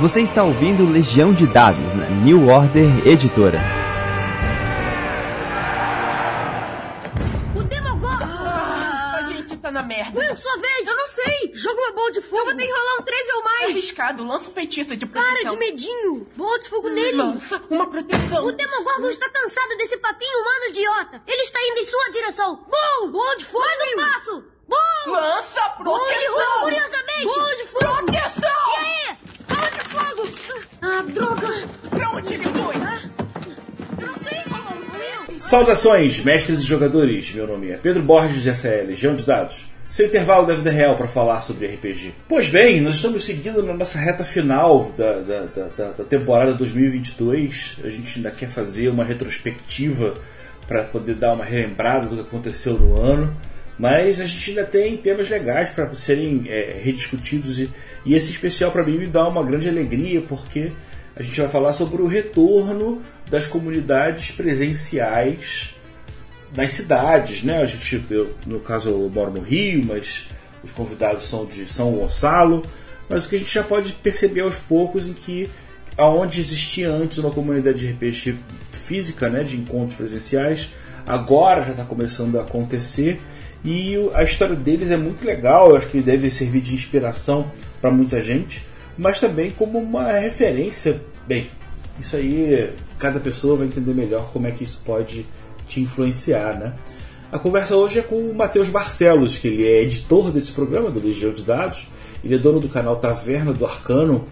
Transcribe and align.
Você 0.00 0.20
está 0.22 0.42
ouvindo 0.42 0.90
Legião 0.90 1.32
de 1.32 1.46
Dados 1.46 1.94
na 1.94 2.06
New 2.08 2.48
Order 2.48 3.06
Editora. 3.06 3.60
O 7.54 7.62
Demogorgon! 7.62 8.24
Ah, 8.24 9.16
a 9.18 9.22
gente 9.32 9.56
tá 9.58 9.70
na 9.70 9.82
merda. 9.82 10.18
Will, 10.18 10.36
sua 10.36 10.56
vez! 10.58 10.86
Eu 10.88 10.96
não 10.96 11.06
sei! 11.06 11.50
Joga 11.54 11.80
uma 11.80 11.92
bola 11.92 12.10
de 12.10 12.20
fogo! 12.20 12.38
Eu 12.38 12.44
vou 12.46 12.56
ter 12.56 12.66
que 12.66 12.72
rolar 12.72 13.00
um 13.00 13.02
13 13.04 13.32
ou 13.32 13.40
É 13.40 13.44
mais! 13.44 13.70
arriscado, 13.70 14.24
lança 14.26 14.48
um 14.48 14.52
feitiço 14.52 14.96
de 14.96 15.06
proteção. 15.06 15.42
Para 15.42 15.50
de 15.50 15.56
medinho! 15.58 16.26
Bola 16.36 16.58
de 16.58 16.68
fogo 16.68 16.88
nele! 16.88 17.16
Lança 17.18 17.62
uma 17.70 17.86
proteção. 17.88 18.44
O 18.44 18.52
Demogorgon 18.52 19.08
está 19.08 19.28
cansado 19.28 19.76
desse 19.76 19.98
papinho 19.98 20.38
humano 20.40 20.64
idiota! 20.70 21.22
Ele 21.26 21.42
está 21.42 21.58
indo 21.70 21.78
em 21.80 21.84
sua 21.84 22.10
direção! 22.12 22.56
Bom! 22.68 23.10
Bola 23.10 23.36
de 23.36 23.44
fogo! 23.44 23.64
Mais 23.64 23.92
um 23.92 23.96
passo! 23.96 24.44
Bom! 24.68 25.10
Lança 25.12 25.60
proteção. 25.76 26.36
Saudações, 35.52 36.18
mestres 36.20 36.60
e 36.62 36.64
jogadores. 36.66 37.30
Meu 37.34 37.46
nome 37.46 37.72
é 37.72 37.76
Pedro 37.76 38.02
Borges 38.02 38.46
essa 38.46 38.68
é 38.68 38.80
a 38.80 38.84
Legião 38.84 39.14
de 39.14 39.22
Dados. 39.22 39.66
Seu 39.90 40.06
intervalo 40.06 40.46
da 40.46 40.54
vida 40.54 40.70
real 40.70 40.96
para 40.96 41.06
falar 41.06 41.42
sobre 41.42 41.66
RPG. 41.66 42.14
Pois 42.26 42.48
bem, 42.48 42.80
nós 42.80 42.94
estamos 42.94 43.22
seguindo 43.22 43.62
na 43.62 43.74
nossa 43.74 43.98
reta 43.98 44.24
final 44.24 44.90
da, 44.96 45.20
da, 45.20 45.40
da, 45.44 45.68
da- 45.76 45.90
da 45.90 46.04
temporada 46.04 46.54
2022. 46.54 47.76
A 47.84 47.90
gente 47.90 48.16
ainda 48.16 48.30
quer 48.30 48.48
fazer 48.48 48.88
uma 48.88 49.04
retrospectiva 49.04 50.14
para 50.66 50.84
poder 50.84 51.16
dar 51.16 51.34
uma 51.34 51.44
relembrada 51.44 52.06
do 52.06 52.14
que 52.16 52.22
aconteceu 52.22 52.78
no 52.78 52.98
ano. 52.98 53.36
Mas 53.78 54.22
a 54.22 54.24
gente 54.24 54.48
ainda 54.52 54.64
tem 54.64 54.96
temas 54.96 55.28
legais 55.28 55.68
para 55.68 55.94
serem 55.94 56.44
é, 56.46 56.80
rediscutidos 56.82 57.60
e, 57.60 57.68
e 58.06 58.14
esse 58.14 58.30
especial 58.30 58.72
para 58.72 58.82
mim 58.82 58.96
me 58.96 59.06
dá 59.06 59.28
uma 59.28 59.44
grande 59.44 59.68
alegria 59.68 60.22
porque 60.22 60.72
a 61.14 61.22
gente 61.22 61.40
vai 61.40 61.48
falar 61.48 61.72
sobre 61.72 62.00
o 62.00 62.06
retorno 62.06 63.02
das 63.30 63.46
comunidades 63.46 64.30
presenciais 64.30 65.74
nas 66.54 66.72
cidades, 66.72 67.42
né? 67.42 67.60
A 67.60 67.64
gente, 67.64 68.02
eu, 68.10 68.34
no 68.46 68.60
caso, 68.60 68.90
eu 68.90 69.10
moro 69.12 69.30
no 69.30 69.40
Rio, 69.40 69.84
mas 69.86 70.28
os 70.62 70.72
convidados 70.72 71.24
são 71.24 71.44
de 71.44 71.66
São 71.66 71.92
Gonçalo. 71.92 72.62
Mas 73.08 73.24
o 73.24 73.28
que 73.28 73.36
a 73.36 73.38
gente 73.38 73.52
já 73.52 73.62
pode 73.62 73.92
perceber 73.94 74.40
aos 74.40 74.56
poucos 74.56 75.08
em 75.08 75.12
que 75.12 75.48
aonde 75.96 76.40
existia 76.40 76.90
antes 76.90 77.18
uma 77.18 77.30
comunidade 77.30 77.80
de 77.80 77.92
RPG 77.92 78.36
física, 78.72 79.28
né, 79.28 79.44
de 79.44 79.58
encontros 79.58 79.94
presenciais, 79.94 80.70
agora 81.06 81.62
já 81.62 81.72
está 81.72 81.84
começando 81.84 82.38
a 82.38 82.42
acontecer 82.42 83.20
e 83.64 83.94
a 84.14 84.22
história 84.22 84.56
deles 84.56 84.90
é 84.90 84.96
muito 84.96 85.24
legal. 85.24 85.70
Eu 85.70 85.76
acho 85.76 85.88
que 85.88 86.00
deve 86.00 86.30
servir 86.30 86.60
de 86.60 86.74
inspiração 86.74 87.50
para 87.80 87.90
muita 87.90 88.20
gente, 88.20 88.62
mas 88.96 89.20
também 89.20 89.50
como 89.50 89.78
uma 89.78 90.12
referência. 90.12 91.00
Bem, 91.26 91.48
isso 92.00 92.16
aí 92.16 92.70
cada 92.98 93.20
pessoa 93.20 93.56
vai 93.56 93.66
entender 93.66 93.94
melhor 93.94 94.30
como 94.32 94.46
é 94.46 94.50
que 94.50 94.64
isso 94.64 94.80
pode 94.84 95.26
te 95.66 95.80
influenciar, 95.80 96.58
né? 96.58 96.74
A 97.30 97.38
conversa 97.38 97.74
hoje 97.74 97.98
é 97.98 98.02
com 98.02 98.16
o 98.16 98.34
Matheus 98.34 98.68
Barcelos, 98.68 99.38
que 99.38 99.48
ele 99.48 99.66
é 99.66 99.82
editor 99.82 100.30
desse 100.30 100.52
programa 100.52 100.90
do 100.90 101.00
Legião 101.00 101.32
de 101.32 101.42
Dados, 101.42 101.88
ele 102.22 102.34
é 102.34 102.38
dono 102.38 102.60
do 102.60 102.68
canal 102.68 102.96
Taverna 102.96 103.52
do 103.52 103.64
Arcano, 103.64 104.26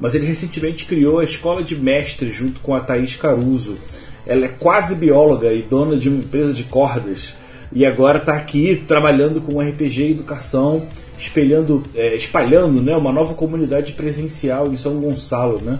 mas 0.00 0.14
ele 0.14 0.26
recentemente 0.26 0.84
criou 0.84 1.20
a 1.20 1.24
Escola 1.24 1.62
de 1.62 1.76
Mestres 1.76 2.34
junto 2.34 2.58
com 2.60 2.74
a 2.74 2.80
Thaís 2.80 3.14
Caruso. 3.14 3.78
Ela 4.26 4.46
é 4.46 4.48
quase 4.48 4.94
bióloga 4.94 5.52
e 5.52 5.62
dona 5.62 5.96
de 5.96 6.08
uma 6.08 6.18
empresa 6.18 6.52
de 6.52 6.64
cordas. 6.64 7.36
E 7.72 7.86
agora 7.86 8.18
está 8.18 8.34
aqui 8.34 8.82
trabalhando 8.86 9.40
com 9.40 9.60
RPG 9.60 10.02
e 10.02 10.10
educação, 10.10 10.88
espelhando, 11.16 11.82
é, 11.94 12.14
espalhando 12.14 12.82
né, 12.82 12.96
uma 12.96 13.12
nova 13.12 13.34
comunidade 13.34 13.92
presencial 13.92 14.68
em 14.68 14.76
São 14.76 15.00
Gonçalo. 15.00 15.60
Né? 15.60 15.78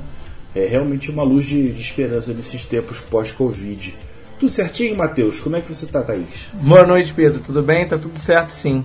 É 0.55 0.67
realmente 0.67 1.11
uma 1.11 1.23
luz 1.23 1.45
de, 1.45 1.71
de 1.71 1.81
esperança 1.81 2.33
nesses 2.33 2.65
tempos 2.65 3.01
pós-Covid. 3.01 3.97
Tudo 4.39 4.51
certinho, 4.51 4.97
Matheus? 4.97 5.41
Como 5.41 5.57
é 5.57 5.61
que 5.61 5.75
você 5.75 5.87
tá, 5.87 6.03
Thaís? 6.03 6.49
Boa 6.55 6.87
noite, 6.87 7.13
Pedro. 7.13 7.41
Tudo 7.41 7.63
bem? 7.63 7.87
Tá 7.87 7.99
tudo 7.99 8.19
certo, 8.19 8.51
sim. 8.51 8.85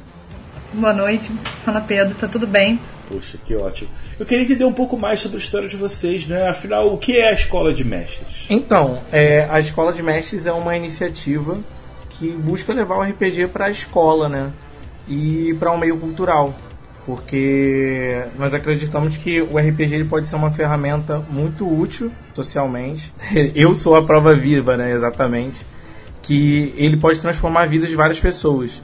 Boa 0.74 0.92
noite, 0.92 1.32
fala 1.64 1.80
Pedro, 1.80 2.16
tá 2.16 2.28
tudo 2.28 2.46
bem? 2.46 2.78
Poxa, 3.08 3.38
que 3.46 3.56
ótimo. 3.56 3.90
Eu 4.20 4.26
queria 4.26 4.44
entender 4.44 4.66
um 4.66 4.74
pouco 4.74 4.98
mais 4.98 5.22
sobre 5.22 5.38
a 5.38 5.40
história 5.40 5.70
de 5.70 5.78
vocês, 5.78 6.28
né? 6.28 6.50
Afinal, 6.50 6.94
o 6.94 6.98
que 6.98 7.16
é 7.16 7.30
a 7.30 7.32
Escola 7.32 7.74
de 7.74 7.86
Mestres? 7.86 8.46
Então, 8.50 9.00
é, 9.10 9.48
a 9.50 9.58
Escola 9.58 9.94
de 9.94 10.04
Mestres 10.04 10.46
é 10.46 10.52
uma 10.52 10.76
iniciativa 10.76 11.58
que 12.18 12.32
busca 12.32 12.74
levar 12.74 12.98
o 12.98 13.02
RPG 13.02 13.48
para 13.48 13.66
a 13.66 13.70
escola, 13.70 14.30
né? 14.30 14.52
E 15.08 15.56
para 15.60 15.72
um 15.72 15.78
meio 15.78 15.98
cultural. 15.98 16.54
Porque 17.06 18.24
nós 18.38 18.54
acreditamos 18.54 19.16
que 19.18 19.42
o 19.42 19.60
RPG 19.60 19.94
ele 19.94 20.06
pode 20.06 20.28
ser 20.28 20.36
uma 20.36 20.50
ferramenta 20.50 21.20
muito 21.30 21.68
útil 21.68 22.12
socialmente. 22.34 23.14
Eu 23.54 23.76
sou 23.76 23.96
a 23.96 24.04
prova 24.04 24.34
viva, 24.34 24.76
né? 24.76 24.92
Exatamente. 24.92 25.66
Que 26.22 26.74
ele 26.76 26.98
pode 26.98 27.22
transformar 27.22 27.64
a 27.64 27.66
vida 27.68 27.86
de 27.86 27.96
várias 27.96 28.20
pessoas. 28.20 28.82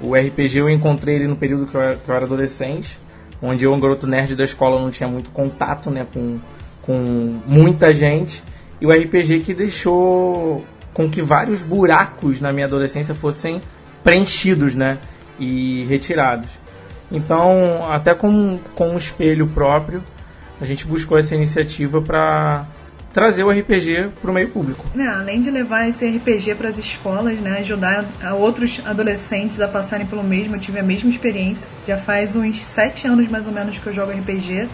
O 0.00 0.14
RPG 0.14 0.58
eu 0.58 0.68
encontrei 0.68 1.16
ele 1.16 1.26
no 1.26 1.36
período 1.36 1.66
que 1.66 1.74
eu 1.74 1.80
era, 1.80 1.96
que 1.96 2.08
eu 2.08 2.14
era 2.14 2.24
adolescente, 2.24 2.98
onde 3.40 3.64
eu, 3.64 3.72
um 3.72 3.80
garoto 3.80 4.06
nerd 4.06 4.36
da 4.36 4.44
escola, 4.44 4.80
não 4.80 4.90
tinha 4.90 5.08
muito 5.08 5.30
contato 5.30 5.90
né, 5.90 6.06
com, 6.12 6.38
com 6.82 7.40
muita 7.46 7.92
gente. 7.92 8.42
E 8.80 8.86
o 8.86 8.90
RPG 8.90 9.40
que 9.40 9.54
deixou 9.54 10.64
com 10.94 11.10
que 11.10 11.20
vários 11.20 11.60
buracos 11.60 12.40
na 12.40 12.52
minha 12.52 12.66
adolescência 12.66 13.14
fossem 13.14 13.60
preenchidos 14.02 14.74
né, 14.74 14.98
e 15.38 15.84
retirados. 15.84 16.48
Então, 17.10 17.84
até 17.90 18.14
com, 18.14 18.58
com 18.74 18.90
um 18.90 18.96
espelho 18.96 19.46
próprio, 19.48 20.02
a 20.60 20.64
gente 20.64 20.86
buscou 20.86 21.18
essa 21.18 21.34
iniciativa 21.34 22.00
para 22.00 22.64
trazer 23.12 23.44
o 23.44 23.50
RPG 23.50 24.10
para 24.20 24.30
o 24.30 24.34
meio 24.34 24.48
público. 24.48 24.84
Né, 24.94 25.06
além 25.06 25.42
de 25.42 25.50
levar 25.50 25.88
esse 25.88 26.06
RPG 26.06 26.54
para 26.56 26.68
as 26.68 26.78
escolas, 26.78 27.38
né, 27.38 27.58
ajudar 27.58 28.04
a 28.22 28.34
outros 28.34 28.80
adolescentes 28.84 29.60
a 29.60 29.68
passarem 29.68 30.06
pelo 30.06 30.22
mesmo, 30.22 30.56
eu 30.56 30.60
tive 30.60 30.78
a 30.80 30.82
mesma 30.82 31.10
experiência. 31.10 31.68
Já 31.86 31.96
faz 31.96 32.34
uns 32.34 32.62
sete 32.62 33.06
anos 33.06 33.28
mais 33.28 33.46
ou 33.46 33.52
menos 33.52 33.78
que 33.78 33.86
eu 33.86 33.94
jogo 33.94 34.12
RPG. 34.12 34.68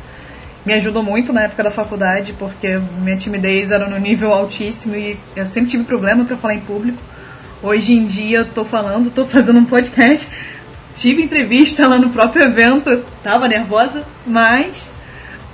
Me 0.65 0.75
ajudou 0.75 1.03
muito 1.03 1.33
na 1.33 1.43
época 1.45 1.63
da 1.63 1.71
faculdade, 1.71 2.35
porque 2.35 2.79
minha 3.01 3.17
timidez 3.17 3.71
era 3.71 3.89
no 3.89 3.99
nível 3.99 4.33
altíssimo 4.33 4.95
e 4.95 5.19
eu 5.35 5.47
sempre 5.47 5.71
tive 5.71 5.85
problema 5.85 6.25
para 6.25 6.37
falar 6.37 6.55
em 6.55 6.61
público. 6.61 6.99
Hoje 7.63 7.95
em 7.95 8.05
dia 8.05 8.39
eu 8.39 8.45
tô 8.45 8.65
falando, 8.65 9.11
tô 9.11 9.25
fazendo 9.27 9.59
um 9.59 9.65
podcast, 9.65 10.31
tive 10.95 11.23
entrevista 11.23 11.87
lá 11.87 11.99
no 11.99 12.11
próprio 12.11 12.45
evento, 12.45 13.05
tava 13.23 13.49
nervosa, 13.49 14.05
mas 14.27 14.91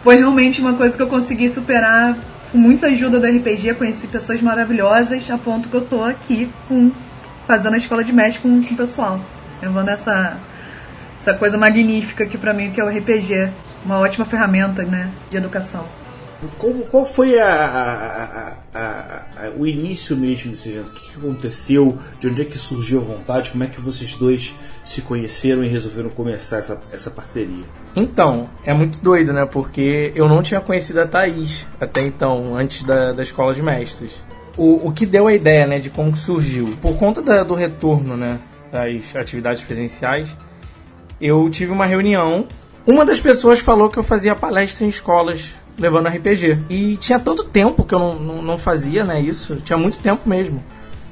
foi 0.03 0.17
realmente 0.17 0.61
uma 0.61 0.75
coisa 0.75 0.97
que 0.97 1.03
eu 1.03 1.09
consegui 1.09 1.49
superar 1.49 2.17
com 2.50 2.59
muita 2.59 2.88
ajuda 2.88 3.19
do 3.19 3.27
RPG, 3.27 3.75
conheci 3.75 4.06
pessoas 4.06 4.41
maravilhosas, 4.41 5.31
a 5.31 5.38
ponto 5.38 5.69
que 5.69 5.75
eu 5.75 5.81
tô 5.83 6.05
aqui 6.05 6.50
com, 6.69 6.91
fazendo 7.47 7.75
a 7.75 7.77
escola 7.77 8.03
de 8.03 8.12
mestre 8.12 8.43
com, 8.43 8.62
com 8.62 8.75
o 8.75 8.77
pessoal, 8.77 9.21
levando 9.61 9.88
essa, 9.88 10.38
essa 11.21 11.34
coisa 11.34 11.56
magnífica 11.56 12.25
que 12.25 12.38
pra 12.38 12.53
mim 12.53 12.71
que 12.71 12.81
é 12.81 12.84
o 12.84 12.88
RPG, 12.88 13.50
uma 13.86 13.98
ótima 14.00 14.24
ferramenta 14.26 14.82
né, 14.82 15.10
de 15.30 15.36
educação. 15.36 15.86
Como, 16.58 16.84
qual 16.84 17.06
foi 17.06 17.38
a, 17.41 17.48
a- 17.48 18.56
a- 18.74 19.26
a- 19.47 19.50
o 19.56 19.66
início 19.66 20.14
mesmo 20.14 20.50
desse 20.50 20.69
evento? 20.69 20.88
O 20.88 20.92
que, 20.92 21.12
que 21.12 21.19
aconteceu? 21.19 21.96
De 22.20 22.28
onde 22.28 22.42
é 22.42 22.44
que 22.44 22.58
surgiu 22.58 23.00
a 23.00 23.04
vontade? 23.04 23.48
Como 23.50 23.64
é 23.64 23.66
que 23.69 23.80
vocês 23.80 24.14
dois 24.16 24.54
se 24.84 25.00
conheceram 25.00 25.64
e 25.64 25.69
resolveram 25.69 26.10
começar 26.10 26.58
essa, 26.58 26.82
essa 26.92 27.10
parceria? 27.10 27.64
Então, 27.94 28.50
é 28.64 28.75
muito 28.75 29.00
doido, 29.00 29.32
né? 29.32 29.46
Porque 29.46 30.12
eu 30.14 30.28
não 30.28 30.42
tinha 30.42 30.60
conhecido 30.60 31.00
a 31.00 31.06
Thaís 31.06 31.66
até 31.80 32.02
então, 32.02 32.54
antes 32.54 32.82
da, 32.82 33.12
da 33.12 33.22
escola 33.22 33.54
de 33.54 33.62
mestres. 33.62 34.22
O, 34.58 34.88
o 34.88 34.92
que 34.92 35.06
deu 35.06 35.26
a 35.28 35.32
ideia, 35.32 35.66
né, 35.66 35.78
de 35.78 35.88
como 35.88 36.12
que 36.12 36.19
surgiu? 36.19 36.76
Por 36.82 36.98
conta 36.98 37.22
da- 37.22 37.44
do 37.44 37.54
retorno, 37.54 38.14
né, 38.14 38.38
das 38.70 39.16
atividades 39.16 39.62
presenciais, 39.62 40.36
eu 41.19 41.48
tive 41.48 41.72
uma 41.72 41.86
reunião. 41.86 42.46
Uma 42.87 43.05
das 43.05 43.21
pessoas 43.21 43.59
falou 43.59 43.91
que 43.91 43.99
eu 43.99 44.05
fazia 44.05 44.35
palestra 44.37 44.87
em 44.87 44.88
escolas 44.88 45.55
levando 45.77 46.09
RPG. 46.09 46.59
E 46.71 46.97
tinha 46.97 47.19
tanto 47.19 47.43
tempo 47.43 47.85
que 47.85 47.93
eu 47.93 47.99
não, 47.99 48.15
não, 48.15 48.43
não 48.43 48.59
fazia, 48.59 49.05
né, 49.05 49.21
isso. 49.21 49.56
Tinha 49.56 49.77
muito 49.77 49.99
tempo 49.99 50.29
mesmo. 50.29 50.62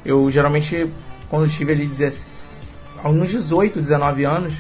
Eu 0.05 0.31
geralmente, 0.31 0.89
quando 1.29 1.49
tive 1.51 1.73
ali 1.73 1.87
16, 1.87 2.67
uns 3.05 3.31
18, 3.31 3.81
19 3.81 4.25
anos, 4.25 4.55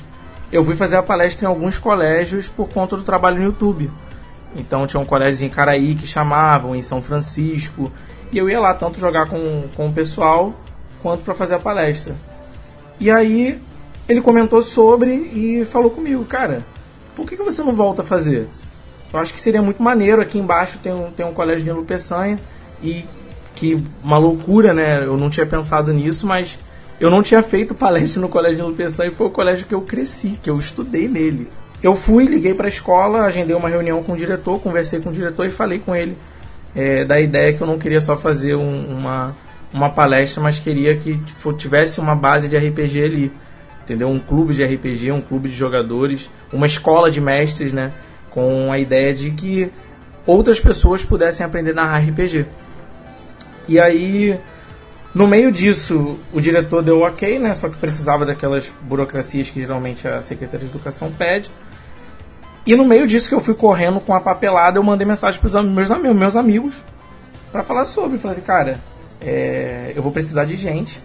eu 0.50 0.64
fui 0.64 0.74
fazer 0.74 0.96
a 0.96 1.02
palestra 1.02 1.46
em 1.46 1.48
alguns 1.48 1.78
colégios 1.78 2.48
por 2.48 2.68
conta 2.68 2.96
do 2.96 3.02
trabalho 3.02 3.38
no 3.38 3.44
YouTube. 3.44 3.90
Então 4.56 4.86
tinha 4.86 5.00
um 5.00 5.06
colégio 5.06 5.46
em 5.46 5.50
Caraí 5.50 5.94
que 5.94 6.06
chamavam, 6.06 6.74
em 6.74 6.82
São 6.82 7.00
Francisco. 7.00 7.92
E 8.32 8.38
eu 8.38 8.50
ia 8.50 8.60
lá 8.60 8.74
tanto 8.74 8.98
jogar 8.98 9.28
com, 9.28 9.64
com 9.76 9.88
o 9.88 9.92
pessoal 9.92 10.52
quanto 11.00 11.22
para 11.22 11.34
fazer 11.34 11.54
a 11.54 11.58
palestra. 11.58 12.14
E 12.98 13.10
aí 13.10 13.60
ele 14.08 14.20
comentou 14.20 14.62
sobre 14.62 15.12
e 15.12 15.64
falou 15.64 15.90
comigo, 15.90 16.24
cara, 16.24 16.62
por 17.14 17.26
que, 17.26 17.36
que 17.36 17.42
você 17.42 17.62
não 17.62 17.72
volta 17.72 18.02
a 18.02 18.04
fazer? 18.04 18.48
Eu 19.12 19.20
acho 19.20 19.32
que 19.32 19.40
seria 19.40 19.62
muito 19.62 19.82
maneiro. 19.82 20.20
Aqui 20.20 20.38
embaixo 20.38 20.78
tem 20.78 20.92
um, 20.92 21.10
tem 21.10 21.24
um 21.24 21.32
colégio 21.32 21.64
de 21.64 21.72
Lu 21.72 21.84
Peçanha 21.84 22.38
e 22.82 23.04
que 23.54 23.82
uma 24.02 24.18
loucura, 24.18 24.72
né? 24.74 25.04
Eu 25.04 25.16
não 25.16 25.30
tinha 25.30 25.46
pensado 25.46 25.92
nisso, 25.92 26.26
mas 26.26 26.58
eu 27.00 27.10
não 27.10 27.22
tinha 27.22 27.42
feito 27.42 27.74
palestra 27.74 28.20
no 28.20 28.28
colégio 28.28 28.56
de 28.56 28.62
Lu 28.62 28.74
Peçanha 28.74 29.10
e 29.10 29.14
foi 29.14 29.26
o 29.26 29.30
colégio 29.30 29.66
que 29.66 29.74
eu 29.74 29.82
cresci, 29.82 30.38
que 30.42 30.50
eu 30.50 30.58
estudei 30.58 31.08
nele. 31.08 31.48
eu 31.82 31.94
fui, 31.94 32.24
liguei 32.26 32.54
para 32.54 32.66
a 32.66 32.68
escola, 32.68 33.22
agendei 33.22 33.54
uma 33.54 33.68
reunião 33.68 34.02
com 34.02 34.12
o 34.12 34.16
diretor, 34.16 34.58
conversei 34.58 35.00
com 35.00 35.10
o 35.10 35.12
diretor 35.12 35.46
e 35.46 35.50
falei 35.50 35.78
com 35.78 35.94
ele 35.94 36.16
é, 36.74 37.04
da 37.04 37.20
ideia 37.20 37.52
que 37.52 37.62
eu 37.62 37.66
não 37.66 37.78
queria 37.78 38.00
só 38.00 38.16
fazer 38.16 38.56
um, 38.56 38.98
uma, 38.98 39.36
uma 39.72 39.90
palestra, 39.90 40.42
mas 40.42 40.58
queria 40.58 40.96
que 40.96 41.20
tivesse 41.56 42.00
uma 42.00 42.14
base 42.14 42.48
de 42.48 42.56
RPG 42.56 43.04
ali. 43.04 43.32
Entendeu? 43.84 44.08
Um 44.08 44.18
clube 44.18 44.54
de 44.54 44.64
RPG, 44.64 45.12
um 45.12 45.20
clube 45.20 45.48
de 45.48 45.54
jogadores, 45.54 46.30
uma 46.50 46.64
escola 46.64 47.10
de 47.10 47.20
mestres, 47.20 47.72
né? 47.72 47.92
Com 48.30 48.72
a 48.72 48.78
ideia 48.78 49.12
de 49.12 49.30
que 49.30 49.70
outras 50.26 50.58
pessoas 50.58 51.04
pudessem 51.04 51.44
aprender 51.44 51.72
a 51.72 51.74
narrar 51.74 51.98
RPG. 51.98 52.46
E 53.68 53.78
aí, 53.78 54.38
no 55.14 55.28
meio 55.28 55.52
disso, 55.52 56.18
o 56.32 56.40
diretor 56.40 56.82
deu 56.82 57.02
ok, 57.02 57.38
né? 57.38 57.54
Só 57.54 57.68
que 57.68 57.78
precisava 57.78 58.24
daquelas 58.24 58.72
burocracias 58.80 59.50
que 59.50 59.60
geralmente 59.60 60.08
a 60.08 60.22
Secretaria 60.22 60.66
de 60.66 60.72
Educação 60.72 61.12
pede. 61.12 61.50
E 62.66 62.74
no 62.74 62.86
meio 62.86 63.06
disso 63.06 63.28
que 63.28 63.34
eu 63.34 63.40
fui 63.40 63.54
correndo 63.54 64.00
com 64.00 64.14
a 64.14 64.20
papelada, 64.20 64.78
eu 64.78 64.82
mandei 64.82 65.06
mensagem 65.06 65.38
para 65.38 65.46
os 65.46 65.54
meus, 65.54 65.90
meus 66.16 66.36
amigos 66.36 66.82
para 67.52 67.62
falar 67.62 67.84
sobre. 67.84 68.18
Falei 68.18 68.38
assim, 68.38 68.46
cara, 68.46 68.80
é, 69.20 69.92
eu 69.94 70.02
vou 70.02 70.10
precisar 70.10 70.46
de 70.46 70.56
gente. 70.56 71.00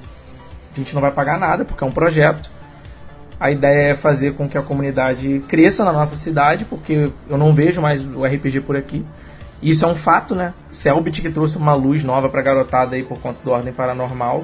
A 0.74 0.78
gente 0.80 0.94
não 0.94 1.02
vai 1.02 1.12
pagar 1.12 1.38
nada 1.38 1.66
porque 1.66 1.84
é 1.84 1.88
um 1.88 1.92
projeto. 1.92 2.50
A 3.40 3.50
ideia 3.50 3.92
é 3.92 3.96
fazer 3.96 4.34
com 4.34 4.50
que 4.50 4.58
a 4.58 4.62
comunidade 4.62 5.40
cresça 5.48 5.86
na 5.86 5.94
nossa 5.94 6.16
cidade, 6.16 6.66
porque 6.66 7.10
eu 7.30 7.38
não 7.38 7.54
vejo 7.54 7.82
mais 7.82 8.04
o 8.04 8.26
RPG 8.26 8.62
por 8.62 8.76
aqui. 8.76 9.06
Isso 9.62 9.86
é 9.86 9.88
um 9.88 9.96
fato, 9.96 10.36
né? 10.36 10.54
Selbit 10.70 11.22
que 11.22 11.30
trouxe 11.30 11.58
uma 11.58 11.74
luz 11.74 12.04
nova 12.04 12.28
pra 12.28 12.42
garotada 12.42 12.96
aí 12.96 13.04
por 13.04 13.20
conta 13.20 13.40
do 13.44 13.52
Ordem 13.52 13.72
Paranormal. 13.72 14.44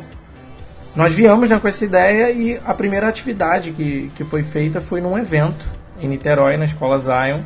Nós 0.95 1.13
viemos 1.13 1.49
né, 1.49 1.59
com 1.59 1.67
essa 1.67 1.83
ideia 1.83 2.31
e 2.31 2.59
a 2.65 2.73
primeira 2.73 3.07
atividade 3.07 3.71
que, 3.71 4.09
que 4.15 4.23
foi 4.23 4.43
feita 4.43 4.79
foi 4.79 5.01
num 5.01 5.17
evento 5.17 5.65
em 5.99 6.07
Niterói, 6.07 6.55
na 6.55 6.65
Escola 6.65 6.97
Zion. 6.97 7.41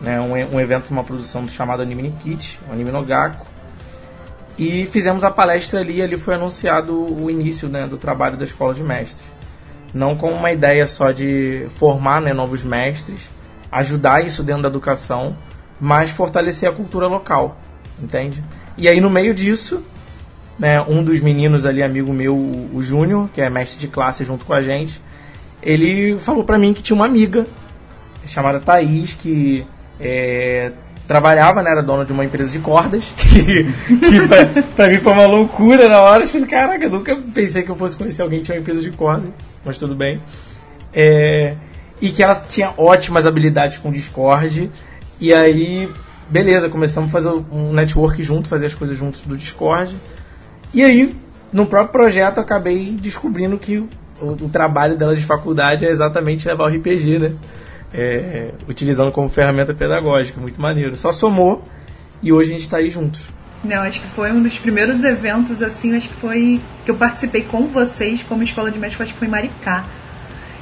Né, 0.00 0.20
um, 0.20 0.56
um 0.56 0.60
evento, 0.60 0.90
uma 0.90 1.04
produção 1.04 1.48
chamada 1.48 1.82
Anime 1.82 2.12
Kit, 2.20 2.60
o 2.68 2.72
Anime 2.72 2.90
Nogako. 2.90 3.46
E 4.58 4.84
fizemos 4.86 5.24
a 5.24 5.30
palestra 5.30 5.80
ali 5.80 6.02
ali 6.02 6.18
foi 6.18 6.34
anunciado 6.34 6.92
o 6.94 7.30
início 7.30 7.68
né, 7.68 7.86
do 7.86 7.96
trabalho 7.96 8.36
da 8.36 8.44
Escola 8.44 8.74
de 8.74 8.82
Mestres. 8.82 9.31
Não 9.94 10.16
com 10.16 10.30
uma 10.30 10.52
ideia 10.52 10.86
só 10.86 11.10
de 11.10 11.66
formar 11.76 12.20
né, 12.20 12.32
novos 12.32 12.64
mestres, 12.64 13.28
ajudar 13.70 14.24
isso 14.24 14.42
dentro 14.42 14.62
da 14.62 14.68
educação, 14.68 15.36
mas 15.80 16.10
fortalecer 16.10 16.68
a 16.68 16.72
cultura 16.72 17.06
local, 17.06 17.58
entende? 18.02 18.42
E 18.76 18.88
aí 18.88 19.00
no 19.00 19.10
meio 19.10 19.34
disso, 19.34 19.84
né, 20.58 20.80
um 20.82 21.02
dos 21.02 21.20
meninos 21.20 21.66
ali, 21.66 21.82
amigo 21.82 22.12
meu, 22.12 22.36
o 22.36 22.80
Júnior, 22.80 23.28
que 23.32 23.40
é 23.40 23.50
mestre 23.50 23.80
de 23.80 23.88
classe 23.88 24.24
junto 24.24 24.44
com 24.44 24.54
a 24.54 24.62
gente, 24.62 25.00
ele 25.62 26.18
falou 26.18 26.44
para 26.44 26.58
mim 26.58 26.72
que 26.72 26.82
tinha 26.82 26.96
uma 26.96 27.06
amiga 27.06 27.46
chamada 28.26 28.60
Thaís, 28.60 29.14
que 29.14 29.66
é, 30.00 30.72
trabalhava, 31.12 31.62
né, 31.62 31.70
era 31.70 31.82
dona 31.82 32.06
de 32.06 32.12
uma 32.12 32.24
empresa 32.24 32.50
de 32.50 32.58
cordas, 32.58 33.12
que, 33.16 33.64
que 33.64 34.26
pra, 34.26 34.62
pra, 34.74 34.88
mim 34.88 34.98
foi 34.98 35.12
uma 35.12 35.26
loucura 35.26 35.86
na 35.88 36.00
hora. 36.00 36.24
Eu 36.24 36.28
falei, 36.28 36.46
caraca, 36.46 36.84
eu 36.84 36.90
nunca 36.90 37.14
pensei 37.34 37.62
que 37.62 37.70
eu 37.70 37.76
fosse 37.76 37.96
conhecer 37.96 38.22
alguém 38.22 38.38
que 38.38 38.46
tinha 38.46 38.56
uma 38.56 38.62
empresa 38.62 38.80
de 38.80 38.90
cordas, 38.90 39.30
mas 39.62 39.76
tudo 39.76 39.94
bem. 39.94 40.22
É, 40.94 41.54
e 42.00 42.10
que 42.10 42.22
ela 42.22 42.34
tinha 42.34 42.72
ótimas 42.78 43.26
habilidades 43.26 43.76
com 43.76 43.92
Discord. 43.92 44.70
E 45.20 45.34
aí, 45.34 45.88
beleza, 46.30 46.70
começamos 46.70 47.10
a 47.10 47.12
fazer 47.12 47.28
um 47.28 47.74
network 47.74 48.22
junto, 48.22 48.48
fazer 48.48 48.66
as 48.66 48.74
coisas 48.74 48.96
juntos 48.96 49.20
do 49.20 49.36
Discord. 49.36 49.94
E 50.72 50.82
aí, 50.82 51.14
no 51.52 51.66
próprio 51.66 51.92
projeto, 51.92 52.38
eu 52.38 52.42
acabei 52.42 52.96
descobrindo 52.98 53.58
que 53.58 53.76
o, 53.76 53.88
o 54.20 54.48
trabalho 54.48 54.96
dela 54.96 55.14
de 55.14 55.24
faculdade 55.24 55.84
é 55.84 55.90
exatamente 55.90 56.48
levar 56.48 56.64
o 56.64 56.68
RPG, 56.68 57.18
né? 57.18 57.32
É, 57.92 58.50
utilizando 58.68 59.12
como 59.12 59.28
ferramenta 59.28 59.74
pedagógica. 59.74 60.40
Muito 60.40 60.60
maneiro. 60.60 60.96
Só 60.96 61.12
somou 61.12 61.62
e 62.22 62.32
hoje 62.32 62.50
a 62.50 62.52
gente 62.52 62.62
está 62.62 62.76
aí 62.78 62.90
juntos. 62.90 63.28
Não, 63.64 63.82
acho 63.82 64.00
que 64.00 64.08
foi 64.08 64.32
um 64.32 64.42
dos 64.42 64.58
primeiros 64.58 65.04
eventos, 65.04 65.62
assim, 65.62 65.96
acho 65.96 66.08
que 66.08 66.14
foi 66.16 66.60
que 66.84 66.90
eu 66.90 66.96
participei 66.96 67.42
com 67.42 67.68
vocês 67.68 68.22
como 68.28 68.42
escola 68.42 68.72
de 68.72 68.78
médico, 68.78 69.02
acho 69.02 69.12
que 69.12 69.18
foi 69.18 69.28
em 69.28 69.30
Maricá. 69.30 69.84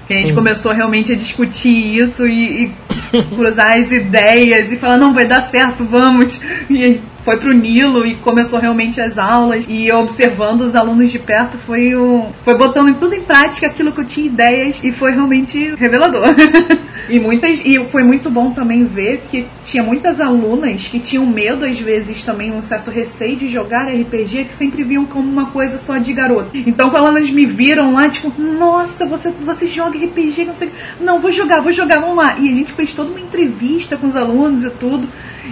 Que 0.06 0.12
a 0.12 0.16
gente 0.16 0.30
Sim. 0.30 0.34
começou 0.34 0.72
realmente 0.72 1.12
a 1.12 1.16
discutir 1.16 1.98
isso 1.98 2.26
e, 2.26 2.64
e 2.64 3.22
cruzar 3.34 3.78
as 3.78 3.90
ideias 3.90 4.70
e 4.70 4.76
falar, 4.76 4.98
não, 4.98 5.14
vai 5.14 5.24
dar 5.24 5.42
certo, 5.42 5.84
vamos. 5.84 6.42
E 6.68 7.00
foi 7.24 7.36
pro 7.36 7.54
Nilo 7.54 8.06
e 8.06 8.16
começou 8.16 8.58
realmente 8.58 9.00
as 9.00 9.18
aulas 9.18 9.64
e 9.68 9.90
observando 9.92 10.62
os 10.62 10.74
alunos 10.74 11.10
de 11.10 11.18
perto 11.18 11.58
foi 11.58 11.94
o 11.94 12.26
foi 12.44 12.56
botando 12.56 12.98
tudo 12.98 13.14
em 13.14 13.22
prática 13.22 13.66
aquilo 13.66 13.92
que 13.92 14.00
eu 14.00 14.04
tinha 14.04 14.26
ideias 14.26 14.82
e 14.82 14.90
foi 14.90 15.12
realmente 15.12 15.74
revelador. 15.76 16.26
e 17.10 17.18
muitas 17.18 17.60
e 17.64 17.78
foi 17.86 18.02
muito 18.02 18.30
bom 18.30 18.52
também 18.52 18.84
ver 18.84 19.22
que 19.28 19.46
tinha 19.64 19.82
muitas 19.82 20.20
alunas 20.20 20.88
que 20.88 20.98
tinham 20.98 21.26
medo 21.26 21.64
às 21.64 21.78
vezes 21.78 22.22
também 22.22 22.52
um 22.52 22.62
certo 22.62 22.90
receio 22.90 23.36
de 23.36 23.48
jogar 23.48 23.88
RPG 23.88 24.44
que 24.44 24.54
sempre 24.54 24.82
viam 24.82 25.04
como 25.04 25.28
uma 25.28 25.46
coisa 25.46 25.78
só 25.78 25.98
de 25.98 26.12
garoto. 26.12 26.50
Então 26.54 26.88
quando 26.90 27.08
elas 27.08 27.28
me 27.28 27.44
viram 27.44 27.92
lá 27.92 28.08
tipo, 28.08 28.32
nossa, 28.40 29.04
você 29.04 29.30
você 29.44 29.66
joga 29.66 29.98
RPG, 29.98 30.44
não 30.44 30.54
sei, 30.54 30.70
não, 31.00 31.20
vou 31.20 31.32
jogar, 31.32 31.60
vou 31.60 31.72
jogar, 31.72 32.00
vamos 32.00 32.16
lá. 32.16 32.36
E 32.38 32.48
a 32.48 32.54
gente 32.54 32.72
fez 32.72 32.92
toda 32.92 33.10
uma 33.10 33.20
entrevista 33.20 33.96
com 33.96 34.06
os 34.06 34.16
alunos 34.16 34.64
e 34.64 34.70
tudo. 34.70 35.08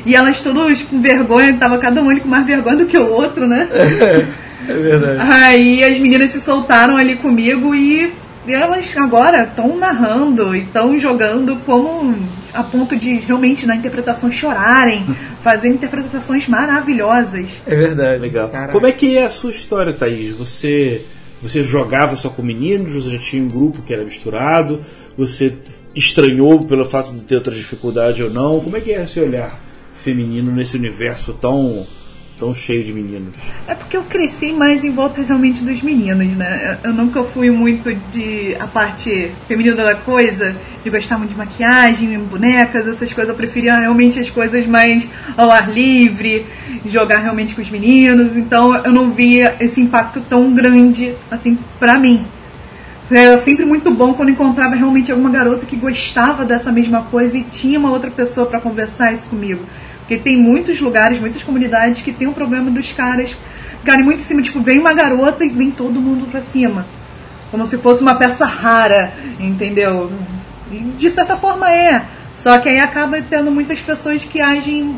E 0.07 0.15
elas 0.15 0.41
todas 0.41 0.83
com 0.83 1.01
vergonha, 1.01 1.57
tava 1.57 1.79
cada 1.79 2.03
um 2.03 2.09
ali 2.09 2.21
com 2.21 2.29
mais 2.29 2.47
vergonha 2.47 2.77
do 2.77 2.87
que 2.87 2.97
o 2.97 3.11
outro, 3.11 3.47
né? 3.47 3.69
É, 4.69 4.73
é 4.73 4.75
verdade. 4.75 5.19
Aí 5.21 5.85
as 5.85 5.99
meninas 5.99 6.33
se 6.33 6.41
soltaram 6.41 6.97
ali 6.97 7.17
comigo 7.17 7.75
e 7.75 8.13
elas 8.55 8.97
agora 8.97 9.45
estão 9.45 9.77
narrando 9.77 10.55
e 10.55 10.63
estão 10.63 10.99
jogando 10.99 11.57
como 11.65 12.15
a 12.53 12.63
ponto 12.63 12.97
de 12.97 13.19
realmente 13.19 13.67
na 13.67 13.77
interpretação 13.77 14.31
chorarem, 14.31 15.05
fazer 15.43 15.69
interpretações 15.69 16.49
maravilhosas. 16.49 17.63
É 17.67 17.75
verdade. 17.75 18.21
Legal. 18.21 18.49
Caraca. 18.49 18.73
Como 18.73 18.87
é 18.87 18.93
que 18.93 19.17
é 19.17 19.25
a 19.25 19.31
sua 19.31 19.51
história, 19.51 19.93
Thaís? 19.93 20.33
Você 20.33 21.05
você 21.41 21.63
jogava 21.63 22.17
só 22.17 22.29
com 22.29 22.43
meninos? 22.43 22.93
Você 22.93 23.11
já 23.11 23.19
tinha 23.19 23.43
um 23.43 23.49
grupo 23.49 23.83
que 23.83 23.93
era 23.93 24.05
misturado? 24.05 24.81
Você 25.17 25.57
estranhou 25.95 26.65
pelo 26.65 26.85
fato 26.85 27.13
de 27.13 27.21
ter 27.21 27.37
outra 27.37 27.55
dificuldade 27.55 28.23
ou 28.23 28.31
não? 28.31 28.61
Como 28.61 28.77
é 28.77 28.81
que 28.81 28.93
é 28.93 29.03
esse 29.03 29.21
olhar 29.21 29.61
feminino 29.95 30.51
nesse 30.53 30.77
universo 30.77 31.33
tão 31.35 31.87
tão 32.39 32.55
cheio 32.55 32.83
de 32.85 32.93
meninos? 32.93 33.35
É 33.67 33.75
porque 33.75 33.97
eu 33.97 34.03
cresci 34.03 34.53
mais 34.53 34.85
em 34.85 34.91
volta 34.91 35.21
realmente 35.23 35.63
dos 35.63 35.83
meninos, 35.83 36.35
né? 36.37 36.79
Eu 36.83 36.93
nunca 36.93 37.23
fui 37.25 37.51
muito 37.51 37.93
de 38.11 38.57
a 38.59 38.67
parte 38.67 39.33
feminina 39.47 39.77
da 39.77 39.95
coisa, 39.95 40.55
de 40.83 40.91
gostar 40.91 41.19
muito 41.19 41.31
de 41.31 41.37
maquiagem, 41.37 42.19
bonecas, 42.21 42.87
essas 42.87 43.13
coisas. 43.13 43.31
Eu 43.31 43.37
preferia 43.37 43.79
realmente 43.79 44.19
as 44.21 44.31
coisas 44.31 44.67
mais 44.67 45.09
ao 45.37 45.51
ar 45.51 45.71
livre, 45.71 46.47
jogar 46.87 47.19
realmente 47.19 47.55
com 47.55 47.63
os 47.63 47.71
meninos. 47.71 48.37
Então 48.37 48.75
eu 48.77 48.93
não 48.93 49.11
via 49.11 49.57
esse 49.61 49.81
impacto 49.81 50.21
tão 50.21 50.55
grande 50.55 51.15
assim 51.31 51.59
pra 51.79 51.99
mim. 51.99 52.25
Era 53.11 53.39
sempre 53.39 53.65
muito 53.65 53.91
bom 53.91 54.13
quando 54.13 54.31
encontrava 54.31 54.75
realmente 54.75 55.11
alguma 55.11 55.31
garota 55.31 55.65
que 55.65 55.77
gostava 55.77 56.45
dessa 56.45 56.71
mesma 56.71 57.03
coisa 57.05 57.39
e 57.39 57.43
tinha 57.43 57.79
uma 57.79 57.91
outra 57.91 58.11
pessoa 58.11 58.47
para 58.47 58.61
conversar 58.61 59.15
isso 59.15 59.31
comigo. 59.31 59.65
Porque 60.09 60.23
tem 60.23 60.39
muitos 60.39 60.81
lugares, 60.81 61.21
muitas 61.21 61.43
comunidades 61.43 62.01
que 62.01 62.15
tem 62.15 62.27
o 62.27 62.31
um 62.31 62.33
problema 62.33 62.71
dos 62.71 62.91
caras 62.93 63.37
ficarem 63.81 64.03
muito 64.03 64.21
em 64.21 64.23
cima. 64.23 64.41
Tipo, 64.41 64.63
vem 64.63 64.79
uma 64.79 64.95
garota 64.95 65.45
e 65.45 65.51
vem 65.51 65.71
todo 65.71 66.01
mundo 66.01 66.27
pra 66.31 66.41
cima. 66.41 66.87
Como 67.51 67.67
se 67.67 67.77
fosse 67.77 68.01
uma 68.01 68.15
peça 68.15 68.47
rara, 68.47 69.13
entendeu? 69.39 70.11
E 70.73 70.79
de 70.79 71.11
certa 71.11 71.37
forma 71.37 71.71
é. 71.71 72.07
Só 72.39 72.59
que 72.59 72.71
aí 72.71 72.81
acaba 72.81 73.21
tendo 73.21 73.51
muitas 73.51 73.81
pessoas 73.81 74.25
que 74.25 74.41
agem, 74.41 74.97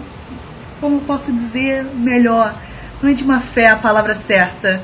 como 0.80 1.00
posso 1.00 1.32
dizer, 1.32 1.84
melhor. 1.92 2.54
Não 3.02 3.10
é 3.10 3.12
de 3.12 3.24
má 3.24 3.40
fé 3.40 3.66
a 3.66 3.76
palavra 3.76 4.14
certa. 4.14 4.80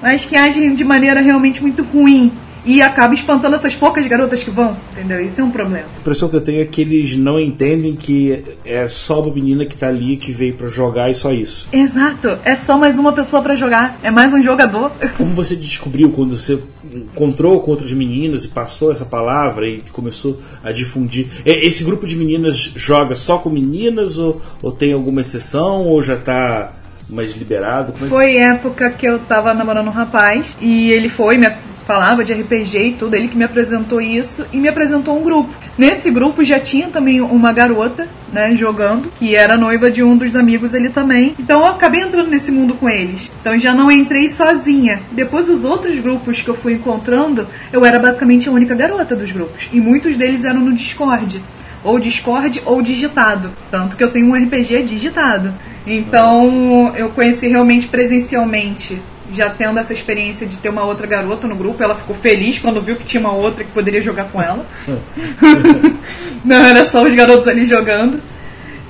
Mas 0.00 0.24
que 0.24 0.36
agem 0.36 0.76
de 0.76 0.84
maneira 0.84 1.20
realmente 1.20 1.60
muito 1.60 1.82
ruim 1.82 2.32
e 2.64 2.80
acaba 2.80 3.14
espantando 3.14 3.54
essas 3.56 3.74
poucas 3.74 4.06
garotas 4.06 4.42
que 4.42 4.50
vão, 4.50 4.76
entendeu? 4.92 5.20
Isso 5.20 5.40
é 5.40 5.44
um 5.44 5.50
problema. 5.50 5.86
A 5.96 6.00
impressão 6.00 6.28
que 6.28 6.36
eu 6.36 6.40
tenho 6.40 6.62
é 6.62 6.66
que 6.66 6.80
eles 6.80 7.16
não 7.16 7.38
entendem 7.38 7.94
que 7.94 8.42
é 8.64 8.88
só 8.88 9.20
uma 9.20 9.32
menina 9.32 9.66
que 9.66 9.76
tá 9.76 9.88
ali 9.88 10.16
que 10.16 10.32
veio 10.32 10.54
para 10.54 10.68
jogar 10.68 11.10
e 11.10 11.14
só 11.14 11.32
isso. 11.32 11.68
Exato, 11.72 12.38
é 12.44 12.56
só 12.56 12.78
mais 12.78 12.98
uma 12.98 13.12
pessoa 13.12 13.42
para 13.42 13.54
jogar, 13.54 13.98
é 14.02 14.10
mais 14.10 14.32
um 14.32 14.42
jogador. 14.42 14.90
Como 15.16 15.30
você 15.30 15.54
descobriu 15.54 16.10
quando 16.10 16.38
você 16.38 16.58
encontrou 16.92 17.60
com 17.60 17.70
outros 17.70 17.92
meninos 17.92 18.44
e 18.44 18.48
passou 18.48 18.92
essa 18.92 19.04
palavra 19.04 19.68
e 19.68 19.82
começou 19.92 20.40
a 20.62 20.72
difundir? 20.72 21.26
Esse 21.44 21.84
grupo 21.84 22.06
de 22.06 22.16
meninas 22.16 22.56
joga 22.56 23.14
só 23.14 23.38
com 23.38 23.50
meninas 23.50 24.18
ou, 24.18 24.40
ou 24.62 24.72
tem 24.72 24.92
alguma 24.92 25.20
exceção 25.20 25.86
ou 25.86 26.02
já 26.02 26.16
tá 26.16 26.72
mais 27.08 27.32
liberado? 27.36 27.92
É 28.00 28.08
foi 28.08 28.36
época 28.36 28.90
que 28.90 29.06
eu 29.06 29.18
tava 29.18 29.52
namorando 29.52 29.88
um 29.88 29.92
rapaz 29.92 30.56
e 30.60 30.90
ele 30.90 31.08
foi, 31.08 31.36
me 31.36 31.46
falava 31.86 32.24
de 32.24 32.32
RPG 32.32 32.78
e 32.78 32.92
tudo, 32.92 33.14
ele 33.14 33.28
que 33.28 33.36
me 33.36 33.44
apresentou 33.44 34.00
isso 34.00 34.44
e 34.52 34.56
me 34.56 34.68
apresentou 34.68 35.18
um 35.18 35.22
grupo. 35.22 35.50
Nesse 35.76 36.10
grupo 36.10 36.44
já 36.44 36.58
tinha 36.58 36.88
também 36.88 37.20
uma 37.20 37.52
garota, 37.52 38.08
né, 38.32 38.54
jogando, 38.56 39.12
que 39.18 39.34
era 39.34 39.56
noiva 39.56 39.90
de 39.90 40.02
um 40.02 40.16
dos 40.16 40.34
amigos 40.34 40.74
ele 40.74 40.88
também. 40.88 41.34
Então 41.38 41.60
eu 41.60 41.66
acabei 41.66 42.00
entrando 42.00 42.30
nesse 42.30 42.50
mundo 42.50 42.74
com 42.74 42.88
eles. 42.88 43.30
Então 43.40 43.58
já 43.58 43.74
não 43.74 43.90
entrei 43.90 44.28
sozinha. 44.28 45.02
Depois 45.12 45.48
os 45.48 45.64
outros 45.64 45.98
grupos 45.98 46.42
que 46.42 46.48
eu 46.48 46.54
fui 46.54 46.74
encontrando, 46.74 47.46
eu 47.72 47.84
era 47.84 47.98
basicamente 47.98 48.48
a 48.48 48.52
única 48.52 48.74
garota 48.74 49.14
dos 49.14 49.30
grupos. 49.30 49.68
E 49.72 49.80
muitos 49.80 50.16
deles 50.16 50.44
eram 50.44 50.60
no 50.60 50.72
Discord 50.72 51.42
ou 51.84 51.98
Discord 51.98 52.62
ou 52.64 52.80
digitado. 52.80 53.50
Tanto 53.70 53.96
que 53.96 54.02
eu 54.02 54.10
tenho 54.10 54.26
um 54.26 54.34
RPG 54.34 54.84
digitado. 54.84 55.52
Então 55.86 56.94
eu 56.96 57.10
conheci 57.10 57.46
realmente 57.46 57.86
presencialmente, 57.86 59.00
já 59.34 59.50
tendo 59.50 59.78
essa 59.78 59.92
experiência 59.92 60.46
de 60.46 60.56
ter 60.56 60.68
uma 60.68 60.84
outra 60.84 61.06
garota 61.06 61.46
no 61.46 61.54
grupo. 61.54 61.82
Ela 61.82 61.94
ficou 61.94 62.14
feliz 62.16 62.58
quando 62.58 62.80
viu 62.80 62.96
que 62.96 63.04
tinha 63.04 63.20
uma 63.20 63.32
outra 63.32 63.64
que 63.64 63.70
poderia 63.70 64.00
jogar 64.00 64.24
com 64.24 64.40
ela. 64.40 64.66
Não 66.44 66.56
era 66.56 66.86
só 66.86 67.02
os 67.02 67.14
garotos 67.14 67.48
ali 67.48 67.64
jogando. 67.64 68.20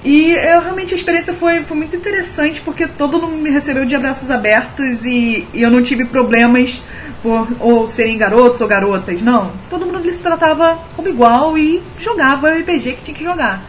E 0.05 0.33
eu, 0.33 0.61
realmente 0.61 0.93
a 0.93 0.97
experiência 0.97 1.33
foi, 1.33 1.63
foi 1.63 1.77
muito 1.77 1.97
interessante 1.97 2.61
porque 2.61 2.87
todo 2.87 3.19
mundo 3.19 3.39
me 3.39 3.51
recebeu 3.51 3.87
de 3.87 3.95
abraços 3.95 4.31
abertos 4.31 5.03
e, 5.03 5.47
e 5.55 5.63
eu 5.63 5.71
não 5.71 5.83
tive 5.83 6.05
problemas 6.05 6.83
por 7.23 7.49
ou 7.59 7.89
serem 7.89 8.19
garotos 8.19 8.61
ou 8.61 8.69
garotas. 8.69 9.23
Não, 9.23 9.53
todo 9.71 9.87
mundo 9.87 10.13
se 10.13 10.23
tratava 10.23 10.79
como 10.95 11.09
igual 11.09 11.57
e 11.57 11.83
jogava 11.99 12.49
o 12.49 12.59
RPG 12.59 12.93
que 12.93 13.03
tinha 13.03 13.17
que 13.17 13.25
jogar. 13.25 13.63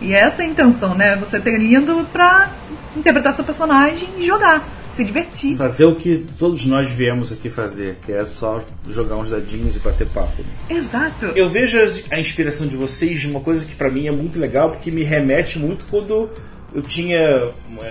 E 0.00 0.14
essa 0.14 0.42
é 0.42 0.46
a 0.46 0.48
intenção, 0.48 0.94
né? 0.94 1.16
Você 1.16 1.40
ter 1.40 1.58
lindo 1.58 2.06
pra 2.12 2.48
interpretar 2.96 3.34
seu 3.34 3.44
personagem 3.44 4.08
e 4.18 4.24
jogar, 4.24 4.64
se 4.92 5.04
divertir. 5.04 5.56
Fazer 5.56 5.84
o 5.84 5.94
que 5.94 6.24
todos 6.38 6.64
nós 6.66 6.90
viemos 6.90 7.32
aqui 7.32 7.48
fazer, 7.48 7.96
que 8.04 8.12
é 8.12 8.24
só 8.24 8.62
jogar 8.88 9.16
uns 9.16 9.30
dadinhos 9.30 9.76
e 9.76 9.78
bater 9.78 10.06
papo. 10.08 10.44
Exato. 10.68 11.26
Eu 11.34 11.48
vejo 11.48 11.78
a 12.10 12.20
inspiração 12.20 12.66
de 12.66 12.76
vocês 12.76 13.20
de 13.20 13.28
uma 13.28 13.40
coisa 13.40 13.64
que 13.64 13.74
pra 13.74 13.90
mim 13.90 14.06
é 14.06 14.12
muito 14.12 14.38
legal, 14.38 14.70
porque 14.70 14.90
me 14.90 15.02
remete 15.02 15.58
muito 15.58 15.84
quando 15.86 16.30
eu 16.74 16.80
tinha 16.80 17.50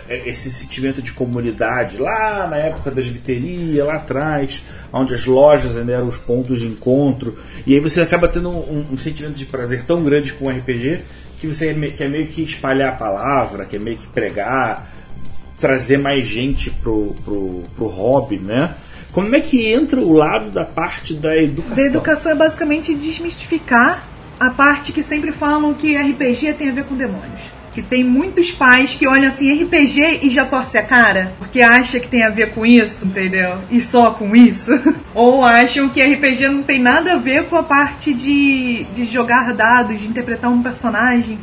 esse 0.09 0.51
sentimento 0.51 1.01
de 1.01 1.11
comunidade 1.11 1.97
lá 1.97 2.47
na 2.47 2.57
época 2.57 2.89
das 2.89 3.05
literias, 3.05 3.85
lá 3.85 3.95
atrás, 3.95 4.63
onde 4.91 5.13
as 5.13 5.25
lojas 5.25 5.77
ainda 5.77 5.93
eram 5.93 6.07
os 6.07 6.17
pontos 6.17 6.59
de 6.61 6.67
encontro. 6.67 7.37
E 7.65 7.75
aí 7.75 7.79
você 7.79 8.01
acaba 8.01 8.27
tendo 8.27 8.49
um, 8.49 8.87
um 8.91 8.97
sentimento 8.97 9.37
de 9.37 9.45
prazer 9.45 9.83
tão 9.85 10.03
grande 10.03 10.33
com 10.33 10.45
o 10.45 10.49
RPG 10.49 11.03
que 11.37 11.47
você 11.47 11.73
quer 11.97 12.09
meio 12.09 12.27
que 12.27 12.43
espalhar 12.43 12.89
a 12.89 12.95
palavra, 12.95 13.65
quer 13.65 13.79
meio 13.79 13.97
que 13.97 14.07
pregar, 14.07 14.91
trazer 15.61 15.97
mais 15.97 16.25
gente 16.25 16.71
pro, 16.71 17.13
pro, 17.23 17.63
pro 17.75 17.85
hobby, 17.85 18.37
né? 18.37 18.73
Como 19.11 19.35
é 19.35 19.39
que 19.39 19.67
entra 19.67 19.99
o 19.99 20.11
lado 20.11 20.49
da 20.49 20.65
parte 20.65 21.13
da 21.13 21.37
educação? 21.37 21.75
Da 21.75 21.83
educação 21.83 22.31
é 22.31 22.35
basicamente 22.35 22.95
desmistificar 22.95 24.07
a 24.39 24.49
parte 24.49 24.91
que 24.91 25.03
sempre 25.03 25.31
falam 25.31 25.73
que 25.73 25.95
RPG 25.95 26.53
tem 26.53 26.69
a 26.69 26.73
ver 26.73 26.85
com 26.85 26.95
demônios. 26.95 27.41
Que 27.73 27.81
tem 27.81 28.03
muitos 28.03 28.51
pais 28.51 28.95
que 28.95 29.07
olham 29.07 29.27
assim 29.27 29.63
RPG 29.63 30.21
e 30.23 30.29
já 30.29 30.45
torce 30.45 30.77
a 30.77 30.83
cara, 30.83 31.33
porque 31.37 31.61
acha 31.61 31.99
que 31.99 32.07
tem 32.07 32.23
a 32.23 32.29
ver 32.29 32.51
com 32.51 32.65
isso, 32.65 33.05
entendeu? 33.05 33.57
E 33.69 33.79
só 33.79 34.11
com 34.11 34.35
isso. 34.35 34.71
Ou 35.13 35.45
acham 35.45 35.87
que 35.87 36.01
RPG 36.01 36.47
não 36.47 36.63
tem 36.63 36.79
nada 36.79 37.13
a 37.13 37.17
ver 37.17 37.45
com 37.45 37.55
a 37.55 37.63
parte 37.63 38.13
de, 38.13 38.85
de 38.93 39.05
jogar 39.05 39.53
dados, 39.53 40.01
de 40.01 40.07
interpretar 40.07 40.49
um 40.49 40.63
personagem. 40.63 41.37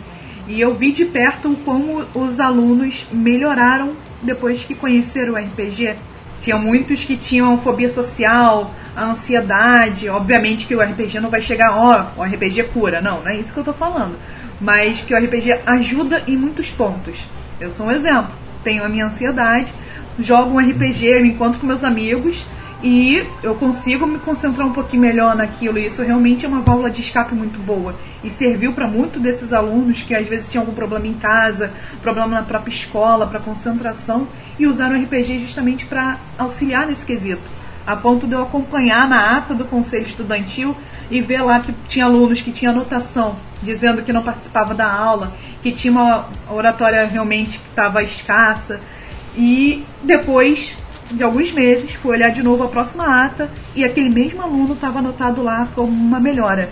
E 0.47 0.61
eu 0.61 0.75
vi 0.75 0.91
de 0.91 1.05
perto 1.05 1.57
como 1.65 2.05
os 2.15 2.41
alunos 2.41 3.07
melhoraram 3.13 3.93
depois 4.23 4.65
que 4.65 4.75
conheceram 4.75 5.35
o 5.35 5.37
RPG. 5.37 5.97
Tinha 6.41 6.57
muitos 6.57 7.05
que 7.05 7.17
tinham 7.17 7.59
fobia 7.59 7.91
social, 7.91 8.73
a 8.95 9.05
ansiedade. 9.05 10.09
Obviamente 10.09 10.67
que 10.67 10.75
o 10.75 10.81
RPG 10.81 11.21
não 11.21 11.31
vai 11.31 11.43
chegar, 11.43 11.77
ó, 11.77 12.07
oh, 12.17 12.21
o 12.21 12.25
RPG 12.25 12.65
cura. 12.73 13.01
Não, 13.01 13.21
não 13.21 13.29
é 13.29 13.37
isso 13.37 13.53
que 13.53 13.59
eu 13.59 13.65
tô 13.65 13.73
falando 13.73 14.17
mas 14.61 15.01
que 15.01 15.15
o 15.15 15.19
RPG 15.19 15.61
ajuda 15.67 16.23
em 16.27 16.37
muitos 16.37 16.69
pontos. 16.71 17.19
Eu 17.61 17.71
sou 17.71 17.87
um 17.87 17.93
exemplo. 17.93 18.33
Tenho 18.65 18.85
a 18.85 18.89
minha 18.89 19.07
ansiedade, 19.07 19.73
jogo 20.19 20.55
um 20.55 20.59
RPG, 20.59 21.21
me 21.21 21.31
encontro 21.31 21.61
com 21.61 21.67
meus 21.67 21.85
amigos 21.85 22.45
e 22.83 23.27
eu 23.43 23.57
consigo 23.57 24.07
me 24.07 24.19
concentrar 24.19 24.67
um 24.67 24.73
pouquinho 24.73 25.03
melhor 25.03 25.35
naquilo. 25.35 25.79
E 25.79 25.87
isso 25.87 26.03
realmente 26.03 26.47
é 26.47 26.49
uma 26.49 26.61
válvula 26.61 26.91
de 26.91 27.01
escape 27.01 27.35
muito 27.35 27.59
boa. 27.59 27.95
E 28.23 28.31
serviu 28.31 28.73
para 28.73 28.87
muitos 28.87 29.21
desses 29.21 29.53
alunos 29.53 30.03
que 30.03 30.15
às 30.15 30.27
vezes 30.27 30.49
tinham 30.49 30.63
algum 30.63 30.75
problema 30.75 31.07
em 31.07 31.15
casa, 31.15 31.73
problema 32.03 32.29
na 32.29 32.43
própria 32.43 32.73
escola, 32.73 33.27
para 33.27 33.41
concentração, 33.41 34.29
e 34.59 34.67
usaram 34.67 34.97
o 34.97 35.03
RPG 35.03 35.41
justamente 35.41 35.87
para 35.87 36.19
auxiliar 36.39 36.87
nesse 36.87 37.05
quesito. 37.05 37.43
A 37.85 37.97
ponto 37.97 38.27
de 38.27 38.35
eu 38.35 38.43
acompanhar 38.43 39.09
na 39.09 39.37
ata 39.37 39.55
do 39.55 39.65
conselho 39.65 40.05
estudantil 40.05 40.77
e 41.11 41.21
ver 41.21 41.43
lá 41.43 41.59
que 41.59 41.75
tinha 41.89 42.05
alunos 42.05 42.41
que 42.41 42.53
tinham 42.53 42.73
anotação 42.73 43.37
dizendo 43.63 44.03
que 44.03 44.13
não 44.13 44.23
participava 44.23 44.75
da 44.75 44.91
aula, 44.91 45.33
que 45.63 45.73
tinha 45.73 45.91
uma 45.91 46.29
oratória 46.49 47.05
realmente 47.07 47.59
que 47.59 47.69
estava 47.71 48.03
escassa. 48.03 48.81
E 49.37 49.85
depois 50.03 50.77
de 51.11 51.23
alguns 51.23 51.53
meses 51.53 51.93
fui 51.95 52.13
olhar 52.13 52.31
de 52.31 52.43
novo 52.43 52.65
a 52.65 52.69
próxima 52.69 53.25
ata 53.25 53.51
e 53.75 53.85
aquele 53.85 54.11
mesmo 54.11 54.43
aluno 54.43 54.75
estava 54.75 54.99
anotado 54.99 55.43
lá 55.43 55.69
como 55.75 55.91
uma 55.91 56.21
melhora. 56.21 56.71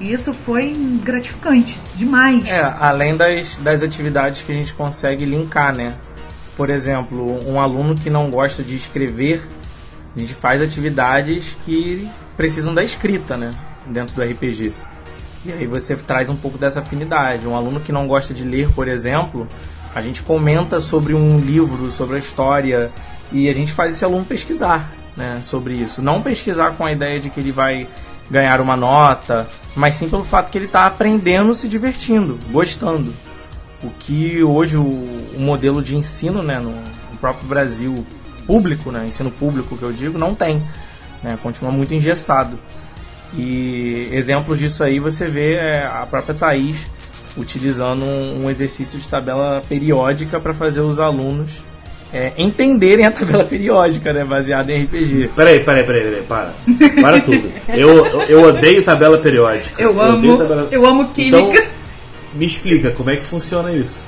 E 0.00 0.12
isso 0.12 0.32
foi 0.32 0.74
gratificante 1.02 1.78
demais. 1.94 2.48
É, 2.48 2.60
além 2.80 3.16
das, 3.16 3.56
das 3.58 3.82
atividades 3.82 4.42
que 4.42 4.50
a 4.50 4.54
gente 4.54 4.74
consegue 4.74 5.24
linkar, 5.24 5.76
né? 5.76 5.94
Por 6.56 6.70
exemplo, 6.70 7.38
um 7.48 7.60
aluno 7.60 7.94
que 7.94 8.10
não 8.10 8.28
gosta 8.30 8.62
de 8.62 8.74
escrever, 8.74 9.42
a 10.14 10.18
gente 10.18 10.34
faz 10.34 10.60
atividades 10.60 11.56
que 11.64 12.08
precisam 12.36 12.74
da 12.74 12.82
escrita, 12.82 13.36
né? 13.36 13.54
Dentro 13.86 14.14
do 14.14 14.22
RPG. 14.22 14.72
E 15.44 15.52
aí 15.52 15.66
você 15.66 15.96
traz 15.96 16.28
um 16.28 16.36
pouco 16.36 16.58
dessa 16.58 16.80
afinidade. 16.80 17.46
Um 17.46 17.56
aluno 17.56 17.80
que 17.80 17.92
não 17.92 18.06
gosta 18.06 18.34
de 18.34 18.44
ler, 18.44 18.70
por 18.72 18.88
exemplo, 18.88 19.48
a 19.94 20.00
gente 20.00 20.22
comenta 20.22 20.80
sobre 20.80 21.14
um 21.14 21.38
livro, 21.38 21.90
sobre 21.90 22.16
a 22.16 22.18
história, 22.18 22.90
e 23.32 23.48
a 23.48 23.52
gente 23.52 23.72
faz 23.72 23.94
esse 23.94 24.04
aluno 24.04 24.24
pesquisar 24.24 24.90
né, 25.16 25.40
sobre 25.42 25.74
isso. 25.74 26.02
Não 26.02 26.22
pesquisar 26.22 26.72
com 26.72 26.84
a 26.84 26.92
ideia 26.92 27.18
de 27.18 27.30
que 27.30 27.40
ele 27.40 27.52
vai 27.52 27.86
ganhar 28.30 28.60
uma 28.60 28.76
nota, 28.76 29.48
mas 29.74 29.94
sim 29.94 30.08
pelo 30.08 30.24
fato 30.24 30.50
que 30.50 30.58
ele 30.58 30.66
está 30.66 30.86
aprendendo, 30.86 31.54
se 31.54 31.68
divertindo, 31.68 32.38
gostando. 32.50 33.12
O 33.82 33.90
que 33.90 34.42
hoje 34.42 34.76
o, 34.76 34.82
o 34.82 35.40
modelo 35.40 35.82
de 35.82 35.96
ensino 35.96 36.42
né, 36.42 36.58
no, 36.58 36.70
no, 36.70 37.18
próprio 37.20 37.48
Brasil 37.48 38.06
público, 38.46 38.90
né, 38.90 39.06
ensino 39.06 39.30
público 39.30 39.76
que 39.76 39.82
eu 39.82 39.92
digo, 39.92 40.18
não 40.18 40.34
tem. 40.34 40.62
Né, 41.22 41.38
continua 41.42 41.72
muito 41.72 41.92
engessado. 41.92 42.58
E 43.34 44.08
exemplos 44.12 44.58
disso 44.58 44.84
aí 44.84 45.00
você 45.00 45.26
vê 45.26 45.54
é, 45.54 45.86
a 45.86 46.06
própria 46.06 46.34
Thaís 46.34 46.86
utilizando 47.36 48.04
um, 48.04 48.44
um 48.44 48.50
exercício 48.50 48.98
de 48.98 49.08
tabela 49.08 49.62
periódica 49.66 50.38
para 50.38 50.52
fazer 50.52 50.80
os 50.80 51.00
alunos 51.00 51.64
é, 52.12 52.32
entenderem 52.36 53.06
a 53.06 53.10
tabela 53.10 53.44
periódica, 53.44 54.12
né? 54.12 54.24
Baseada 54.24 54.70
em 54.70 54.84
RPG. 54.84 55.30
Peraí, 55.34 55.60
peraí, 55.60 55.84
peraí, 55.84 56.02
peraí, 56.02 56.22
para. 56.22 56.52
Para 57.00 57.20
tudo. 57.20 57.50
Eu, 57.68 58.22
eu 58.24 58.42
odeio 58.42 58.82
tabela 58.84 59.16
periódica. 59.18 59.80
Eu, 59.82 59.92
eu 59.92 60.00
amo. 60.00 60.36
Tabela... 60.38 60.68
Eu 60.70 60.86
amo 60.86 61.08
química. 61.08 61.38
Então, 61.38 61.54
me 62.34 62.44
explica 62.44 62.90
como 62.90 63.10
é 63.10 63.16
que 63.16 63.24
funciona 63.24 63.72
isso. 63.72 64.04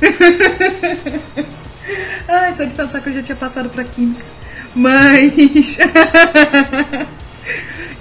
Ai, 2.28 2.52
só 2.54 2.64
de 2.64 2.74
pensar 2.74 3.00
que 3.00 3.08
eu 3.10 3.14
já 3.14 3.22
tinha 3.22 3.36
passado 3.36 3.68
para 3.68 3.84
química. 3.84 4.24
Mas. 4.74 5.78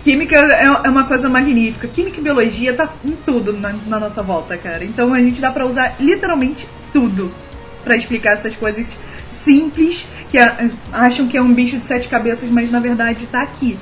Química 0.03 0.35
é, 0.35 0.65
é 0.65 0.89
uma 0.89 1.05
coisa 1.05 1.27
magnífica. 1.27 1.87
Química 1.87 2.19
e 2.19 2.23
biologia 2.23 2.73
tá 2.73 2.93
em 3.03 3.13
tudo 3.25 3.53
na, 3.53 3.73
na 3.87 3.99
nossa 3.99 4.21
volta, 4.21 4.55
cara. 4.55 4.83
Então 4.83 5.11
a 5.13 5.19
gente 5.19 5.41
dá 5.41 5.51
para 5.51 5.65
usar 5.65 5.95
literalmente 5.99 6.67
tudo 6.93 7.31
para 7.83 7.95
explicar 7.95 8.33
essas 8.33 8.55
coisas 8.55 8.95
simples 9.45 10.05
que 10.29 10.37
acham 10.91 11.27
que 11.27 11.37
é 11.37 11.41
um 11.41 11.53
bicho 11.53 11.77
de 11.77 11.85
sete 11.85 12.07
cabeças, 12.07 12.49
mas 12.49 12.69
na 12.71 12.79
verdade 12.79 13.27
tá 13.27 13.41
aqui, 13.41 13.77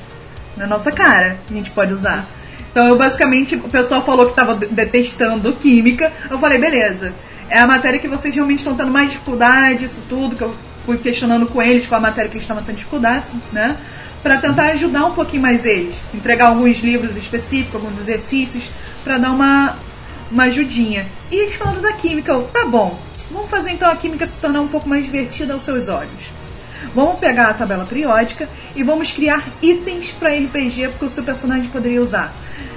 na 0.56 0.68
nossa 0.68 0.92
cara. 0.92 1.40
A 1.50 1.54
gente 1.54 1.72
pode 1.72 1.94
usar. 1.94 2.28
Então 2.72 2.88
eu 2.88 2.98
basicamente, 2.98 3.56
o 3.56 3.70
pessoal 3.70 4.06
falou 4.06 4.28
que 4.28 4.36
tava 4.36 4.56
detestando 4.56 5.54
química. 5.54 6.12
Eu 6.30 6.38
falei, 6.38 6.60
beleza. 6.60 7.14
É 7.50 7.60
a 7.60 7.68
matéria 7.68 8.00
que 8.00 8.08
vocês 8.08 8.34
realmente 8.34 8.60
estão 8.60 8.76
tendo 8.76 8.92
mais 8.92 9.12
dificuldade, 9.12 9.86
isso 9.86 10.02
tudo, 10.10 10.36
que 10.36 10.42
eu 10.42 10.54
fui 10.86 10.98
questionando 10.98 11.46
com 11.46 11.62
eles 11.62 11.86
qual 11.86 12.00
a 12.00 12.02
matéria 12.02 12.30
que 12.30 12.36
eles 12.36 12.44
estavam 12.44 12.64
tendo 12.64 12.78
dificuldade, 12.78 13.28
né? 13.52 13.78
para 14.22 14.38
tentar 14.38 14.68
ajudar 14.68 15.06
um 15.06 15.12
pouquinho 15.12 15.42
mais 15.42 15.66
eles, 15.66 15.96
entregar 16.14 16.48
alguns 16.48 16.80
livros 16.80 17.18
específicos, 17.18 17.76
alguns 17.76 18.00
exercícios 18.00 18.64
para 19.04 19.18
dar 19.18 19.32
uma 19.32 19.76
uma 20.32 20.46
ajudinha. 20.46 21.06
E 21.32 21.36
eles 21.36 21.56
falando 21.56 21.82
da 21.82 21.94
química, 21.94 22.32
eu, 22.32 22.44
tá 22.48 22.66
bom, 22.66 23.00
vamos 23.34 23.50
fazer 23.50 23.72
então 23.72 23.90
a 23.90 23.96
química 23.96 24.26
se 24.26 24.40
tornar 24.40 24.62
um 24.62 24.68
pouco 24.68 24.88
mais 24.88 25.04
divertida 25.04 25.54
aos 25.54 25.64
seus 25.64 25.90
olhos. 25.90 26.32
Vamos 26.94 27.20
pegar 27.20 27.50
a 27.50 27.54
tabela 27.54 27.86
periódica 27.86 28.48
e 28.76 28.84
vamos 28.84 29.12
criar 29.12 29.44
itens 29.62 30.12
para 30.12 30.34
RPG 30.34 30.90
que 31.00 31.06
o 31.06 31.10
seu 31.10 31.24
personagem 31.24 31.70
poderia 31.70 32.02
usar. 32.02 32.34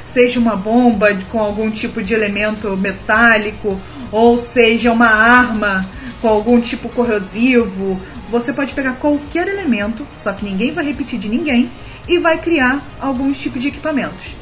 Seja 0.06 0.40
uma 0.40 0.56
bomba 0.56 1.08
com 1.30 1.38
algum 1.38 1.70
tipo 1.70 2.02
de 2.02 2.14
elemento 2.14 2.76
metálico, 2.76 3.78
ou 4.10 4.38
seja 4.38 4.90
uma 4.90 5.08
arma 5.08 5.86
com 6.22 6.28
algum 6.28 6.60
tipo 6.60 6.88
corrosivo, 6.88 8.00
você 8.30 8.52
pode 8.52 8.72
pegar 8.72 8.94
qualquer 8.94 9.46
elemento, 9.48 10.06
só 10.18 10.32
que 10.32 10.44
ninguém 10.44 10.72
vai 10.72 10.84
repetir 10.84 11.18
de 11.18 11.28
ninguém, 11.28 11.70
e 12.08 12.18
vai 12.18 12.38
criar 12.38 12.80
alguns 13.00 13.38
tipos 13.38 13.60
de 13.60 13.68
equipamentos. 13.68 14.34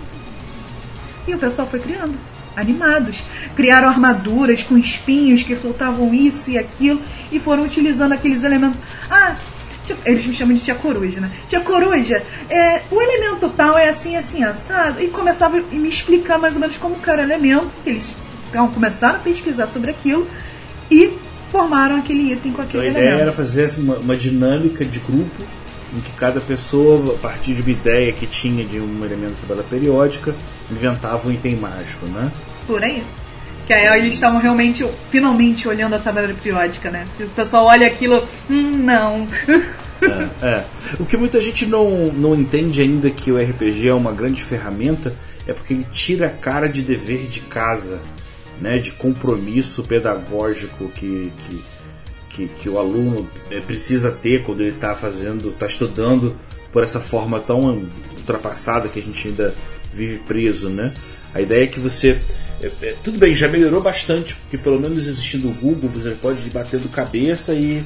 E 1.26 1.34
o 1.34 1.38
pessoal 1.38 1.66
foi 1.66 1.80
criando, 1.80 2.18
animados. 2.56 3.22
Criaram 3.54 3.88
armaduras 3.88 4.62
com 4.62 4.76
espinhos 4.76 5.42
que 5.42 5.56
soltavam 5.56 6.12
isso 6.12 6.50
e 6.50 6.58
aquilo 6.58 7.00
e 7.30 7.38
foram 7.38 7.64
utilizando 7.64 8.12
aqueles 8.12 8.44
elementos. 8.44 8.80
Ah, 9.10 9.36
tipo, 9.86 10.00
eles 10.04 10.24
me 10.26 10.34
chamam 10.34 10.54
de 10.54 10.62
tia 10.62 10.74
coruja, 10.74 11.20
né? 11.20 11.30
Tia 11.48 11.60
coruja, 11.60 12.22
é, 12.48 12.82
o 12.90 13.00
elemento 13.00 13.48
tal 13.50 13.76
é 13.76 13.88
assim, 13.88 14.16
assim, 14.16 14.42
assado. 14.42 15.02
E 15.02 15.08
começava 15.08 15.58
a 15.58 15.60
me 15.60 15.88
explicar 15.88 16.38
mais 16.38 16.54
ou 16.54 16.60
menos 16.60 16.76
como 16.76 16.96
que 16.96 17.10
era 17.10 17.22
o 17.22 17.24
elemento. 17.24 17.70
Eles 17.84 18.14
então, 18.48 18.68
começaram 18.68 19.16
a 19.16 19.18
pesquisar 19.18 19.66
sobre 19.66 19.90
aquilo 19.90 20.28
e 20.88 21.18
formaram 21.50 21.96
aquele 21.96 22.32
item 22.32 22.52
com 22.52 22.62
aquele 22.62 22.88
Então 22.88 22.96
a 22.96 23.00
ideia 23.00 23.04
elemento. 23.04 23.22
era 23.22 23.32
fazer 23.32 23.64
assim, 23.64 23.82
uma, 23.82 23.96
uma 23.96 24.16
dinâmica 24.16 24.84
de 24.84 25.00
grupo 25.00 25.42
em 25.96 26.00
que 26.00 26.12
cada 26.12 26.40
pessoa, 26.40 27.14
a 27.14 27.18
partir 27.18 27.54
de 27.54 27.62
uma 27.62 27.70
ideia 27.70 28.12
que 28.12 28.26
tinha 28.26 28.64
de 28.64 28.80
um 28.80 29.04
elemento 29.04 29.34
da 29.34 29.40
tabela 29.40 29.64
periódica, 29.68 30.34
inventava 30.70 31.28
um 31.28 31.32
item 31.32 31.56
mágico, 31.56 32.06
né? 32.06 32.32
Por 32.66 32.82
aí. 32.82 33.02
Que 33.66 33.72
aí 33.72 34.00
eles 34.00 34.14
estavam 34.14 34.40
realmente, 34.40 34.86
finalmente 35.10 35.66
olhando 35.66 35.94
a 35.94 35.98
tabela 35.98 36.32
periódica, 36.34 36.90
né? 36.90 37.06
O 37.18 37.28
pessoal 37.28 37.66
olha 37.66 37.86
aquilo, 37.86 38.22
hum, 38.50 38.76
não. 38.76 39.26
É, 40.02 40.46
é. 40.46 40.64
O 40.98 41.06
que 41.06 41.16
muita 41.16 41.40
gente 41.40 41.64
não, 41.64 42.08
não 42.12 42.34
entende 42.34 42.82
ainda 42.82 43.08
que 43.10 43.32
o 43.32 43.38
RPG 43.40 43.88
é 43.88 43.94
uma 43.94 44.12
grande 44.12 44.42
ferramenta 44.42 45.14
é 45.46 45.52
porque 45.52 45.72
ele 45.72 45.86
tira 45.90 46.26
a 46.26 46.30
cara 46.30 46.68
de 46.68 46.82
dever 46.82 47.26
de 47.26 47.40
casa, 47.40 48.00
né? 48.60 48.78
De 48.78 48.92
compromisso 48.92 49.82
pedagógico 49.82 50.88
que, 50.88 51.32
que, 51.38 51.64
que, 52.28 52.48
que 52.48 52.68
o 52.68 52.78
aluno 52.78 53.28
eh, 53.50 53.60
precisa 53.60 54.10
ter 54.10 54.42
quando 54.42 54.60
ele 54.60 54.74
está 54.74 54.94
fazendo, 54.94 55.48
está 55.48 55.66
estudando 55.66 56.36
por 56.70 56.82
essa 56.82 57.00
forma 57.00 57.40
tão 57.40 57.86
ultrapassada 58.16 58.88
que 58.88 58.98
a 58.98 59.02
gente 59.02 59.28
ainda 59.28 59.54
vive 59.92 60.18
preso, 60.18 60.68
né? 60.68 60.92
A 61.32 61.40
ideia 61.40 61.64
é 61.64 61.66
que 61.66 61.80
você 61.80 62.20
é, 62.64 62.86
é, 62.86 62.96
tudo 63.04 63.18
bem, 63.18 63.34
já 63.34 63.46
melhorou 63.46 63.82
bastante, 63.82 64.34
porque 64.34 64.56
pelo 64.56 64.80
menos 64.80 65.06
existindo 65.06 65.48
o 65.48 65.52
Google, 65.52 65.90
você 65.90 66.10
pode 66.12 66.46
ir 66.46 66.50
batendo 66.50 66.88
cabeça 66.88 67.52
e 67.52 67.84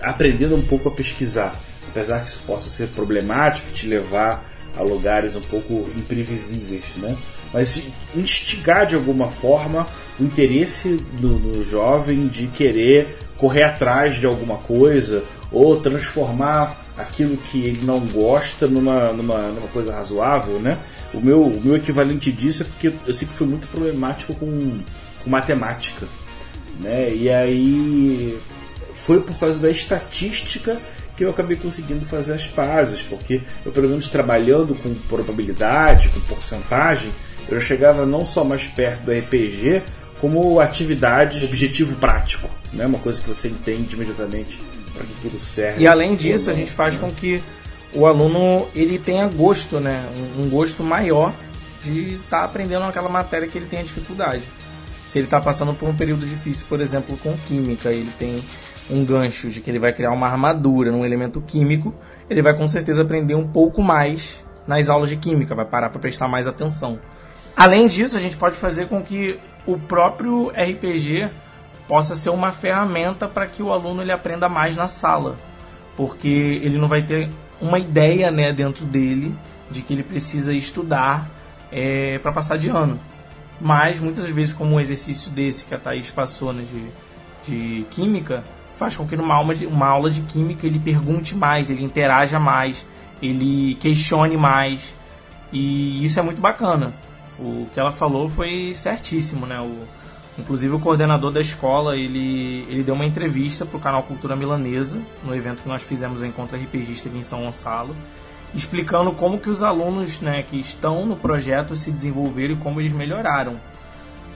aprendendo 0.00 0.56
um 0.56 0.62
pouco 0.62 0.88
a 0.88 0.92
pesquisar. 0.92 1.54
Apesar 1.88 2.24
que 2.24 2.30
isso 2.30 2.40
possa 2.46 2.68
ser 2.68 2.88
problemático, 2.88 3.70
te 3.70 3.86
levar 3.86 4.44
a 4.76 4.82
lugares 4.82 5.36
um 5.36 5.40
pouco 5.40 5.88
imprevisíveis, 5.96 6.84
né? 6.96 7.16
Mas 7.52 7.82
instigar 8.14 8.86
de 8.86 8.94
alguma 8.94 9.28
forma 9.28 9.86
o 10.18 10.24
interesse 10.24 10.96
do, 11.18 11.38
do 11.38 11.64
jovem 11.64 12.26
de 12.26 12.48
querer 12.48 13.16
correr 13.36 13.62
atrás 13.62 14.16
de 14.16 14.26
alguma 14.26 14.56
coisa 14.56 15.24
ou 15.50 15.80
transformar 15.80 16.84
aquilo 16.96 17.36
que 17.36 17.64
ele 17.64 17.80
não 17.82 18.00
gosta 18.00 18.66
numa, 18.66 19.12
numa, 19.12 19.48
numa 19.48 19.68
coisa 19.68 19.92
razoável, 19.92 20.58
né? 20.58 20.78
O 21.12 21.20
meu, 21.20 21.42
o 21.42 21.60
meu 21.62 21.76
equivalente 21.76 22.30
disso 22.30 22.62
é 22.62 22.66
porque 22.66 22.92
eu 23.06 23.14
sempre 23.14 23.34
fui 23.34 23.46
muito 23.46 23.66
problemático 23.68 24.34
com, 24.34 24.80
com 25.22 25.30
matemática, 25.30 26.06
né? 26.80 27.14
E 27.14 27.30
aí 27.30 28.38
foi 28.92 29.20
por 29.20 29.38
causa 29.38 29.58
da 29.58 29.70
estatística 29.70 30.78
que 31.16 31.24
eu 31.24 31.30
acabei 31.30 31.56
conseguindo 31.56 32.04
fazer 32.04 32.34
as 32.34 32.46
pazes, 32.46 33.02
porque 33.02 33.40
eu 33.64 33.72
pelo 33.72 33.88
menos 33.88 34.08
trabalhando 34.08 34.74
com 34.74 34.94
probabilidade, 35.08 36.10
com 36.10 36.20
porcentagem, 36.20 37.10
eu 37.48 37.60
chegava 37.60 38.06
não 38.06 38.24
só 38.24 38.44
mais 38.44 38.64
perto 38.66 39.04
do 39.04 39.12
RPG, 39.12 39.82
como 40.20 40.60
atividade, 40.60 41.44
objetivo 41.44 41.96
prático, 41.96 42.48
né? 42.72 42.86
Uma 42.86 42.98
coisa 42.98 43.20
que 43.20 43.28
você 43.28 43.48
entende 43.48 43.94
imediatamente 43.94 44.60
para 44.92 45.04
que 45.04 45.12
aquilo 45.18 45.40
serve. 45.40 45.82
E 45.82 45.86
além 45.86 46.14
disso, 46.14 46.50
ou 46.50 46.54
a 46.54 46.56
gente 46.56 46.70
faz 46.70 46.94
né? 46.94 47.00
com 47.00 47.10
que 47.10 47.42
o 47.94 48.06
aluno 48.06 48.68
ele 48.74 48.98
tenha 48.98 49.26
gosto, 49.26 49.80
né? 49.80 50.04
Um, 50.38 50.48
gosto 50.48 50.82
maior 50.82 51.32
de 51.82 52.14
estar 52.14 52.44
aprendendo 52.44 52.84
aquela 52.84 53.08
matéria 53.08 53.48
que 53.48 53.56
ele 53.56 53.66
tem 53.66 53.82
dificuldade. 53.82 54.42
Se 55.06 55.18
ele 55.18 55.26
está 55.26 55.40
passando 55.40 55.72
por 55.72 55.88
um 55.88 55.96
período 55.96 56.26
difícil, 56.26 56.66
por 56.68 56.80
exemplo, 56.80 57.16
com 57.18 57.36
química, 57.38 57.90
ele 57.90 58.10
tem 58.18 58.42
um 58.90 59.04
gancho 59.04 59.48
de 59.50 59.60
que 59.60 59.70
ele 59.70 59.78
vai 59.78 59.92
criar 59.92 60.10
uma 60.12 60.26
armadura 60.26 60.90
num 60.90 61.04
elemento 61.04 61.40
químico, 61.40 61.94
ele 62.28 62.42
vai 62.42 62.54
com 62.54 62.68
certeza 62.68 63.02
aprender 63.02 63.34
um 63.34 63.46
pouco 63.46 63.82
mais 63.82 64.44
nas 64.66 64.88
aulas 64.88 65.08
de 65.08 65.16
química, 65.16 65.54
vai 65.54 65.64
parar 65.64 65.88
para 65.88 66.00
prestar 66.00 66.28
mais 66.28 66.46
atenção. 66.46 66.98
Além 67.56 67.86
disso, 67.86 68.16
a 68.16 68.20
gente 68.20 68.36
pode 68.36 68.56
fazer 68.56 68.88
com 68.88 69.02
que 69.02 69.38
o 69.66 69.78
próprio 69.78 70.50
RPG 70.50 71.30
possa 71.88 72.14
ser 72.14 72.30
uma 72.30 72.52
ferramenta 72.52 73.26
para 73.26 73.46
que 73.46 73.62
o 73.62 73.72
aluno 73.72 74.02
ele 74.02 74.12
aprenda 74.12 74.48
mais 74.48 74.76
na 74.76 74.86
sala, 74.86 75.36
porque 75.96 76.28
ele 76.28 76.78
não 76.78 76.86
vai 76.86 77.02
ter 77.02 77.30
uma 77.60 77.78
ideia 77.78 78.30
né, 78.30 78.52
dentro 78.52 78.84
dele 78.84 79.34
de 79.70 79.82
que 79.82 79.92
ele 79.92 80.02
precisa 80.02 80.52
estudar 80.52 81.28
para 82.22 82.32
passar 82.32 82.56
de 82.56 82.68
ano. 82.68 82.98
Mas 83.60 84.00
muitas 84.00 84.28
vezes, 84.28 84.52
como 84.52 84.76
um 84.76 84.80
exercício 84.80 85.30
desse 85.30 85.64
que 85.64 85.74
a 85.74 85.78
Thaís 85.78 86.10
passou 86.10 86.52
né, 86.52 86.64
de, 87.44 87.80
de 87.80 87.84
química, 87.86 88.44
faz 88.74 88.96
com 88.96 89.06
que 89.06 89.16
numa 89.16 89.34
aula, 89.34 89.54
de, 89.54 89.66
uma 89.66 89.88
aula 89.88 90.10
de 90.10 90.20
química 90.22 90.66
ele 90.66 90.78
pergunte 90.78 91.34
mais, 91.34 91.68
ele 91.68 91.82
interaja 91.82 92.38
mais, 92.38 92.86
ele 93.20 93.74
questione 93.74 94.36
mais. 94.36 94.94
E 95.52 96.04
isso 96.04 96.20
é 96.20 96.22
muito 96.22 96.40
bacana. 96.40 96.94
O 97.38 97.66
que 97.72 97.80
ela 97.80 97.90
falou 97.90 98.28
foi 98.28 98.72
certíssimo, 98.74 99.46
né? 99.46 99.60
O, 99.60 99.86
inclusive 100.38 100.74
o 100.74 100.78
coordenador 100.78 101.32
da 101.32 101.40
escola, 101.40 101.96
ele, 101.96 102.64
ele 102.68 102.82
deu 102.82 102.94
uma 102.94 103.04
entrevista 103.04 103.66
para 103.66 103.76
o 103.76 103.80
canal 103.80 104.02
Cultura 104.04 104.36
Milanesa, 104.36 105.00
no 105.24 105.34
evento 105.34 105.62
que 105.62 105.68
nós 105.68 105.82
fizemos 105.82 106.20
o 106.20 106.26
Encontro 106.26 106.56
RPGista 106.56 107.08
aqui 107.08 107.18
em 107.18 107.22
São 107.22 107.42
Gonçalo, 107.42 107.94
explicando 108.54 109.12
como 109.12 109.38
que 109.38 109.50
os 109.50 109.62
alunos 109.62 110.20
né, 110.20 110.42
que 110.42 110.58
estão 110.58 111.04
no 111.04 111.16
projeto 111.16 111.74
se 111.74 111.90
desenvolveram 111.90 112.54
e 112.54 112.56
como 112.56 112.80
eles 112.80 112.92
melhoraram. 112.92 113.60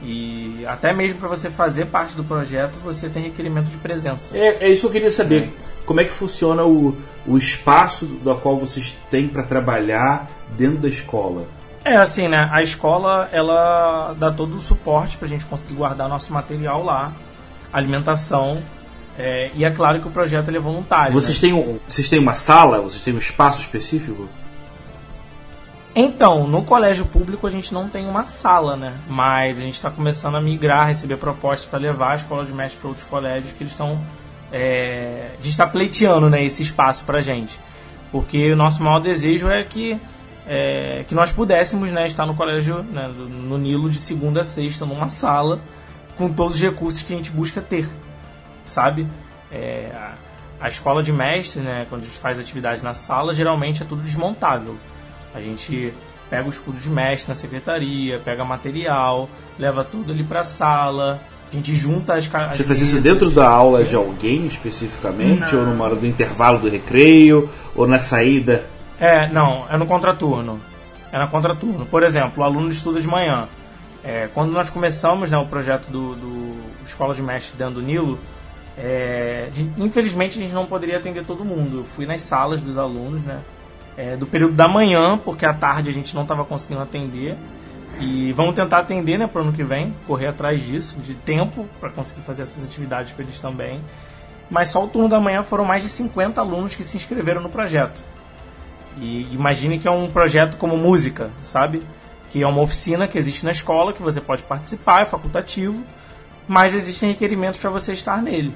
E 0.05 0.65
até 0.67 0.93
mesmo 0.93 1.21
para 1.21 1.29
você 1.29 1.49
fazer 1.49 1.87
parte 1.87 2.17
do 2.17 2.25
projeto, 2.25 2.77
você 2.83 3.09
tem 3.09 3.23
requerimento 3.23 3.71
de 3.71 3.77
presença. 3.79 4.37
É, 4.37 4.65
é 4.65 4.69
isso 4.69 4.81
que 4.83 4.87
eu 4.89 4.93
queria 4.93 5.11
saber. 5.11 5.51
Como 5.87 6.01
é 6.01 6.05
que 6.05 6.11
funciona 6.11 6.65
o, 6.65 6.97
o 7.25 7.39
espaço 7.39 8.07
da 8.07 8.35
qual 8.35 8.59
vocês 8.59 8.97
têm 9.09 9.29
para 9.29 9.45
trabalhar 9.45 10.27
dentro 10.59 10.79
da 10.79 10.89
escola? 10.89 11.47
É 11.85 11.97
assim, 11.97 12.29
né? 12.29 12.49
A 12.53 12.63
escola 12.63 13.29
ela 13.33 14.15
dá 14.17 14.31
todo 14.31 14.57
o 14.57 14.61
suporte 14.61 15.17
para 15.17 15.27
a 15.27 15.29
gente 15.29 15.45
conseguir 15.45 15.75
guardar 15.75 16.09
nosso 16.09 16.33
material 16.33 16.83
lá, 16.85 17.13
alimentação. 17.73 18.63
é, 19.19 19.51
e 19.55 19.65
é 19.65 19.71
claro 19.71 20.01
que 20.01 20.09
o 20.09 20.11
projeto 20.11 20.49
é 20.49 20.59
voluntário. 20.59 21.13
Vocês 21.13 21.41
né? 21.41 21.49
têm, 21.49 21.53
um, 21.53 21.79
vocês 21.89 22.09
têm 22.09 22.19
uma 22.19 22.35
sala? 22.35 22.81
Vocês 22.81 23.03
têm 23.03 23.15
um 23.15 23.19
espaço 23.19 23.61
específico? 23.61 24.29
Então, 25.95 26.47
no 26.47 26.63
colégio 26.63 27.05
público 27.05 27.47
a 27.47 27.51
gente 27.51 27.73
não 27.75 27.89
tem 27.89 28.07
uma 28.07 28.25
sala, 28.25 28.77
né? 28.77 28.95
Mas 29.07 29.59
a 29.59 29.61
gente 29.61 29.75
está 29.75 29.91
começando 29.91 30.37
a 30.37 30.41
migrar, 30.41 30.87
receber 30.87 31.19
propostas 31.19 31.69
para 31.69 31.79
levar 31.79 32.13
a 32.13 32.15
escola 32.15 32.47
de 32.47 32.53
mestre 32.53 32.81
para 32.81 32.89
outros 32.89 33.07
colégios 33.07 33.53
que 33.53 33.63
eles 33.63 33.73
estão. 33.73 34.01
É... 34.51 35.33
A 35.33 35.37
gente 35.37 35.51
está 35.51 35.67
pleiteando 35.67 36.31
né, 36.31 36.43
esse 36.43 36.63
espaço 36.63 37.05
para 37.05 37.21
gente. 37.21 37.61
Porque 38.11 38.53
o 38.53 38.57
nosso 38.57 38.83
maior 38.83 39.01
desejo 39.01 39.49
é 39.51 39.65
que, 39.65 39.99
é, 40.47 41.05
que 41.07 41.15
nós 41.15 41.33
pudéssemos 41.33 41.91
né, 41.91 42.07
estar 42.07 42.27
no 42.27 42.35
colégio, 42.35 42.83
né, 42.83 43.09
no 43.09 43.59
Nilo, 43.59 43.89
de 43.89 43.99
segunda 43.99 44.41
a 44.41 44.45
sexta, 44.45 44.85
numa 44.85 45.09
sala, 45.09 45.61
com 46.17 46.29
todos 46.29 46.55
os 46.55 46.61
recursos 46.61 47.03
que 47.03 47.13
a 47.13 47.17
gente 47.17 47.31
busca 47.31 47.61
ter, 47.61 47.89
sabe? 48.65 49.07
É, 49.51 49.91
a, 49.95 50.15
a 50.61 50.69
escola 50.69 51.03
de 51.03 51.13
mestre, 51.13 51.61
né, 51.63 51.87
quando 51.89 52.03
a 52.03 52.05
gente 52.07 52.19
faz 52.19 52.39
atividade 52.39 52.83
na 52.83 52.95
sala, 52.95 53.33
geralmente 53.33 53.83
é 53.83 53.87
tudo 53.87 54.03
desmontável. 54.03 54.77
A 55.35 55.41
gente 55.41 55.93
pega 56.29 56.47
o 56.47 56.51
escudo 56.51 56.79
de 56.79 56.89
mestre 56.89 57.29
na 57.29 57.35
secretaria, 57.35 58.19
pega 58.19 58.45
material, 58.45 59.29
leva 59.59 59.85
tudo 59.85 60.13
ali 60.13 60.25
pra 60.25 60.45
sala, 60.45 61.21
a 61.53 61.55
gente 61.55 61.75
junta 61.75 62.15
as 62.15 62.27
Você 62.27 62.65
faz 62.65 62.81
isso 62.81 62.99
dentro 62.99 63.31
da 63.31 63.47
aula 63.47 63.85
de 63.85 63.95
alguém 63.95 64.47
especificamente? 64.47 65.55
Ou 65.55 65.67
numa 65.67 65.85
hora 65.85 65.95
do 65.95 66.07
intervalo 66.07 66.59
do 66.59 66.69
recreio? 66.71 67.51
Ou 67.75 67.87
na 67.87 67.99
saída? 67.99 68.65
É, 69.05 69.29
não, 69.29 69.67
é 69.69 69.77
no 69.77 69.87
contraturno. 69.87 70.61
É 71.11 71.19
na 71.19 71.27
contraturno. 71.27 71.85
Por 71.87 72.03
exemplo, 72.03 72.43
o 72.43 72.47
aluno 72.47 72.71
estuda 72.71 73.01
de 73.01 73.09
manhã. 73.09 73.49
É, 74.05 74.29
quando 74.33 74.53
nós 74.53 74.71
começamos 74.71 75.31
né, 75.31 75.37
o 75.37 75.47
projeto 75.47 75.91
do, 75.91 76.15
do 76.15 76.55
Escola 76.87 77.15
de 77.15 77.23
Mestre 77.23 77.57
dentro 77.57 77.75
do 77.75 77.83
Nilo, 77.83 78.19
é, 78.79 79.51
infelizmente 79.77 80.39
a 80.39 80.43
gente 80.43 80.55
não 80.55 80.67
poderia 80.67 80.99
atender 80.99 81.25
todo 81.25 81.45
mundo. 81.45 81.79
Eu 81.79 81.85
fui 81.85 82.07
nas 82.07 82.21
salas 82.23 82.63
dos 82.63 82.79
alunos, 82.79 83.23
né? 83.23 83.41
é, 83.97 84.17
do 84.17 84.27
período 84.27 84.55
da 84.55 84.69
manhã, 84.69 85.19
porque 85.19 85.45
à 85.45 85.53
tarde 85.53 85.91
a 85.91 85.93
gente 85.93 86.15
não 86.15 86.23
estava 86.23 86.45
conseguindo 86.45 86.81
atender. 86.81 87.37
E 88.01 88.33
vamos 88.33 88.55
tentar 88.55 88.79
atender 88.79 89.19
né, 89.19 89.27
para 89.27 89.41
o 89.41 89.45
ano 89.45 89.53
que 89.53 89.63
vem, 89.63 89.95
correr 90.07 90.27
atrás 90.27 90.63
disso, 90.63 90.99
de 90.99 91.15
tempo, 91.15 91.69
para 91.79 91.91
conseguir 91.91 92.23
fazer 92.23 92.43
essas 92.43 92.65
atividades 92.65 93.13
para 93.13 93.25
eles 93.25 93.39
também. 93.39 93.81
Mas 94.51 94.71
só 94.71 94.83
o 94.85 94.89
turno 94.89 95.09
da 95.09 95.21
manhã 95.21 95.43
foram 95.43 95.65
mais 95.65 95.83
de 95.83 95.89
50 95.89 96.41
alunos 96.41 96.75
que 96.75 96.83
se 96.83 96.97
inscreveram 96.97 97.41
no 97.41 97.49
projeto. 97.49 98.03
E 99.01 99.23
imagine 99.33 99.79
que 99.79 99.89
é 99.89 99.91
um 99.91 100.11
projeto 100.11 100.57
como 100.57 100.77
música, 100.77 101.31
sabe? 101.43 101.83
Que 102.31 102.43
é 102.43 102.47
uma 102.47 102.61
oficina 102.61 103.09
que 103.09 103.19
existe 103.19 103.45
na 103.45 103.51
escola, 103.51 103.93
que 103.93 104.03
você 104.03 104.21
pode 104.21 104.43
participar, 104.43 105.03
é 105.03 105.05
facultativo, 105.07 105.83
mas 106.47 106.75
existem 106.75 107.11
requerimentos 107.11 107.59
para 107.59 107.71
você 107.71 107.93
estar 107.93 108.23
nele. 108.23 108.55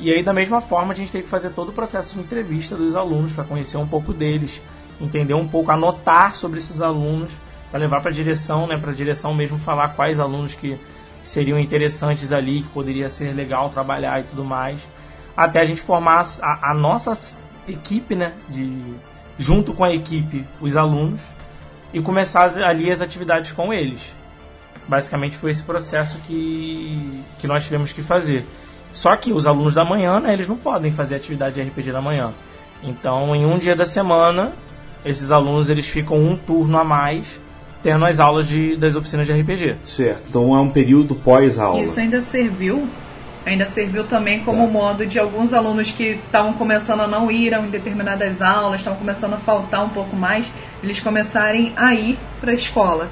E 0.00 0.12
aí, 0.12 0.22
da 0.22 0.32
mesma 0.32 0.60
forma, 0.60 0.92
a 0.92 0.96
gente 0.96 1.10
tem 1.10 1.22
que 1.22 1.28
fazer 1.28 1.50
todo 1.50 1.70
o 1.70 1.72
processo 1.72 2.14
de 2.14 2.20
entrevista 2.20 2.76
dos 2.76 2.94
alunos 2.94 3.32
para 3.32 3.44
conhecer 3.44 3.76
um 3.76 3.86
pouco 3.86 4.12
deles 4.12 4.62
entender 5.00 5.34
um 5.34 5.46
pouco, 5.46 5.70
anotar 5.70 6.34
sobre 6.34 6.58
esses 6.58 6.80
alunos 6.80 7.32
para 7.70 7.80
levar 7.80 8.00
para 8.00 8.10
a 8.10 8.14
direção, 8.14 8.66
né, 8.66 8.76
para 8.76 8.90
a 8.90 8.94
direção 8.94 9.34
mesmo 9.34 9.58
falar 9.58 9.88
quais 9.88 10.18
alunos 10.18 10.54
que 10.54 10.78
seriam 11.22 11.58
interessantes 11.58 12.32
ali, 12.32 12.62
que 12.62 12.68
poderia 12.68 13.08
ser 13.08 13.34
legal 13.34 13.68
trabalhar 13.68 14.20
e 14.20 14.24
tudo 14.24 14.44
mais, 14.44 14.88
até 15.36 15.60
a 15.60 15.64
gente 15.64 15.80
formar 15.80 16.26
a, 16.40 16.70
a 16.70 16.74
nossa 16.74 17.38
equipe, 17.66 18.14
né, 18.14 18.32
de 18.48 18.94
junto 19.38 19.72
com 19.72 19.84
a 19.84 19.94
equipe, 19.94 20.46
os 20.60 20.76
alunos 20.76 21.20
e 21.92 22.00
começar 22.00 22.44
ali 22.58 22.90
as 22.90 23.00
atividades 23.00 23.52
com 23.52 23.72
eles. 23.72 24.14
Basicamente 24.86 25.36
foi 25.36 25.50
esse 25.50 25.62
processo 25.62 26.18
que, 26.26 27.22
que 27.38 27.46
nós 27.46 27.64
tivemos 27.64 27.92
que 27.92 28.02
fazer. 28.02 28.44
Só 28.92 29.14
que 29.16 29.32
os 29.32 29.46
alunos 29.46 29.74
da 29.74 29.84
manhã, 29.84 30.18
né, 30.18 30.32
eles 30.32 30.48
não 30.48 30.56
podem 30.56 30.92
fazer 30.92 31.14
atividade 31.14 31.54
de 31.54 31.62
RPG 31.62 31.92
da 31.92 32.00
manhã. 32.00 32.32
Então, 32.82 33.34
em 33.34 33.46
um 33.46 33.58
dia 33.58 33.76
da 33.76 33.84
semana, 33.84 34.52
esses 35.04 35.30
alunos 35.30 35.68
eles 35.68 35.86
ficam 35.88 36.16
um 36.16 36.36
turno 36.36 36.78
a 36.78 36.84
mais 36.84 37.40
tendo 37.82 38.04
as 38.04 38.18
aulas 38.18 38.46
de, 38.46 38.76
das 38.76 38.96
oficinas 38.96 39.26
de 39.26 39.32
RPG. 39.32 39.76
Certo. 39.82 40.28
Então 40.28 40.54
é 40.56 40.60
um 40.60 40.70
período 40.70 41.14
pós-aula. 41.14 41.80
Isso 41.80 41.98
ainda 42.00 42.20
serviu, 42.20 42.88
ainda 43.48 43.66
serviu 43.66 44.04
também 44.04 44.40
como 44.40 44.66
modo 44.66 45.06
de 45.06 45.18
alguns 45.18 45.52
alunos 45.52 45.90
que 45.90 46.20
estavam 46.24 46.52
começando 46.52 47.00
a 47.00 47.06
não 47.06 47.30
ir 47.30 47.52
em 47.52 47.70
determinadas 47.70 48.42
aulas, 48.42 48.80
estavam 48.80 48.98
começando 48.98 49.34
a 49.34 49.38
faltar 49.38 49.84
um 49.84 49.88
pouco 49.88 50.14
mais, 50.14 50.50
eles 50.82 51.00
começarem 51.00 51.72
a 51.76 51.94
ir 51.94 52.18
para 52.40 52.52
a 52.52 52.54
escola. 52.54 53.08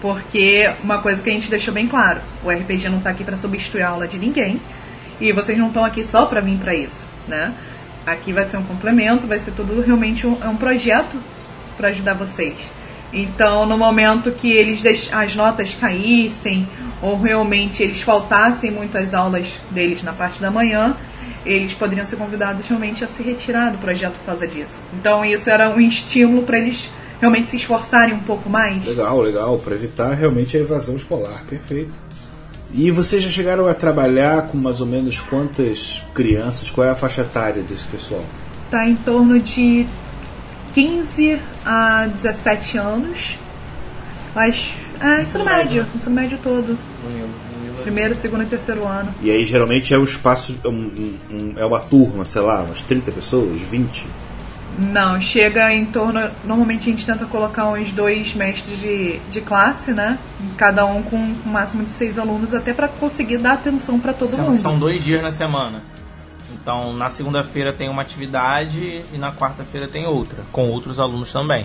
Porque 0.00 0.72
uma 0.82 0.98
coisa 0.98 1.22
que 1.22 1.30
a 1.30 1.32
gente 1.32 1.48
deixou 1.48 1.72
bem 1.72 1.86
claro, 1.86 2.20
o 2.44 2.50
RPG 2.50 2.88
não 2.88 2.98
está 2.98 3.10
aqui 3.10 3.24
para 3.24 3.36
substituir 3.36 3.82
a 3.82 3.88
aula 3.88 4.06
de 4.06 4.18
ninguém, 4.18 4.60
e 5.20 5.32
vocês 5.32 5.56
não 5.56 5.68
estão 5.68 5.84
aqui 5.84 6.04
só 6.04 6.26
para 6.26 6.40
vir 6.40 6.58
para 6.58 6.74
isso, 6.74 7.06
né? 7.26 7.54
Aqui 8.04 8.32
vai 8.32 8.44
ser 8.44 8.58
um 8.58 8.62
complemento, 8.62 9.26
vai 9.26 9.38
ser 9.38 9.52
tudo 9.52 9.80
realmente 9.80 10.26
um, 10.26 10.38
é 10.42 10.48
um 10.48 10.56
projeto 10.56 11.18
para 11.76 11.88
ajudar 11.88 12.14
vocês. 12.14 12.56
Então, 13.12 13.66
no 13.66 13.78
momento 13.78 14.30
que 14.32 14.50
eles 14.50 14.82
deix- 14.82 15.10
as 15.12 15.34
notas 15.34 15.74
caíssem 15.74 16.68
ou 17.00 17.20
realmente 17.20 17.82
eles 17.82 18.00
faltassem 18.00 18.70
muito 18.70 18.96
às 18.98 19.14
aulas 19.14 19.54
deles 19.70 20.02
na 20.02 20.12
parte 20.12 20.40
da 20.40 20.50
manhã, 20.50 20.96
eles 21.44 21.72
poderiam 21.72 22.04
ser 22.04 22.16
convidados 22.16 22.66
realmente 22.66 23.04
a 23.04 23.08
se 23.08 23.22
retirar 23.22 23.70
do 23.70 23.78
projeto 23.78 24.14
por 24.18 24.26
causa 24.26 24.46
disso. 24.46 24.74
Então, 24.98 25.24
isso 25.24 25.48
era 25.48 25.70
um 25.70 25.80
estímulo 25.80 26.42
para 26.42 26.58
eles 26.58 26.90
realmente 27.20 27.48
se 27.48 27.56
esforçarem 27.56 28.14
um 28.14 28.20
pouco 28.20 28.50
mais. 28.50 28.84
Legal, 28.84 29.20
legal, 29.20 29.58
para 29.58 29.74
evitar 29.74 30.12
realmente 30.12 30.56
a 30.56 30.60
evasão 30.60 30.96
escolar, 30.96 31.44
perfeito. 31.48 31.94
E 32.74 32.90
vocês 32.90 33.22
já 33.22 33.30
chegaram 33.30 33.68
a 33.68 33.74
trabalhar 33.74 34.48
com 34.48 34.58
mais 34.58 34.80
ou 34.80 34.86
menos 34.86 35.20
quantas 35.20 36.02
crianças? 36.12 36.68
Qual 36.68 36.86
é 36.86 36.90
a 36.90 36.96
faixa 36.96 37.22
etária 37.22 37.62
desse 37.62 37.86
pessoal? 37.86 38.24
Tá 38.70 38.86
em 38.86 38.96
torno 38.96 39.38
de 39.38 39.86
15 40.80 41.40
a 41.64 42.06
17 42.06 42.76
anos. 42.76 43.38
Mas, 44.34 44.68
é, 45.00 45.22
ensino 45.22 45.42
médio, 45.42 45.86
ensino 45.94 46.14
médio 46.14 46.38
todo. 46.42 46.78
Primeiro, 47.82 48.14
segundo 48.14 48.42
e 48.42 48.46
terceiro 48.46 48.86
ano. 48.86 49.14
E 49.22 49.30
aí 49.30 49.42
geralmente 49.42 49.94
é 49.94 49.98
um 49.98 50.04
espaço, 50.04 50.58
é, 50.62 50.68
um- 50.68 50.72
um- 50.72 51.18
um- 51.34 51.54
é 51.56 51.64
uma 51.64 51.80
turma, 51.80 52.26
sei 52.26 52.42
lá, 52.42 52.62
umas 52.62 52.82
30 52.82 53.10
pessoas, 53.10 53.58
20. 53.62 54.06
Não, 54.78 55.18
chega 55.18 55.72
em 55.72 55.86
torno. 55.86 56.20
Normalmente 56.44 56.90
a 56.90 56.92
gente 56.92 57.06
tenta 57.06 57.24
colocar 57.24 57.68
uns 57.68 57.90
dois 57.92 58.34
mestres 58.34 58.78
de, 58.78 59.18
de 59.30 59.40
classe, 59.40 59.92
né? 59.92 60.18
Cada 60.58 60.84
um 60.84 61.02
com 61.02 61.16
um 61.16 61.34
máximo 61.46 61.84
de 61.84 61.90
seis 61.90 62.18
alunos, 62.18 62.52
até 62.52 62.74
para 62.74 62.86
conseguir 62.86 63.38
dar 63.38 63.54
atenção 63.54 63.98
para 63.98 64.12
todo 64.12 64.30
São, 64.30 64.44
mundo. 64.50 64.58
são 64.58 64.78
dois 64.78 65.02
dias 65.02 65.22
na 65.22 65.30
semana. 65.30 65.82
Então, 66.66 66.92
na 66.92 67.08
segunda-feira 67.08 67.72
tem 67.72 67.88
uma 67.88 68.02
atividade 68.02 69.00
e 69.12 69.16
na 69.16 69.30
quarta-feira 69.32 69.86
tem 69.86 70.04
outra, 70.04 70.42
com 70.50 70.66
outros 70.68 70.98
alunos 70.98 71.30
também. 71.32 71.64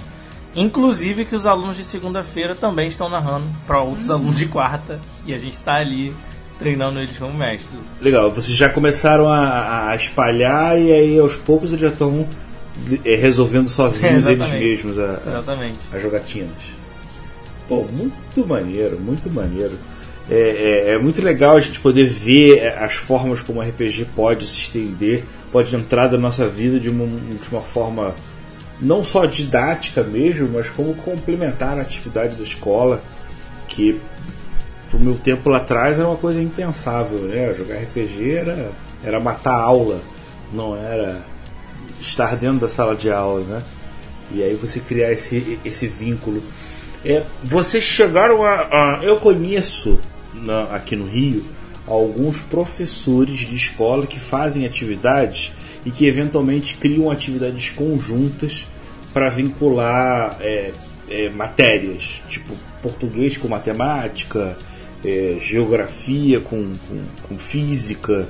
Inclusive 0.55 1.25
que 1.25 1.33
os 1.33 1.47
alunos 1.47 1.75
de 1.77 1.83
segunda-feira 1.83 2.53
também 2.53 2.87
estão 2.87 3.09
narrando 3.09 3.45
para 3.65 3.81
outros 3.81 4.11
alunos 4.11 4.37
de 4.37 4.45
quarta 4.45 4.99
e 5.25 5.33
a 5.33 5.39
gente 5.39 5.55
está 5.55 5.73
ali 5.77 6.13
treinando 6.59 6.99
eles 6.99 7.17
como 7.17 7.33
mestre. 7.33 7.79
Legal, 7.99 8.31
vocês 8.31 8.55
já 8.55 8.69
começaram 8.69 9.27
a, 9.27 9.87
a 9.89 9.95
espalhar 9.95 10.79
e 10.79 10.93
aí 10.93 11.17
aos 11.17 11.35
poucos 11.35 11.71
eles 11.71 11.81
já 11.81 11.87
estão 11.87 12.27
eh, 13.03 13.15
resolvendo 13.15 13.69
sozinhos 13.69 14.27
É, 14.29 14.33
eles 14.33 14.47
mesmos 14.59 14.99
a, 14.99 15.03
a- 15.15 15.37
as 15.93 15.99
jogatinas. 15.99 16.51
Pô, 17.67 17.87
muito 17.91 18.45
maneiro, 18.45 18.99
muito 18.99 19.31
maneiro. 19.31 19.79
É, 20.29 20.87
é- 20.89 20.91
é 20.93 20.97
muito 20.99 21.21
legal 21.21 21.57
a 21.57 21.59
gente 21.59 21.79
poder 21.79 22.07
ver 22.09 22.59
é, 22.59 22.77
as 22.83 22.93
formas 22.93 23.41
como 23.41 23.59
o 23.59 23.63
RPG 23.63 24.05
pode 24.15 24.45
se 24.47 24.59
estender, 24.59 25.23
pode 25.51 25.75
entrar 25.75 26.07
da 26.07 26.17
nossa 26.17 26.47
vida 26.47 26.79
de 26.79 26.89
uma, 26.89 27.05
de 27.05 27.49
uma 27.51 27.61
forma 27.61 28.15
não 28.79 29.03
só 29.03 29.25
didática 29.25 30.01
mesmo, 30.03 30.49
mas 30.53 30.69
como 30.69 30.93
complementar 30.95 31.77
a 31.77 31.81
atividade 31.81 32.37
da 32.37 32.43
escola, 32.43 33.01
que 33.67 33.99
pro 34.89 34.99
meu 34.99 35.15
tempo 35.15 35.49
lá 35.49 35.57
atrás 35.57 35.99
era 35.99 36.07
uma 36.07 36.17
coisa 36.17 36.41
impensável, 36.41 37.19
né? 37.19 37.53
Jogar 37.53 37.75
RPG 37.75 38.31
era, 38.37 38.71
era 39.03 39.19
matar 39.19 39.53
aula, 39.59 39.99
não 40.53 40.75
era 40.75 41.21
estar 41.99 42.35
dentro 42.35 42.59
da 42.59 42.67
sala 42.67 42.95
de 42.95 43.11
aula, 43.11 43.41
né? 43.41 43.61
E 44.33 44.41
aí 44.41 44.55
você 44.55 44.79
criar 44.79 45.11
esse, 45.11 45.59
esse 45.63 45.87
vínculo. 45.87 46.41
É, 47.05 47.23
vocês 47.43 47.83
chegaram 47.83 48.43
a, 48.43 48.53
a- 48.53 48.99
Eu 49.03 49.17
conheço 49.17 49.99
na- 50.33 50.63
aqui 50.75 50.95
no 50.95 51.05
Rio 51.05 51.43
alguns 51.87 52.39
professores 52.39 53.39
de 53.39 53.55
escola 53.55 54.05
que 54.05 54.19
fazem 54.19 54.65
atividades 54.65 55.51
e 55.85 55.91
que 55.91 56.05
eventualmente 56.05 56.75
criam 56.77 57.09
atividades 57.09 57.69
conjuntas 57.71 58.67
para 59.13 59.29
vincular 59.29 60.37
é, 60.39 60.71
é, 61.09 61.29
matérias, 61.29 62.23
tipo 62.29 62.53
português 62.81 63.35
com 63.35 63.47
matemática, 63.47 64.57
é, 65.03 65.37
geografia 65.41 66.39
com, 66.39 66.73
com, 66.87 67.03
com 67.27 67.37
física, 67.37 68.29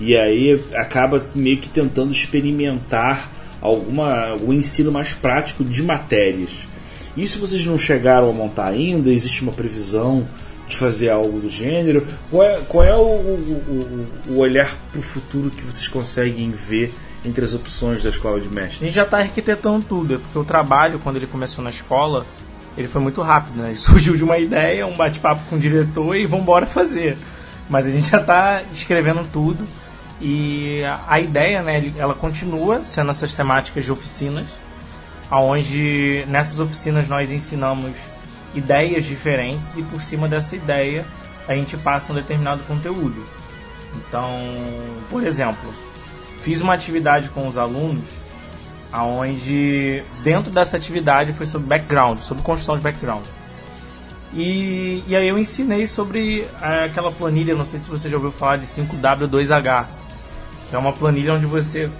e 0.00 0.16
aí 0.16 0.60
acaba 0.74 1.26
meio 1.34 1.58
que 1.58 1.68
tentando 1.68 2.12
experimentar 2.12 3.30
alguma, 3.60 4.28
algum 4.30 4.52
ensino 4.52 4.90
mais 4.90 5.12
prático 5.12 5.64
de 5.64 5.82
matérias. 5.82 6.66
Isso 7.16 7.38
vocês 7.38 7.66
não 7.66 7.76
chegaram 7.76 8.30
a 8.30 8.32
montar 8.32 8.68
ainda? 8.68 9.12
Existe 9.12 9.42
uma 9.42 9.52
previsão 9.52 10.26
de 10.68 10.76
fazer 10.76 11.10
algo 11.10 11.38
do 11.40 11.48
gênero? 11.48 12.06
Qual 12.30 12.42
é, 12.42 12.60
qual 12.68 12.84
é 12.84 12.94
o, 12.94 13.00
o, 13.00 14.08
o- 14.28 14.38
olhar 14.38 14.74
para 14.90 15.00
o 15.00 15.02
futuro 15.02 15.50
que 15.50 15.62
vocês 15.64 15.88
conseguem 15.88 16.50
ver 16.50 16.94
entre 17.24 17.44
as 17.44 17.54
opções 17.54 18.02
da 18.02 18.10
escola 18.10 18.40
de 18.40 18.48
A 18.82 18.84
gente 18.86 18.94
já 18.94 19.02
está 19.04 19.18
arquitetando 19.18 19.84
tudo, 19.88 20.14
é 20.14 20.18
porque 20.18 20.38
o 20.38 20.44
trabalho, 20.44 20.98
quando 20.98 21.16
ele 21.16 21.26
começou 21.26 21.62
na 21.62 21.70
escola, 21.70 22.26
ele 22.76 22.88
foi 22.88 23.00
muito 23.00 23.20
rápido, 23.22 23.56
né? 23.62 23.74
Surgiu 23.78 24.16
de 24.16 24.24
uma 24.24 24.38
ideia, 24.38 24.86
um 24.86 24.96
bate-papo 24.96 25.42
com 25.48 25.56
o 25.56 25.58
diretor 25.58 26.16
e 26.16 26.26
vamos 26.26 26.42
embora 26.44 26.66
fazer. 26.66 27.16
Mas 27.68 27.86
a 27.86 27.90
gente 27.90 28.10
já 28.10 28.20
está 28.20 28.62
escrevendo 28.72 29.26
tudo 29.32 29.64
e 30.20 30.82
a- 30.84 31.20
ideia, 31.20 31.62
né, 31.62 31.92
ela 31.98 32.14
continua 32.14 32.82
sendo 32.84 33.10
essas 33.10 33.32
temáticas 33.32 33.84
de 33.84 33.92
oficinas, 33.92 34.46
aonde 35.30 36.24
nessas 36.28 36.58
oficinas 36.58 37.08
nós 37.08 37.30
ensinamos 37.30 37.92
ideias 38.54 39.04
diferentes 39.04 39.76
e 39.76 39.82
por 39.82 40.02
cima 40.02 40.28
dessa 40.28 40.54
ideia 40.56 41.04
a 41.48 41.54
gente 41.54 41.76
passa 41.76 42.12
um 42.12 42.16
determinado 42.16 42.62
conteúdo. 42.64 43.24
Então, 43.96 44.28
por 45.10 45.24
exemplo, 45.24 45.72
fiz 46.42 46.60
uma 46.60 46.74
atividade 46.74 47.28
com 47.30 47.48
os 47.48 47.58
alunos 47.58 48.22
aonde 48.92 50.04
dentro 50.22 50.50
dessa 50.50 50.76
atividade 50.76 51.32
foi 51.32 51.46
sobre 51.46 51.66
background, 51.66 52.18
sobre 52.18 52.42
construção 52.42 52.76
de 52.76 52.82
background. 52.82 53.24
E, 54.34 55.02
e 55.06 55.16
aí 55.16 55.28
eu 55.28 55.38
ensinei 55.38 55.86
sobre 55.86 56.46
eh, 56.62 56.84
aquela 56.86 57.10
planilha, 57.10 57.54
não 57.54 57.66
sei 57.66 57.78
se 57.78 57.88
você 57.88 58.08
já 58.08 58.16
ouviu 58.16 58.32
falar 58.32 58.56
de 58.56 58.66
5W2H, 58.66 59.86
que 60.68 60.76
é 60.76 60.78
uma 60.78 60.92
planilha 60.92 61.34
onde 61.34 61.46
você 61.46 61.90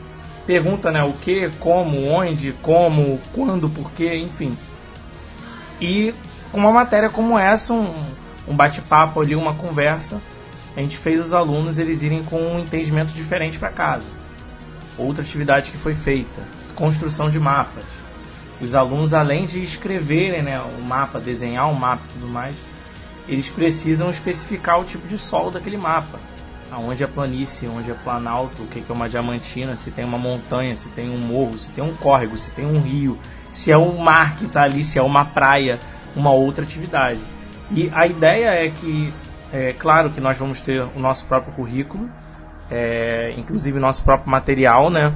pergunta 0.47 0.91
né, 0.91 1.03
o 1.03 1.12
que, 1.12 1.51
como, 1.61 2.09
onde, 2.09 2.53
como, 2.62 3.21
quando, 3.33 3.69
porquê, 3.69 4.17
enfim. 4.17 4.57
E 5.81 6.15
com 6.53 6.59
uma 6.59 6.71
matéria 6.71 7.09
como 7.09 7.38
essa, 7.38 7.73
um, 7.73 7.93
um 8.47 8.55
bate-papo 8.55 9.21
ali, 9.21 9.35
uma 9.35 9.55
conversa, 9.55 10.21
a 10.77 10.81
gente 10.81 10.99
fez 10.99 11.19
os 11.19 11.33
alunos 11.33 11.79
eles 11.79 12.03
irem 12.03 12.23
com 12.23 12.37
um 12.37 12.59
entendimento 12.61 13.12
diferente 13.12 13.59
para 13.59 13.71
casa. 13.71 14.05
Outra 14.99 15.23
atividade 15.23 15.71
que 15.71 15.79
foi 15.79 15.95
feita, 15.95 16.43
construção 16.77 17.31
de 17.31 17.41
mapas. 17.41 17.85
Os 18.61 18.75
alunos, 18.75 19.15
além 19.15 19.47
de 19.47 19.62
escreverem 19.62 20.43
né, 20.43 20.61
o 20.61 20.83
mapa, 20.83 21.19
desenhar 21.19 21.71
o 21.71 21.75
mapa 21.75 22.03
e 22.09 22.12
tudo 22.12 22.31
mais, 22.31 22.55
eles 23.27 23.49
precisam 23.49 24.11
especificar 24.11 24.81
o 24.81 24.85
tipo 24.85 25.09
de 25.09 25.19
solo 25.19 25.51
daquele 25.51 25.77
mapa. 25.77 26.21
Aonde 26.71 27.03
é 27.03 27.07
planície, 27.07 27.69
onde 27.69 27.91
é 27.91 27.95
planalto, 27.95 28.62
o 28.62 28.67
que 28.67 28.83
é 28.88 28.93
uma 28.93 29.09
diamantina, 29.09 29.77
se 29.77 29.91
tem 29.91 30.05
uma 30.05 30.17
montanha, 30.17 30.77
se 30.77 30.88
tem 30.91 31.11
um 31.11 31.19
morro, 31.19 31.59
se 31.59 31.69
tem 31.69 31.85
um 31.85 31.95
córrego, 31.95 32.37
se 32.37 32.51
tem 32.51 32.65
um 32.65 32.81
rio, 32.81 33.19
se 33.53 33.71
é 33.71 33.77
o 33.77 33.99
mar 33.99 34.37
que 34.37 34.47
está 34.47 34.62
ali, 34.62 34.83
se 34.83 34.99
é 34.99 35.03
uma 35.03 35.25
praia, 35.25 35.79
uma 36.14 36.31
outra 36.31 36.64
atividade. 36.64 37.20
E 37.70 37.90
a 37.94 38.07
ideia 38.07 38.66
é 38.66 38.70
que, 38.70 39.12
é 39.53 39.72
claro 39.72 40.11
que 40.11 40.20
nós 40.20 40.37
vamos 40.37 40.61
ter 40.61 40.83
o 40.83 40.98
nosso 40.98 41.25
próprio 41.27 41.55
currículo, 41.55 42.09
é, 42.70 43.35
inclusive 43.37 43.79
nosso 43.79 44.03
próprio 44.03 44.31
material, 44.31 44.90
né? 44.90 45.14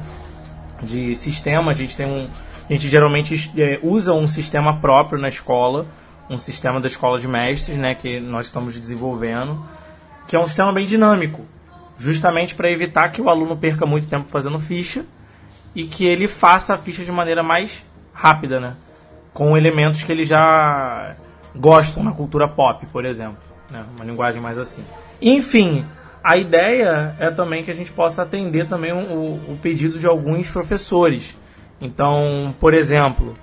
De 0.83 1.15
sistema, 1.17 1.73
a 1.73 1.75
gente 1.75 1.97
tem 1.97 2.07
um, 2.07 2.29
A 2.69 2.73
gente 2.73 2.89
geralmente 2.89 3.53
é, 3.57 3.79
usa 3.83 4.13
um 4.13 4.27
sistema 4.27 4.79
próprio 4.79 5.21
na 5.21 5.29
escola, 5.29 5.87
um 6.29 6.37
sistema 6.37 6.81
da 6.81 6.89
escola 6.89 7.19
de 7.19 7.29
mestres, 7.29 7.79
né, 7.79 7.95
que 7.95 8.19
nós 8.19 8.47
estamos 8.47 8.79
desenvolvendo, 8.79 9.65
que 10.27 10.35
é 10.35 10.39
um 10.39 10.47
sistema 10.47 10.73
bem 10.73 10.85
dinâmico, 10.85 11.43
justamente 11.99 12.55
para 12.55 12.69
evitar 12.69 13.09
que 13.11 13.23
o 13.23 13.31
aluno 13.31 13.57
perca 13.57 13.87
muito 13.87 14.09
tempo 14.09 14.29
fazendo 14.29 14.59
ficha 14.59 15.05
e 15.75 15.85
que 15.85 16.05
ele 16.05 16.27
faça 16.27 16.75
a 16.75 16.77
ficha 16.77 17.05
de 17.05 17.13
maneira 17.13 17.43
mais 17.43 17.85
rápida, 18.13 18.59
né, 18.59 18.75
com 19.37 19.55
elementos 19.55 20.03
que 20.03 20.11
ele 20.11 20.25
já 20.25 21.15
gostam 21.55 22.03
na 22.03 22.11
cultura 22.11 22.49
pop, 22.49 22.87
por 22.87 23.05
exemplo, 23.05 23.37
né, 23.71 23.85
uma 23.95 24.03
linguagem 24.03 24.41
mais 24.41 24.57
assim. 24.57 24.83
Enfim, 25.21 25.85
a 26.25 26.39
ideia 26.39 27.15
é 27.21 27.31
também 27.31 27.63
que 27.63 27.71
a 27.71 27.75
gente 27.75 27.93
possa 27.93 28.23
atender 28.23 28.67
também 28.67 28.95
o, 28.95 29.35
o 29.53 29.59
pedido 29.61 29.99
de 29.99 30.07
alguns 30.07 30.51
professores. 30.51 31.37
Então, 31.79 32.55
por 32.59 32.73
exemplo, 32.73 33.35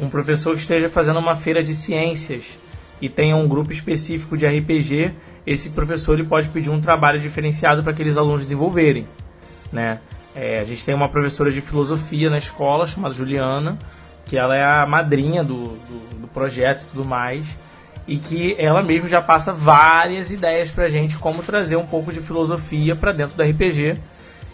um 0.00 0.08
professor 0.08 0.54
que 0.54 0.62
esteja 0.62 0.88
fazendo 0.88 1.18
uma 1.18 1.36
feira 1.36 1.62
de 1.62 1.74
ciências 1.74 2.58
e 2.98 3.10
tenha 3.10 3.36
um 3.36 3.46
grupo 3.46 3.70
específico 3.70 4.38
de 4.38 4.46
RPG, 4.46 5.12
esse 5.46 5.68
professor 5.70 6.14
ele 6.18 6.26
pode 6.26 6.48
pedir 6.48 6.70
um 6.70 6.80
trabalho 6.80 7.20
diferenciado 7.20 7.82
para 7.82 7.92
aqueles 7.92 8.16
alunos 8.16 8.40
desenvolverem. 8.40 9.06
Né? 9.70 10.00
É, 10.34 10.60
a 10.60 10.64
gente 10.64 10.82
tem 10.82 10.94
uma 10.94 11.10
professora 11.10 11.50
de 11.50 11.60
filosofia 11.60 12.30
na 12.30 12.38
escola 12.38 12.86
chamada 12.86 13.12
Juliana, 13.12 13.78
que 14.26 14.36
ela 14.36 14.56
é 14.56 14.64
a 14.64 14.86
madrinha 14.86 15.42
do, 15.42 15.68
do, 15.68 16.20
do 16.20 16.28
projeto 16.28 16.82
e 16.82 16.84
tudo 16.92 17.04
mais, 17.04 17.44
e 18.06 18.18
que 18.18 18.54
ela 18.58 18.82
mesma 18.82 19.08
já 19.08 19.20
passa 19.20 19.52
várias 19.52 20.30
ideias 20.30 20.70
para 20.70 20.84
a 20.84 20.88
gente 20.88 21.16
como 21.16 21.42
trazer 21.42 21.76
um 21.76 21.86
pouco 21.86 22.12
de 22.12 22.20
filosofia 22.20 22.94
para 22.94 23.12
dentro 23.12 23.36
do 23.36 23.42
RPG 23.42 23.98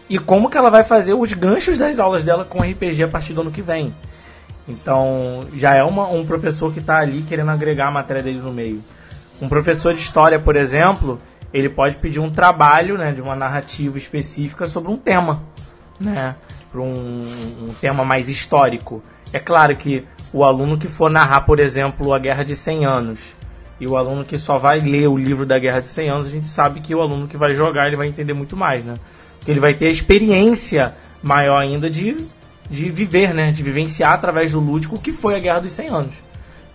e 0.09 0.19
como 0.19 0.51
que 0.51 0.59
ela 0.59 0.71
vai 0.71 0.83
fazer 0.83 1.15
os 1.15 1.33
ganchos 1.33 1.79
das 1.79 1.99
aulas 1.99 2.25
dela 2.25 2.45
com 2.45 2.61
RPG 2.61 3.05
a 3.05 3.09
partir 3.09 3.33
do 3.33 3.43
ano 3.43 3.51
que 3.51 3.63
vem. 3.63 3.95
Então, 4.69 5.47
já 5.55 5.75
é 5.75 5.83
uma, 5.83 6.09
um 6.09 6.25
professor 6.27 6.73
que 6.73 6.81
está 6.81 6.99
ali 6.99 7.23
querendo 7.23 7.51
agregar 7.51 7.89
a 7.89 7.91
matéria 7.93 8.23
dele 8.23 8.39
no 8.39 8.53
meio. 8.53 8.83
Um 9.41 9.49
professor 9.49 9.95
de 9.95 10.01
história, 10.01 10.39
por 10.39 10.55
exemplo, 10.55 11.21
ele 11.53 11.69
pode 11.69 11.95
pedir 11.95 12.21
um 12.21 12.31
trabalho 12.31 12.99
né, 12.99 13.13
de 13.13 13.21
uma 13.21 13.35
narrativa 13.35 13.99
específica 13.99 14.67
sobre 14.67 14.91
um 14.91 14.97
tema, 14.97 15.43
né, 15.99 16.37
para 16.71 16.81
um, 16.81 17.23
um 17.63 17.69
tema 17.81 18.05
mais 18.05 18.29
histórico. 18.29 19.03
É 19.33 19.39
claro 19.39 19.77
que 19.77 20.05
o 20.33 20.45
aluno 20.45 20.79
que 20.79 20.89
for 20.89 21.11
narrar, 21.11 21.43
por 21.43 21.61
exemplo, 21.61 22.13
a 22.13 22.19
Guerra 22.19 22.45
de 22.45 22.57
100 22.57 22.85
Anos, 22.85 23.21
e 23.81 23.87
o 23.87 23.97
aluno 23.97 24.25
que 24.25 24.37
só 24.37 24.59
vai 24.59 24.79
ler 24.79 25.09
o 25.09 25.17
livro 25.17 25.47
da 25.47 25.59
Guerra 25.59 25.81
de 25.81 25.89
100 25.89 26.11
Anos, 26.11 26.27
a 26.27 26.31
gente 26.31 26.49
sabe 26.49 26.81
que 26.81 26.95
o 26.95 27.01
aluno 27.01 27.27
que 27.27 27.37
vai 27.37 27.55
jogar 27.55 27.87
ele 27.87 27.97
vai 27.97 28.09
entender 28.09 28.35
muito 28.35 28.57
mais, 28.57 28.85
né? 28.85 28.95
Porque 29.39 29.51
ele 29.51 29.61
vai 29.61 29.75
ter 29.75 29.87
a 29.87 29.91
experiência 29.91 30.95
maior 31.23 31.59
ainda 31.59 31.89
de 31.89 32.17
de 32.71 32.89
viver, 32.89 33.35
né? 33.35 33.51
De 33.51 33.63
vivenciar 33.63 34.13
através 34.13 34.53
do 34.53 34.61
lúdico 34.61 34.95
o 34.95 35.01
que 35.01 35.13
foi 35.13 35.35
a 35.35 35.41
Guerra 35.41 35.61
dos 35.61 35.73
100 35.73 35.89
Anos. 35.89 36.15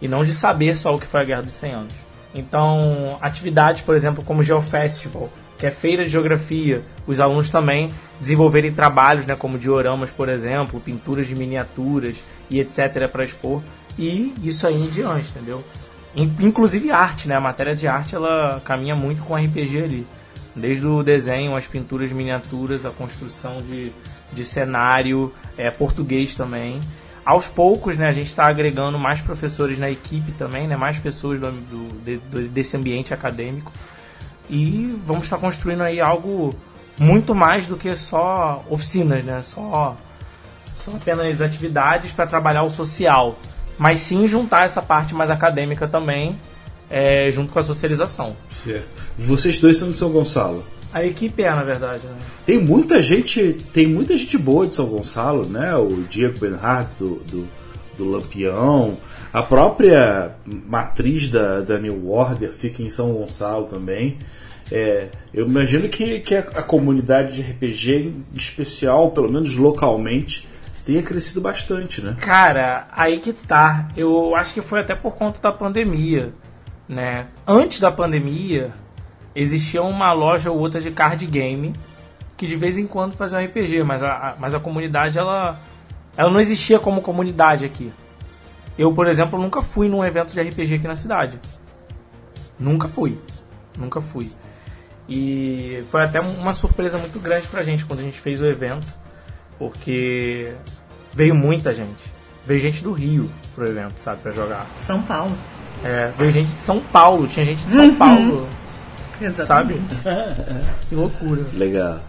E 0.02 0.08
não 0.08 0.26
de 0.26 0.34
saber 0.34 0.78
só 0.78 0.94
o 0.94 1.00
que 1.00 1.08
foi 1.08 1.22
a 1.22 1.24
Guerra 1.24 1.44
dos 1.44 1.54
100 1.54 1.72
Anos. 1.72 1.94
Então, 2.34 3.18
atividades, 3.22 3.82
por 3.82 3.96
exemplo, 3.96 4.22
como 4.22 4.42
o 4.42 4.44
Geofestival, 4.44 5.30
que 5.58 5.66
é 5.66 5.72
feira 5.72 6.04
de 6.04 6.10
geografia, 6.10 6.82
os 7.08 7.22
alunos 7.22 7.50
também 7.50 7.92
desenvolverem 8.20 8.74
trabalhos, 8.74 9.26
né, 9.26 9.38
como 9.38 9.58
dioramas, 9.58 10.10
por 10.10 10.28
exemplo, 10.28 10.82
pinturas 10.82 11.28
de 11.28 11.34
miniaturas 11.34 12.16
e 12.50 12.60
etc. 12.60 13.08
para 13.12 13.24
expor. 13.24 13.62
E 13.98 14.34
isso 14.44 14.68
aí 14.68 14.76
em 14.76 14.90
diante, 14.90 15.30
entendeu? 15.30 15.64
Inclusive 16.16 16.92
arte, 16.92 17.28
né? 17.28 17.36
A 17.36 17.42
matéria 17.42 17.76
de 17.76 17.88
arte 17.88 18.16
ela 18.16 18.62
caminha 18.64 18.96
muito 18.96 19.22
com 19.24 19.36
RPG 19.36 19.84
ali. 19.84 20.08
Desde 20.56 20.88
o 20.88 21.04
desenho, 21.04 21.56
as 21.56 21.68
pinturas 21.68 22.12
miniaturas, 22.12 22.86
a 22.86 22.90
construção 22.90 23.62
de, 23.62 23.92
de 24.32 24.46
cenário, 24.46 25.34
é, 25.58 25.70
português 25.70 26.34
também. 26.34 26.80
Aos 27.26 27.48
poucos, 27.48 27.98
né, 27.98 28.08
a 28.08 28.14
gente 28.14 28.28
está 28.28 28.46
agregando 28.46 29.00
mais 29.00 29.20
professores 29.20 29.80
na 29.80 29.90
equipe 29.90 30.32
também, 30.34 30.68
né, 30.68 30.78
mais 30.78 31.00
pessoas 31.00 31.40
do, 31.40 31.52
do, 31.52 32.20
do, 32.30 32.50
desse 32.50 32.78
ambiente 32.78 33.14
acadêmico. 33.14 33.72
E 34.48 34.96
vamos 35.06 35.24
estar 35.24 35.38
construindo 35.38 35.82
aí 35.82 36.00
algo 36.00 36.56
muito 37.00 37.34
mais 37.34 37.66
do 37.66 37.76
que 37.76 37.94
só 37.96 38.64
oficinas, 38.70 39.26
né, 39.26 39.42
só, 39.42 39.98
só 40.76 40.92
apenas 40.92 41.42
atividades 41.42 42.12
para 42.12 42.28
trabalhar 42.28 42.64
o 42.64 42.70
social. 42.70 43.38
Mas 43.78 44.02
sim 44.02 44.28
juntar 44.28 44.66
essa 44.66 44.82
parte 44.82 45.14
mais 45.14 45.30
acadêmica 45.30 45.88
também, 45.88 46.40
é, 46.90 47.30
junto 47.32 47.52
com 47.52 47.60
a 47.60 47.64
socialização. 47.64 48.36
Certo. 48.50 49.04
Vocês 49.18 49.60
dois 49.60 49.78
são 49.78 49.92
de 49.92 49.98
São 49.98 50.12
Gonçalo. 50.12 50.64
A 50.94 51.04
equipe 51.04 51.44
é, 51.44 51.50
na 51.50 51.64
verdade. 51.64 52.06
Né? 52.06 52.16
Tem 52.46 52.58
muita 52.58 53.02
gente, 53.02 53.58
tem 53.74 53.86
muita 53.86 54.16
gente 54.16 54.38
boa 54.38 54.66
de 54.66 54.76
São 54.76 54.86
Gonçalo, 54.86 55.46
né? 55.46 55.76
O 55.76 56.06
Diego 56.10 56.40
Benhart 56.40 56.88
do, 56.98 57.16
do, 57.26 57.48
do 57.98 58.10
Lampião, 58.10 58.98
a 59.36 59.44
própria 59.44 60.34
matriz 60.46 61.28
da, 61.28 61.60
da 61.60 61.78
New 61.78 62.10
Order 62.10 62.54
fica 62.54 62.82
em 62.82 62.90
São 62.90 63.12
Gonçalo 63.12 63.66
também. 63.66 64.18
É, 64.72 65.10
eu 65.34 65.46
imagino 65.46 65.90
que, 65.90 66.22
que 66.22 66.36
a, 66.36 66.40
a, 66.40 66.64
comunidade 66.64 67.36
de 67.36 67.42
RPG, 67.42 68.14
em 68.34 68.38
especial, 68.38 69.12
pelo 69.12 69.30
menos 69.30 69.54
localmente, 69.56 70.48
tenha 70.86 71.02
crescido 71.02 71.42
bastante, 71.42 72.02
né? 72.02 72.16
Cara, 72.22 72.88
aí 72.92 73.20
que 73.20 73.34
tá. 73.34 73.88
Eu 73.98 74.36
acho 74.36 74.54
que 74.54 74.62
foi 74.62 74.82
até 74.82 74.96
por 74.96 75.16
conta 75.16 75.42
da 75.42 75.52
pandemia, 75.52 76.32
né? 76.88 77.28
Antes 77.48 77.80
da 77.80 77.92
pandemia, 77.92 78.72
existia 79.36 79.82
uma 79.82 80.14
loja 80.14 80.52
ou 80.52 80.60
outra 80.60 80.80
de 80.80 80.92
card 80.92 81.26
game 81.26 81.74
que 82.38 82.46
de 82.46 82.56
vez 82.56 82.78
em 82.78 82.86
quando 82.86 83.16
fazia 83.16 83.40
um 83.40 83.46
RPG, 83.46 83.84
mas 83.84 84.04
a, 84.04 84.36
mas 84.38 84.54
a 84.54 84.60
comunidade 84.60 85.18
ela, 85.18 85.58
ela 86.16 86.30
não 86.30 86.40
existia 86.40 86.78
como 86.78 87.02
comunidade 87.02 87.66
aqui. 87.66 87.92
Eu, 88.78 88.94
por 88.94 89.08
exemplo, 89.08 89.40
nunca 89.40 89.62
fui 89.62 89.88
num 89.88 90.04
evento 90.04 90.34
de 90.34 90.42
RPG 90.42 90.76
aqui 90.76 90.88
na 90.88 90.96
cidade. 90.96 91.40
Nunca 92.60 92.88
fui. 92.88 93.18
Nunca 93.78 94.02
fui. 94.02 94.30
E 95.08 95.84
foi 95.90 96.04
até 96.04 96.20
uma 96.20 96.52
surpresa 96.52 96.98
muito 96.98 97.20
grande 97.20 97.48
pra 97.48 97.64
gente 97.64 97.86
quando 97.86 98.00
a 98.00 98.04
gente 98.04 98.20
fez 98.20 98.42
o 98.42 98.46
evento, 98.46 98.88
porque 99.58 100.54
veio 101.14 101.36
muita 101.36 101.74
gente. 101.74 102.14
Veio 102.46 102.62
gente 102.62 102.84
do 102.84 102.92
Rio 102.92 103.30
pro 103.54 103.68
evento, 103.68 103.96
sabe, 103.98 104.22
pra 104.22 104.32
jogar. 104.32 104.70
São 104.80 105.02
Paulo. 105.02 105.36
É, 105.84 106.12
veio 106.18 106.32
gente 106.32 106.52
de 106.52 106.62
São 106.62 106.80
Paulo, 106.80 107.28
tinha 107.28 107.46
gente 107.46 107.64
de 107.66 107.72
São 107.72 107.86
Uhum. 107.86 107.96
Paulo, 107.96 108.50
Exatamente. 109.22 109.96
sabe? 109.96 110.26
que 110.88 110.96
loucura. 110.96 111.44
Legal. 111.54 112.00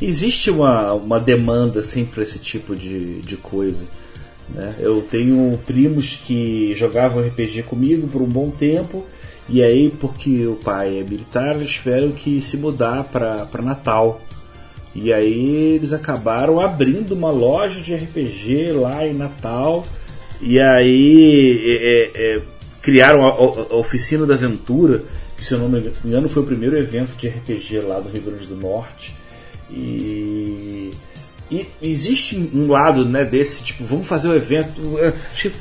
Existe 0.00 0.50
uma, 0.50 0.92
uma 0.94 1.20
demanda 1.20 1.80
assim 1.80 2.04
para 2.04 2.22
esse 2.22 2.38
tipo 2.38 2.74
de, 2.74 3.20
de 3.20 3.36
coisa. 3.36 3.86
Né? 4.48 4.74
Eu 4.78 5.02
tenho 5.02 5.58
primos 5.66 6.16
que 6.16 6.74
jogavam 6.74 7.22
RPG 7.26 7.62
comigo 7.62 8.08
por 8.08 8.20
um 8.20 8.26
bom 8.26 8.50
tempo 8.50 9.04
e 9.48 9.62
aí 9.62 9.90
porque 9.90 10.46
o 10.46 10.56
pai 10.56 10.98
é 10.98 11.02
militar 11.04 11.54
eles 11.56 11.70
tiveram 11.70 12.10
que 12.10 12.40
se 12.40 12.56
mudar 12.56 13.04
para 13.04 13.62
Natal 13.62 14.20
e 14.94 15.12
aí 15.12 15.74
eles 15.76 15.92
acabaram 15.92 16.60
abrindo 16.60 17.12
uma 17.12 17.30
loja 17.30 17.80
de 17.80 17.94
RPG 17.94 18.72
lá 18.72 19.06
em 19.06 19.14
Natal 19.14 19.86
e 20.40 20.58
aí 20.60 21.62
é, 21.66 21.74
é, 21.74 22.34
é, 22.36 22.42
criaram 22.82 23.26
a, 23.26 23.30
a- 23.30 23.76
oficina 23.76 24.26
da 24.26 24.34
aventura 24.34 25.02
que 25.36 25.44
se 25.44 25.54
eu 25.54 25.58
não 25.58 25.68
me 25.68 25.92
engano 26.04 26.28
foi 26.28 26.42
o 26.42 26.46
primeiro 26.46 26.76
evento 26.78 27.16
de 27.16 27.28
RPG 27.28 27.80
lá 27.80 28.00
do 28.00 28.08
Rio 28.08 28.22
Grande 28.22 28.46
do 28.46 28.56
Norte 28.56 29.14
e, 29.70 30.90
e 31.50 31.66
existe 31.80 32.36
um 32.54 32.66
lado 32.68 33.04
né, 33.04 33.24
desse, 33.24 33.62
tipo, 33.62 33.84
vamos 33.84 34.06
fazer 34.06 34.28
o 34.28 34.34
evento. 34.34 34.80
é, 34.98 35.12
tipo, 35.34 35.56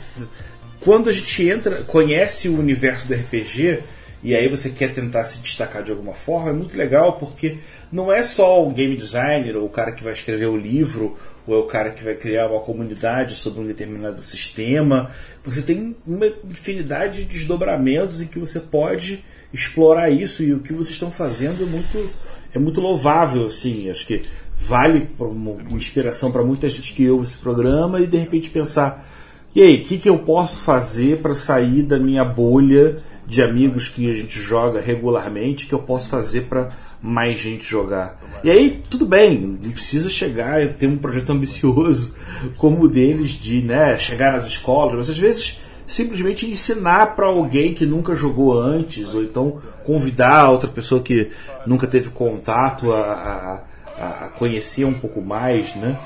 quando 0.80 1.10
a 1.10 1.12
gente 1.14 1.48
entra, 1.48 1.84
conhece 1.84 2.50
o 2.50 2.58
universo 2.58 3.08
do 3.08 3.14
RPG, 3.14 3.80
e 4.24 4.36
aí 4.36 4.48
você 4.50 4.70
quer 4.70 4.94
tentar 4.94 5.24
se 5.24 5.40
destacar 5.40 5.84
de 5.84 5.92
alguma 5.92 6.14
forma, 6.14 6.50
é 6.50 6.54
muito 6.54 6.78
legal 6.78 7.14
porque 7.18 7.58
não 7.92 8.12
é 8.12 8.24
só 8.24 8.66
o 8.66 8.72
game 8.72 8.96
designer 8.96 9.58
ou 9.58 9.66
o 9.66 9.70
cara 9.70 9.92
que 9.92 10.04
vai 10.04 10.14
escrever 10.14 10.48
o 10.48 10.56
livro 10.56 11.18
ou 11.46 11.56
é 11.56 11.58
o 11.58 11.66
cara 11.66 11.90
que 11.90 12.04
vai 12.04 12.16
criar 12.16 12.48
uma 12.48 12.62
comunidade 12.62 13.36
sobre 13.36 13.62
um 13.62 13.68
determinado 13.68 14.22
sistema. 14.22 15.12
Você 15.44 15.62
tem 15.62 15.96
uma 16.06 16.28
infinidade 16.50 17.24
de 17.24 17.30
desdobramentos 17.30 18.22
em 18.22 18.28
que 18.28 18.40
você 18.40 18.60
pode 18.60 19.24
explorar 19.54 20.10
isso 20.10 20.44
e 20.44 20.54
o 20.54 20.60
que 20.60 20.72
vocês 20.72 20.92
estão 20.92 21.12
fazendo 21.12 21.64
é 21.64 21.66
muito 21.66 22.10
é 22.54 22.60
muito 22.60 22.80
louvável 22.80 23.46
assim. 23.46 23.90
Acho 23.90 24.06
que 24.06 24.24
vale 24.60 25.10
uma 25.20 25.74
inspiração 25.74 26.32
para 26.32 26.44
muita 26.44 26.70
gente 26.70 26.94
que 26.94 27.10
ouve 27.10 27.26
esse 27.26 27.40
programa 27.40 28.00
e 28.00 28.08
de 28.08 28.18
repente 28.18 28.50
pensar 28.50 29.06
e 29.56 29.62
aí, 29.62 29.76
o 29.78 29.82
que, 29.84 29.98
que 29.98 30.10
eu 30.10 30.20
posso 30.20 30.60
fazer 30.60 31.22
para 31.22 31.36
sair 31.36 31.84
da 31.84 32.00
minha 32.00 32.24
bolha 32.24 32.98
de 33.28 33.42
amigos 33.42 33.88
que 33.90 34.10
a 34.10 34.14
gente 34.14 34.40
joga 34.40 34.80
regularmente? 34.82 35.66
que 35.68 35.74
eu 35.74 35.80
posso 35.80 36.10
fazer 36.10 36.42
para 36.44 36.70
mais 37.02 37.40
gente 37.40 37.64
jogar? 37.66 38.20
E 38.44 38.50
aí, 38.52 38.82
tudo 38.90 39.06
bem, 39.06 39.38
não 39.64 39.72
precisa 39.72 40.10
chegar 40.10 40.66
ter 40.70 40.88
um 40.88 40.98
projeto 40.98 41.32
ambicioso 41.32 42.16
como 42.58 42.84
o 42.84 42.88
deles 42.88 43.32
de 43.32 43.62
né, 43.62 43.98
chegar 43.98 44.34
nas 44.34 44.46
escolas, 44.46 44.94
mas 44.96 45.10
às 45.10 45.18
vezes 45.18 45.60
simplesmente 45.88 46.46
ensinar 46.50 47.16
para 47.16 47.28
alguém 47.28 47.74
que 47.74 47.86
nunca 47.86 48.16
jogou 48.16 48.58
antes, 48.58 49.14
ou 49.14 49.22
então 49.24 49.60
convidar 49.84 50.50
outra 50.50 50.70
pessoa 50.70 51.02
que 51.02 51.30
nunca 51.68 51.86
teve 51.88 52.10
contato 52.10 52.92
a, 52.94 53.02
a- 53.02 53.62
a 53.98 54.30
conhecer 54.30 54.86
um 54.86 54.94
pouco 54.94 55.22
mais, 55.22 55.76
né? 55.76 56.00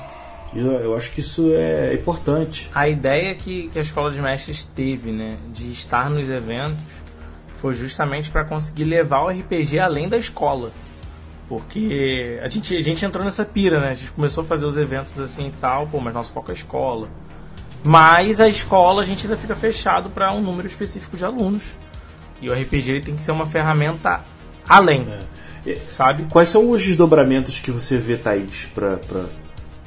Eu, 0.56 0.72
eu 0.72 0.96
acho 0.96 1.10
que 1.12 1.20
isso 1.20 1.52
é 1.54 1.92
importante. 1.94 2.70
A 2.74 2.88
ideia 2.88 3.34
que, 3.34 3.68
que 3.68 3.78
a 3.78 3.82
Escola 3.82 4.10
de 4.10 4.20
Mestres 4.20 4.64
teve, 4.64 5.12
né, 5.12 5.36
de 5.52 5.70
estar 5.70 6.08
nos 6.08 6.28
eventos, 6.28 6.84
foi 7.56 7.74
justamente 7.74 8.30
para 8.30 8.44
conseguir 8.44 8.84
levar 8.84 9.22
o 9.24 9.28
RPG 9.28 9.78
além 9.78 10.08
da 10.08 10.16
escola. 10.16 10.72
Porque 11.48 12.38
a 12.42 12.48
gente, 12.48 12.76
a 12.76 12.82
gente 12.82 13.04
entrou 13.04 13.24
nessa 13.24 13.44
pira, 13.44 13.78
né? 13.80 13.90
A 13.90 13.94
gente 13.94 14.10
começou 14.10 14.42
a 14.42 14.46
fazer 14.46 14.66
os 14.66 14.76
eventos 14.76 15.18
assim 15.20 15.46
e 15.48 15.52
tal, 15.52 15.86
pô, 15.86 16.00
mas 16.00 16.12
nosso 16.12 16.32
foco 16.32 16.50
é 16.50 16.52
a 16.52 16.56
escola. 16.56 17.08
Mas 17.84 18.40
a 18.40 18.48
escola 18.48 19.02
a 19.02 19.04
gente 19.04 19.24
ainda 19.26 19.36
fica 19.36 19.54
fechado 19.54 20.10
para 20.10 20.32
um 20.32 20.40
número 20.40 20.66
específico 20.66 21.16
de 21.16 21.24
alunos. 21.24 21.72
E 22.42 22.50
o 22.50 22.52
RPG 22.52 22.90
ele 22.90 23.00
tem 23.00 23.14
que 23.14 23.22
ser 23.22 23.30
uma 23.30 23.46
ferramenta 23.46 24.24
além, 24.68 25.06
É. 25.64 25.76
sabe? 25.86 26.24
Quais 26.30 26.48
são 26.48 26.68
os 26.70 26.82
desdobramentos 26.82 27.60
que 27.60 27.70
você 27.70 27.96
vê, 27.96 28.16
Thaís, 28.16 28.66
para 28.74 28.98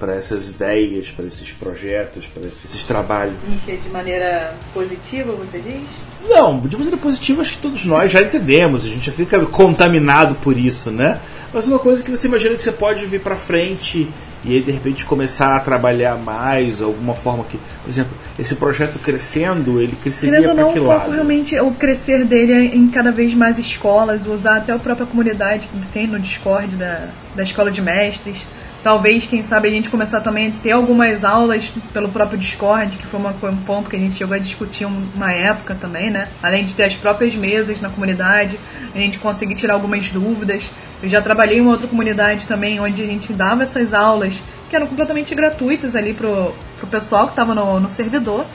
essas 0.08 0.50
ideias, 0.50 1.12
para 1.12 1.26
esses 1.26 1.52
projetos, 1.52 2.28
para 2.28 2.48
esses, 2.48 2.66
esses 2.66 2.86
trabalhos? 2.86 3.36
Que 3.66 3.78
de 3.78 3.90
maneira 3.90 4.56
positiva, 4.74 5.34
você 5.34 5.60
diz? 5.60 5.88
Não, 6.28 6.60
de 6.60 6.76
maneira 6.78 6.98
positiva, 6.98 7.42
acho 7.42 7.54
que 7.54 7.62
todos 7.62 7.86
nós 7.86 8.12
já 8.12 8.22
entendemos, 8.22 8.86
a 8.86 8.90
gente 8.90 9.06
já 9.06 9.12
fica 9.12 9.40
contaminado 9.46 10.36
por 10.36 10.58
isso, 10.58 10.90
né? 10.92 11.20
Mas 11.54 11.68
uma 11.68 11.80
coisa 11.80 12.04
que 12.04 12.12
você 12.12 12.28
imagina 12.28 12.56
que 12.56 12.64
você 12.64 12.72
pode 12.72 13.06
vir 13.06 13.22
pra 13.22 13.36
frente 13.36 14.10
e 14.44 14.54
aí 14.54 14.62
de 14.62 14.72
repente 14.72 15.04
começar 15.04 15.56
a 15.56 15.60
trabalhar 15.60 16.16
mais, 16.16 16.82
alguma 16.82 17.14
forma 17.14 17.44
que, 17.44 17.58
por 17.58 17.90
exemplo, 17.90 18.16
esse 18.38 18.56
projeto 18.56 18.98
crescendo, 19.00 19.82
ele 19.82 19.96
cresceria 20.02 20.54
para 20.54 20.66
que 20.66 20.80
lado? 20.80 21.12
realmente 21.12 21.56
é 21.56 21.62
o 21.62 21.72
crescer 21.72 22.24
dele 22.24 22.54
é 22.54 22.64
em 22.76 22.88
cada 22.88 23.12
vez 23.12 23.34
mais 23.34 23.58
escolas, 23.58 24.26
usar 24.26 24.58
até 24.58 24.72
a 24.72 24.80
própria 24.80 25.06
comunidade 25.06 25.68
que 25.68 25.88
tem 25.88 26.08
no 26.08 26.20
Discord 26.20 26.76
da, 26.76 27.10
da 27.36 27.44
escola 27.44 27.72
de 27.72 27.82
mestres. 27.82 28.46
Talvez, 28.82 29.26
quem 29.26 29.44
sabe, 29.44 29.68
a 29.68 29.72
gente 29.72 29.90
começar 29.90 30.22
também 30.22 30.48
a 30.48 30.64
ter 30.64 30.72
algumas 30.72 31.26
aulas 31.26 31.70
pelo 31.92 32.08
próprio 32.08 32.40
Discord, 32.40 32.96
que 32.96 33.06
foi, 33.06 33.20
uma, 33.20 33.34
foi 33.34 33.52
um 33.52 33.58
ponto 33.58 33.90
que 33.90 33.96
a 33.98 34.00
gente 34.00 34.16
chegou 34.16 34.34
a 34.34 34.40
discutir 34.40 34.86
um- 34.86 35.04
uma 35.14 35.34
época 35.34 35.76
também, 35.76 36.10
né? 36.10 36.30
Além 36.42 36.64
de 36.64 36.74
ter 36.74 36.84
as 36.84 36.96
próprias 36.96 37.36
mesas 37.36 37.82
na 37.82 37.90
comunidade, 37.90 38.58
a 38.96 38.98
gente 38.98 39.20
conseguir 39.20 39.56
tirar 39.56 39.74
algumas 39.74 40.10
dúvidas. 40.10 40.64
Eu 41.04 41.10
já 41.10 41.22
trabalhei 41.22 41.58
em 41.58 41.62
uma 41.62 41.72
outra 41.72 41.88
comunidade 41.88 42.48
também, 42.48 42.80
onde 42.80 43.02
a 43.02 43.06
gente 43.06 43.34
dava 43.34 43.64
essas 43.64 43.94
aulas, 43.94 44.42
que 44.70 44.76
eram 44.76 44.88
completamente 44.88 45.36
gratuitas 45.36 45.94
ali 45.94 46.14
pro, 46.14 46.54
pro 46.78 46.88
pessoal 46.88 47.26
que 47.26 47.34
estava 47.34 47.54
no, 47.54 47.82
no 47.82 47.90
servidor. 47.90 48.46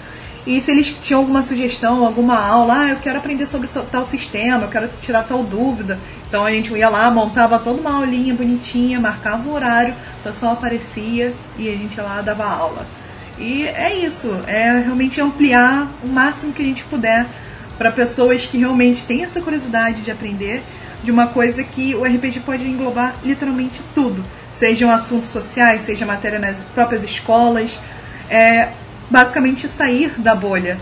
E 0.46 0.60
se 0.60 0.70
eles 0.70 0.94
tinham 1.02 1.20
alguma 1.20 1.42
sugestão, 1.42 2.04
alguma 2.04 2.38
aula, 2.38 2.74
ah, 2.80 2.90
eu 2.90 2.96
quero 2.96 3.16
aprender 3.18 3.46
sobre 3.46 3.66
so- 3.66 3.86
tal 3.90 4.04
sistema, 4.04 4.64
eu 4.64 4.68
quero 4.68 4.90
tirar 5.00 5.22
tal 5.22 5.42
dúvida. 5.42 5.98
Então 6.28 6.44
a 6.44 6.50
gente 6.50 6.70
ia 6.74 6.88
lá, 6.90 7.10
montava 7.10 7.58
toda 7.58 7.80
uma 7.80 7.96
aulinha 7.96 8.34
bonitinha, 8.34 9.00
marcava 9.00 9.48
o 9.48 9.54
horário, 9.54 9.94
o 10.20 10.22
pessoal 10.22 10.52
aparecia 10.52 11.32
e 11.56 11.68
a 11.68 11.72
gente 11.72 11.96
ia 11.96 12.02
lá 12.02 12.20
dava 12.20 12.44
aula. 12.44 12.86
E 13.38 13.64
é 13.64 13.94
isso, 13.96 14.30
é 14.46 14.80
realmente 14.80 15.20
ampliar 15.20 15.88
o 16.04 16.08
máximo 16.08 16.52
que 16.52 16.62
a 16.62 16.64
gente 16.64 16.84
puder 16.84 17.26
para 17.78 17.90
pessoas 17.90 18.44
que 18.46 18.58
realmente 18.58 19.04
têm 19.04 19.24
essa 19.24 19.40
curiosidade 19.40 20.02
de 20.02 20.10
aprender 20.10 20.62
de 21.02 21.10
uma 21.10 21.26
coisa 21.26 21.64
que 21.64 21.94
o 21.94 22.04
RPG 22.04 22.40
pode 22.40 22.66
englobar 22.68 23.14
literalmente 23.24 23.80
tudo. 23.94 24.24
Sejam 24.52 24.90
assuntos 24.90 25.30
sociais, 25.30 25.82
seja 25.82 26.06
matéria 26.06 26.38
nas 26.38 26.56
próprias 26.74 27.02
escolas. 27.02 27.78
É 28.30 28.68
basicamente 29.10 29.68
sair 29.68 30.12
da 30.18 30.34
bolha. 30.34 30.78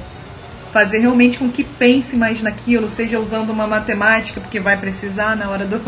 Fazer 0.73 0.99
realmente 1.01 1.37
com 1.39 1.51
que 1.51 1.63
pense 1.65 2.17
mais 2.17 2.41
naquilo, 2.41 2.91
seja 2.91 3.19
usando 3.19 3.51
uma 3.51 3.67
matemática, 3.67 4.41
porque 4.41 4.59
vai 4.59 4.77
precisar 4.77 5.37
na 5.37 5.49
hora 5.51 5.67
do, 5.67 5.79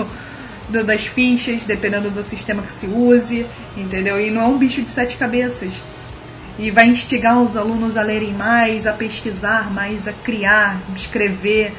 do- 0.68 0.84
das 0.84 1.06
fichas, 1.06 1.62
dependendo 1.62 2.10
do 2.10 2.22
sistema 2.22 2.62
que 2.62 2.72
se 2.72 2.86
use, 2.86 3.46
entendeu? 3.76 4.20
E 4.20 4.30
não 4.30 4.42
é 4.42 4.46
um 4.46 4.58
bicho 4.58 4.82
de 4.82 4.90
sete 4.90 5.16
cabeças 5.16 5.72
e 6.58 6.70
vai 6.70 6.86
instigar 6.86 7.40
os 7.42 7.56
alunos 7.56 7.96
a 7.96 8.02
lerem 8.02 8.32
mais, 8.32 8.86
a 8.86 8.92
pesquisar 8.92 9.72
mais, 9.72 10.06
a 10.06 10.12
criar, 10.12 10.80
escrever 10.94 11.72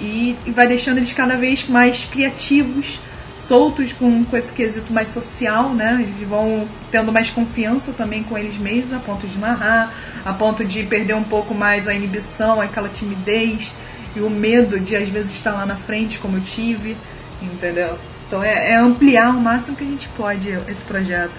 e, 0.00 0.36
e 0.46 0.50
vai 0.50 0.66
deixando 0.66 0.98
eles 0.98 1.12
cada 1.12 1.36
vez 1.36 1.66
mais 1.68 2.04
criativos, 2.10 2.98
soltos 3.46 3.92
com, 3.92 4.24
com 4.24 4.36
esse 4.36 4.52
quesito 4.52 4.92
mais 4.92 5.08
social, 5.08 5.74
né? 5.74 5.98
Eles 6.00 6.28
vão 6.28 6.66
tendo 6.90 7.12
mais 7.12 7.30
confiança 7.30 7.92
também 7.92 8.22
com 8.22 8.36
eles 8.38 8.56
mesmos, 8.58 8.92
a 8.92 8.98
ponto 8.98 9.26
de 9.26 9.38
narrar, 9.38 9.92
a 10.24 10.32
ponto 10.32 10.64
de 10.64 10.82
perder 10.84 11.14
um 11.14 11.24
pouco 11.24 11.54
mais 11.54 11.88
a 11.88 11.94
inibição, 11.94 12.60
aquela 12.60 12.88
timidez 12.88 13.74
e 14.14 14.20
o 14.20 14.30
medo 14.30 14.78
de 14.78 14.94
às 14.94 15.08
vezes 15.08 15.32
estar 15.34 15.52
lá 15.52 15.66
na 15.66 15.76
frente, 15.76 16.18
como 16.18 16.36
eu 16.36 16.42
tive, 16.42 16.96
entendeu? 17.40 17.98
Então 18.26 18.42
é, 18.42 18.70
é 18.70 18.76
ampliar 18.76 19.30
o 19.30 19.40
máximo 19.40 19.76
que 19.76 19.84
a 19.84 19.86
gente 19.86 20.08
pode 20.16 20.48
esse 20.48 20.82
projeto. 20.86 21.34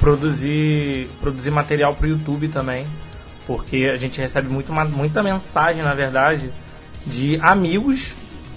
produzir 0.00 1.08
produzir 1.20 1.50
material 1.50 1.94
para 1.94 2.06
o 2.06 2.10
YouTube 2.10 2.48
também, 2.48 2.86
porque 3.46 3.90
a 3.92 3.96
gente 3.96 4.20
recebe 4.20 4.48
muito, 4.48 4.72
muita 4.72 5.22
mensagem, 5.22 5.82
na 5.82 5.94
verdade, 5.94 6.50
de 7.06 7.38
amigos 7.42 8.14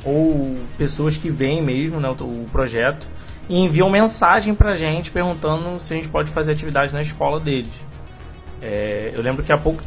ou 0.07 0.55
pessoas 0.77 1.17
que 1.17 1.29
veem 1.29 1.61
mesmo 1.61 1.99
né, 1.99 2.09
o, 2.09 2.23
o 2.23 2.45
projeto 2.51 3.05
e 3.49 3.57
enviam 3.57 3.89
mensagem 3.89 4.55
pra 4.55 4.75
gente 4.75 5.11
perguntando 5.11 5.79
se 5.79 5.93
a 5.93 5.97
gente 5.97 6.07
pode 6.07 6.31
fazer 6.31 6.53
atividade 6.53 6.93
na 6.93 7.01
escola 7.01 7.39
deles. 7.39 7.73
É, 8.61 9.11
eu 9.13 9.21
lembro 9.21 9.43
que 9.43 9.51
há 9.51 9.57
pouco, 9.57 9.83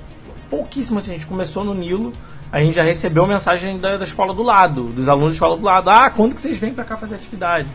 pouquíssimo 0.51 0.99
assim, 0.99 1.13
a 1.13 1.15
gente 1.15 1.27
começou 1.27 1.65
no 1.65 1.75
Nilo, 1.75 2.13
a 2.53 2.61
gente 2.61 2.75
já 2.75 2.83
recebeu 2.83 3.27
mensagem 3.27 3.79
da, 3.79 3.97
da 3.97 4.05
escola 4.05 4.35
do 4.35 4.43
lado, 4.43 4.85
dos 4.85 5.09
alunos 5.09 5.33
da 5.33 5.35
escola 5.35 5.57
do 5.57 5.63
lado. 5.63 5.89
Ah, 5.89 6.11
quando 6.11 6.35
que 6.35 6.41
vocês 6.41 6.59
vêm 6.59 6.73
pra 6.73 6.85
cá 6.85 6.97
fazer 6.97 7.15
atividade? 7.15 7.67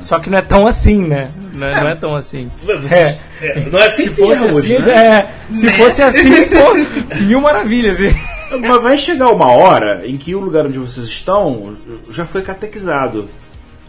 Só 0.00 0.18
que 0.18 0.28
não 0.28 0.38
é 0.38 0.42
tão 0.42 0.66
assim, 0.66 1.04
né? 1.06 1.30
Não 1.52 1.66
é, 1.66 1.80
não 1.80 1.88
é 1.88 1.94
tão 1.94 2.16
assim. 2.16 2.50
É, 2.90 3.18
é, 3.40 3.60
não 3.70 3.78
é 3.78 3.86
assim 3.86 4.04
se 4.04 4.10
fosse 4.10 4.44
é 4.44 4.52
hoje, 4.52 4.76
assim, 4.76 4.86
né? 4.86 5.06
é, 5.06 5.54
se 5.54 5.72
fosse 5.74 6.02
assim, 6.02 6.32
pô, 6.48 7.16
mil 7.22 7.40
maravilhas. 7.40 7.98
Mas 8.60 8.82
vai 8.82 8.96
chegar 8.96 9.30
uma 9.30 9.50
hora 9.50 10.06
em 10.06 10.16
que 10.16 10.34
o 10.34 10.40
lugar 10.40 10.66
onde 10.66 10.78
vocês 10.78 11.06
estão 11.06 11.76
já 12.08 12.24
foi 12.24 12.42
catequizado. 12.42 13.28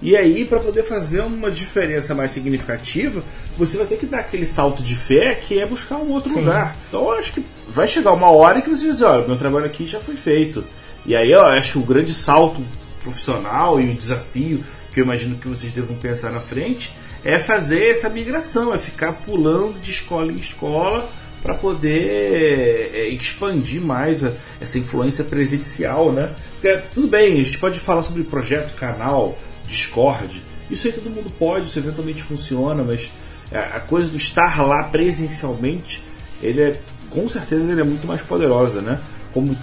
E 0.01 0.15
aí, 0.15 0.45
para 0.45 0.59
poder 0.59 0.83
fazer 0.83 1.21
uma 1.21 1.49
diferença 1.49 2.13
mais 2.13 2.31
significativa, 2.31 3.23
você 3.57 3.77
vai 3.77 3.87
ter 3.87 3.97
que 3.97 4.05
dar 4.05 4.19
aquele 4.19 4.45
salto 4.45 4.83
de 4.83 4.95
fé 4.95 5.35
que 5.35 5.59
é 5.59 5.65
buscar 5.65 5.97
um 5.97 6.11
outro 6.11 6.31
Sim. 6.31 6.41
lugar. 6.41 6.75
Então, 6.87 7.01
eu 7.03 7.11
acho 7.13 7.33
que 7.33 7.43
vai 7.67 7.87
chegar 7.87 8.13
uma 8.13 8.29
hora 8.29 8.59
em 8.59 8.61
que 8.61 8.69
você 8.69 8.87
diz: 8.87 9.01
olha, 9.01 9.27
meu 9.27 9.37
trabalho 9.37 9.65
aqui 9.65 9.87
já 9.87 9.99
foi 9.99 10.15
feito. 10.15 10.63
E 11.05 11.15
aí, 11.15 11.31
eu 11.31 11.43
acho 11.43 11.73
que 11.73 11.77
o 11.79 11.81
grande 11.81 12.13
salto 12.13 12.61
profissional 13.01 13.81
e 13.81 13.89
o 13.89 13.95
desafio 13.95 14.63
que 14.93 14.99
eu 14.99 15.05
imagino 15.05 15.37
que 15.37 15.47
vocês 15.47 15.71
devam 15.71 15.95
pensar 15.95 16.31
na 16.31 16.39
frente 16.39 16.95
é 17.23 17.39
fazer 17.39 17.89
essa 17.89 18.09
migração, 18.09 18.73
é 18.73 18.77
ficar 18.77 19.13
pulando 19.13 19.79
de 19.79 19.91
escola 19.91 20.31
em 20.31 20.37
escola 20.37 21.09
para 21.41 21.53
poder 21.53 22.91
é, 22.93 23.07
expandir 23.09 23.81
mais 23.81 24.23
essa 24.59 24.79
influência 24.79 25.23
presencial, 25.23 26.11
né? 26.11 26.31
Porque, 26.53 26.81
tudo 26.93 27.07
bem, 27.07 27.33
a 27.33 27.43
gente 27.43 27.57
pode 27.57 27.79
falar 27.79 28.01
sobre 28.01 28.23
projeto, 28.23 28.73
canal, 28.75 29.37
Discord, 29.67 30.43
isso 30.69 30.87
aí 30.87 30.93
todo 30.93 31.09
mundo 31.09 31.31
pode, 31.37 31.67
isso 31.67 31.79
eventualmente 31.79 32.21
funciona, 32.23 32.83
mas 32.83 33.11
a 33.51 33.79
coisa 33.79 34.09
do 34.09 34.17
estar 34.17 34.61
lá 34.65 34.83
presencialmente, 34.83 36.03
ele 36.41 36.61
é, 36.61 36.79
com 37.09 37.29
certeza, 37.29 37.71
ele 37.71 37.79
é 37.79 37.83
muito 37.83 38.05
mais 38.05 38.21
poderosa, 38.21 38.81
né? 38.81 38.99
Como 39.33 39.55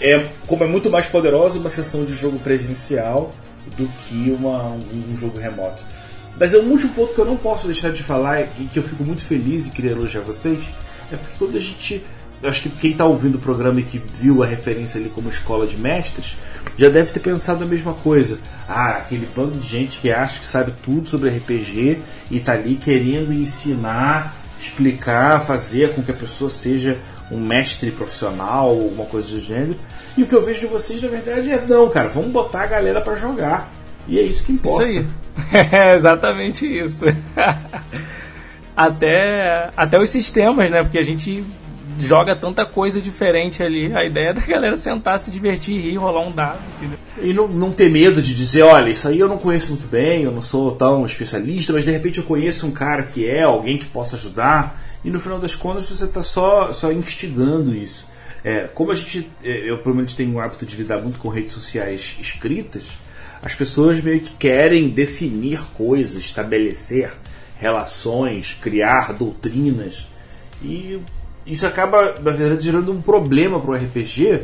é, 0.00 0.30
como 0.46 0.64
é 0.64 0.66
muito 0.66 0.90
mais 0.90 1.06
poderosa 1.06 1.58
uma 1.58 1.68
sessão 1.70 2.04
de 2.04 2.14
jogo 2.14 2.38
presencial 2.38 3.34
do 3.76 3.86
que 3.88 4.30
uma, 4.30 4.64
um, 4.64 5.12
um 5.12 5.16
jogo 5.16 5.38
remoto. 5.38 5.82
Mas 6.38 6.52
é 6.52 6.58
um 6.58 6.70
último 6.70 6.92
ponto 6.92 7.14
que 7.14 7.18
eu 7.18 7.24
não 7.24 7.36
posso 7.36 7.66
deixar 7.66 7.90
de 7.90 8.02
falar 8.02 8.42
e 8.58 8.64
que 8.66 8.78
eu 8.78 8.82
fico 8.82 9.02
muito 9.02 9.22
feliz 9.22 9.66
e 9.66 9.70
queria 9.70 9.92
elogiar 9.92 10.20
vocês 10.20 10.66
é 11.12 11.16
porque 11.16 11.34
quando 11.38 11.56
a 11.56 11.60
gente. 11.60 12.04
eu 12.42 12.50
Acho 12.50 12.62
que 12.62 12.68
quem 12.68 12.92
está 12.92 13.04
ouvindo 13.04 13.36
o 13.36 13.38
programa 13.38 13.80
e 13.80 13.82
que 13.82 13.98
viu 13.98 14.42
a 14.42 14.46
referência 14.46 15.00
ali 15.00 15.08
como 15.08 15.28
escola 15.28 15.66
de 15.66 15.76
mestres 15.76 16.36
já 16.76 16.88
deve 16.88 17.10
ter 17.10 17.20
pensado 17.20 17.64
a 17.64 17.66
mesma 17.66 17.94
coisa. 17.94 18.38
Ah, 18.68 18.90
aquele 18.90 19.26
bando 19.34 19.58
de 19.58 19.66
gente 19.66 19.98
que 19.98 20.10
acha 20.10 20.38
que 20.38 20.46
sabe 20.46 20.74
tudo 20.82 21.08
sobre 21.08 21.30
RPG 21.30 22.02
e 22.30 22.36
está 22.36 22.52
ali 22.52 22.76
querendo 22.76 23.32
ensinar, 23.32 24.36
explicar, 24.60 25.40
fazer 25.40 25.94
com 25.94 26.02
que 26.02 26.10
a 26.10 26.14
pessoa 26.14 26.50
seja 26.50 26.98
um 27.30 27.40
mestre 27.40 27.90
profissional 27.90 28.74
ou 28.74 28.84
alguma 28.84 29.06
coisa 29.06 29.30
do 29.30 29.40
gênero. 29.40 29.76
E 30.16 30.22
o 30.22 30.26
que 30.26 30.34
eu 30.34 30.44
vejo 30.44 30.60
de 30.60 30.66
vocês, 30.66 31.02
na 31.02 31.08
verdade, 31.08 31.50
é: 31.50 31.64
não, 31.66 31.88
cara, 31.88 32.08
vamos 32.08 32.30
botar 32.30 32.62
a 32.62 32.66
galera 32.66 33.00
para 33.00 33.14
jogar. 33.14 33.72
E 34.06 34.18
é 34.18 34.22
isso 34.22 34.44
que 34.44 34.52
importa. 34.52 34.84
aí. 34.84 35.06
É 35.52 35.94
exatamente 35.94 36.66
isso. 36.66 37.04
até, 38.76 39.70
até 39.76 39.98
os 39.98 40.10
sistemas, 40.10 40.70
né? 40.70 40.82
Porque 40.82 40.98
a 40.98 41.02
gente 41.02 41.42
joga 41.98 42.36
tanta 42.36 42.66
coisa 42.66 43.00
diferente 43.00 43.62
ali. 43.62 43.94
A 43.94 44.04
ideia 44.04 44.30
é 44.30 44.34
da 44.34 44.40
galera 44.42 44.76
sentar, 44.76 45.18
se 45.18 45.30
divertir, 45.30 45.80
rir, 45.80 45.96
rolar 45.96 46.26
um 46.26 46.32
dado. 46.32 46.60
Entendeu? 46.76 46.98
E 47.22 47.32
não, 47.32 47.48
não 47.48 47.72
ter 47.72 47.90
medo 47.90 48.20
de 48.20 48.34
dizer, 48.34 48.62
olha, 48.62 48.90
isso 48.90 49.08
aí 49.08 49.18
eu 49.18 49.28
não 49.28 49.38
conheço 49.38 49.70
muito 49.70 49.86
bem, 49.86 50.22
eu 50.22 50.32
não 50.32 50.42
sou 50.42 50.72
tão 50.72 51.06
especialista, 51.06 51.72
mas 51.72 51.84
de 51.84 51.90
repente 51.90 52.18
eu 52.18 52.24
conheço 52.24 52.66
um 52.66 52.70
cara 52.70 53.04
que 53.04 53.26
é, 53.26 53.42
alguém 53.42 53.78
que 53.78 53.86
possa 53.86 54.16
ajudar, 54.16 54.82
e 55.04 55.10
no 55.10 55.20
final 55.20 55.38
das 55.38 55.54
contas 55.54 55.84
você 55.84 56.04
está 56.04 56.22
só, 56.22 56.72
só 56.72 56.92
instigando 56.92 57.74
isso. 57.74 58.06
É, 58.44 58.68
como 58.74 58.92
a 58.92 58.94
gente, 58.94 59.28
é, 59.42 59.70
eu 59.70 59.78
pelo 59.78 59.94
menos 59.94 60.14
tenho 60.14 60.34
o 60.34 60.40
hábito 60.40 60.66
de 60.66 60.76
lidar 60.76 60.98
muito 60.98 61.18
com 61.18 61.28
redes 61.28 61.52
sociais 61.52 62.16
escritas, 62.20 62.98
as 63.42 63.54
pessoas 63.54 64.00
meio 64.00 64.20
que 64.20 64.34
querem 64.34 64.88
definir 64.88 65.60
coisas, 65.74 66.16
estabelecer 66.16 67.12
relações, 67.58 68.56
criar 68.60 69.12
doutrinas. 69.12 70.06
E 70.62 71.00
isso 71.46 71.66
acaba, 71.66 72.18
na 72.20 72.30
verdade, 72.30 72.64
gerando 72.64 72.92
um 72.92 73.00
problema 73.00 73.60
para 73.60 73.70
o 73.70 73.74
RPG, 73.74 74.42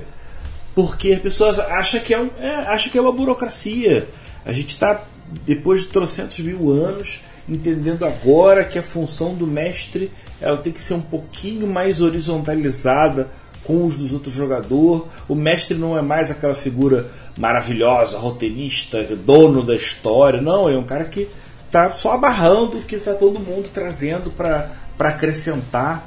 porque 0.75 1.13
as 1.13 1.21
pessoas 1.21 1.59
acham 1.59 2.01
que 2.01 2.15
é, 2.15 2.21
um, 2.21 2.31
é, 2.39 2.55
acham 2.67 2.91
que 2.91 2.99
é 2.99 3.01
uma 3.01 3.13
burocracia. 3.13 4.09
A 4.45 4.53
gente 4.53 4.71
está, 4.71 5.05
depois 5.45 5.81
de 5.81 5.87
trocentos 5.87 6.39
mil 6.41 6.71
anos, 6.71 7.21
entendendo 7.49 8.05
agora 8.05 8.65
que 8.65 8.79
a 8.79 8.83
função 8.83 9.35
do 9.35 9.47
mestre 9.47 10.11
ela 10.41 10.57
tem 10.57 10.73
que 10.73 10.81
ser 10.81 10.95
um 10.95 11.01
pouquinho 11.01 11.67
mais 11.67 12.01
horizontalizada 12.01 13.29
com 13.65 13.87
os 13.87 13.97
dos 13.97 14.13
outros 14.13 14.35
jogadores. 14.35 15.05
O 15.29 15.35
mestre 15.35 15.77
não 15.77 15.97
é 15.97 16.03
mais 16.03 16.31
aquela 16.31 16.55
figura 16.55 17.09
maravilhosa, 17.37 18.19
roteirista, 18.19 19.03
dono 19.17 19.65
da 19.65 19.75
história. 19.75 20.41
Não, 20.41 20.69
é 20.69 20.77
um 20.77 20.85
cara 20.85 21.05
que 21.05 21.29
está 21.73 21.89
só 21.89 22.13
abarrando 22.13 22.77
o 22.77 22.83
que 22.83 22.97
está 22.97 23.15
todo 23.15 23.41
mundo 23.41 23.71
trazendo 23.73 24.31
para 24.31 24.71
acrescentar 24.99 26.07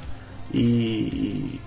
e, 0.54 1.60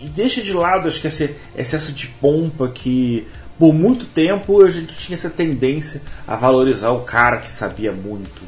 e, 0.00 0.08
deixa 0.08 0.40
de 0.40 0.54
lado 0.54 0.88
acho 0.88 0.98
que 1.02 1.06
esse 1.06 1.36
excesso 1.54 1.92
de 1.92 2.06
pompa 2.06 2.70
que 2.70 3.26
por 3.58 3.74
muito 3.74 4.06
tempo 4.06 4.62
a 4.62 4.70
gente 4.70 4.96
tinha 4.96 5.14
essa 5.14 5.28
tendência 5.28 6.00
a 6.26 6.34
valorizar 6.34 6.92
o 6.92 7.00
cara 7.00 7.36
que 7.36 7.50
sabia 7.50 7.92
muito. 7.92 8.42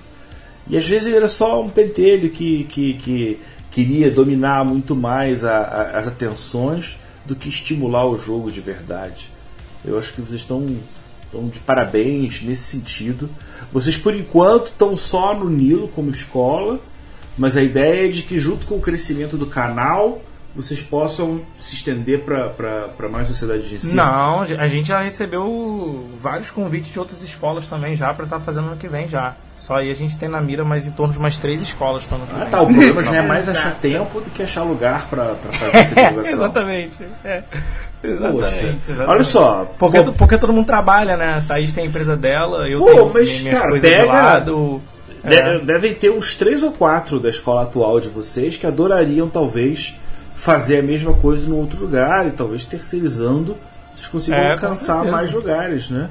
E 0.66 0.74
às 0.74 0.86
vezes 0.86 1.12
era 1.12 1.28
só 1.28 1.62
um 1.62 1.68
pentelho 1.68 2.30
que, 2.30 2.64
que, 2.64 2.94
que 2.94 3.40
queria 3.70 4.10
dominar 4.10 4.64
muito 4.64 4.96
mais 4.96 5.44
a, 5.44 5.58
a, 5.58 5.98
as 5.98 6.08
atenções 6.08 6.96
do 7.26 7.36
que 7.36 7.50
estimular 7.50 8.06
o 8.06 8.16
jogo 8.16 8.50
de 8.50 8.62
verdade. 8.62 9.30
Eu 9.84 9.98
acho 9.98 10.14
que 10.14 10.22
vocês 10.22 10.40
estão, 10.40 10.66
estão 11.24 11.46
de 11.46 11.60
parabéns 11.60 12.40
nesse 12.40 12.62
sentido. 12.62 13.28
Vocês, 13.72 13.96
por 13.96 14.14
enquanto, 14.14 14.66
estão 14.66 14.96
só 14.96 15.34
no 15.34 15.48
Nilo 15.48 15.88
como 15.88 16.10
escola, 16.10 16.80
mas 17.36 17.56
a 17.56 17.62
ideia 17.62 18.06
é 18.06 18.08
de 18.08 18.22
que, 18.22 18.38
junto 18.38 18.66
com 18.66 18.76
o 18.76 18.80
crescimento 18.80 19.36
do 19.36 19.46
canal, 19.46 20.22
vocês 20.54 20.80
possam 20.80 21.40
se 21.58 21.74
estender 21.74 22.20
para 22.20 23.08
mais 23.08 23.26
sociedade 23.26 23.68
de 23.68 23.74
ensino? 23.74 23.94
Não, 23.94 24.42
a 24.42 24.68
gente 24.68 24.88
já 24.88 25.00
recebeu 25.00 26.08
vários 26.20 26.50
convites 26.50 26.92
de 26.92 26.98
outras 26.98 27.22
escolas 27.22 27.66
também 27.66 27.96
já 27.96 28.14
para 28.14 28.24
estar 28.24 28.38
tá 28.38 28.44
fazendo 28.44 28.68
ano 28.68 28.76
que 28.76 28.86
vem 28.86 29.08
já. 29.08 29.34
Só 29.56 29.76
aí 29.76 29.90
a 29.90 29.94
gente 29.94 30.16
tem 30.16 30.28
na 30.28 30.40
mira 30.40 30.64
mais 30.64 30.86
em 30.86 30.92
torno 30.92 31.12
de 31.12 31.18
umas 31.18 31.38
três 31.38 31.60
escolas 31.60 32.04
para 32.04 32.18
ano 32.18 32.26
que 32.26 32.32
ah, 32.32 32.36
vem. 32.36 32.46
Ah 32.46 32.50
tá, 32.50 32.62
o 32.62 32.66
problema 32.66 33.02
já 33.02 33.16
é 33.16 33.22
mais 33.26 33.48
achar 33.48 33.74
tempo 33.74 34.20
do 34.20 34.30
que 34.30 34.42
achar 34.42 34.62
lugar 34.62 35.08
para 35.08 35.34
fazer 35.34 35.76
essa 35.76 35.94
divulgação. 35.94 36.32
exatamente. 36.32 36.98
É. 37.24 37.42
Exatamente, 38.04 38.80
Poxa, 38.86 39.04
olha 39.10 39.24
só. 39.24 39.74
Porque, 39.78 40.02
pô, 40.02 40.12
porque 40.12 40.38
todo 40.38 40.52
mundo 40.52 40.66
trabalha, 40.66 41.16
né? 41.16 41.38
A 41.38 41.40
Thaís 41.40 41.72
tem 41.72 41.84
a 41.84 41.86
empresa 41.86 42.16
dela, 42.16 42.68
eu 42.68 42.78
pô, 42.80 42.86
tenho 42.86 43.10
mas, 43.14 43.40
minhas 43.40 43.58
cara, 43.58 43.70
coisas 43.70 43.90
pega, 43.90 44.02
do 44.02 44.08
lado. 44.08 44.82
É. 45.24 45.58
Devem 45.60 45.94
ter 45.94 46.10
uns 46.10 46.34
três 46.34 46.62
ou 46.62 46.70
quatro 46.72 47.18
da 47.18 47.30
escola 47.30 47.62
atual 47.62 47.98
de 47.98 48.08
vocês 48.10 48.56
que 48.58 48.66
adorariam, 48.66 49.28
talvez, 49.28 49.94
fazer 50.34 50.80
a 50.80 50.82
mesma 50.82 51.14
coisa 51.14 51.48
em 51.48 51.52
outro 51.52 51.80
lugar 51.80 52.26
e 52.26 52.30
talvez 52.32 52.64
terceirizando 52.64 53.56
vocês 53.94 54.06
consigam 54.08 54.38
É, 54.40 54.52
alcançar 54.52 55.04
mais 55.04 55.32
lugares, 55.32 55.88
né? 55.88 56.10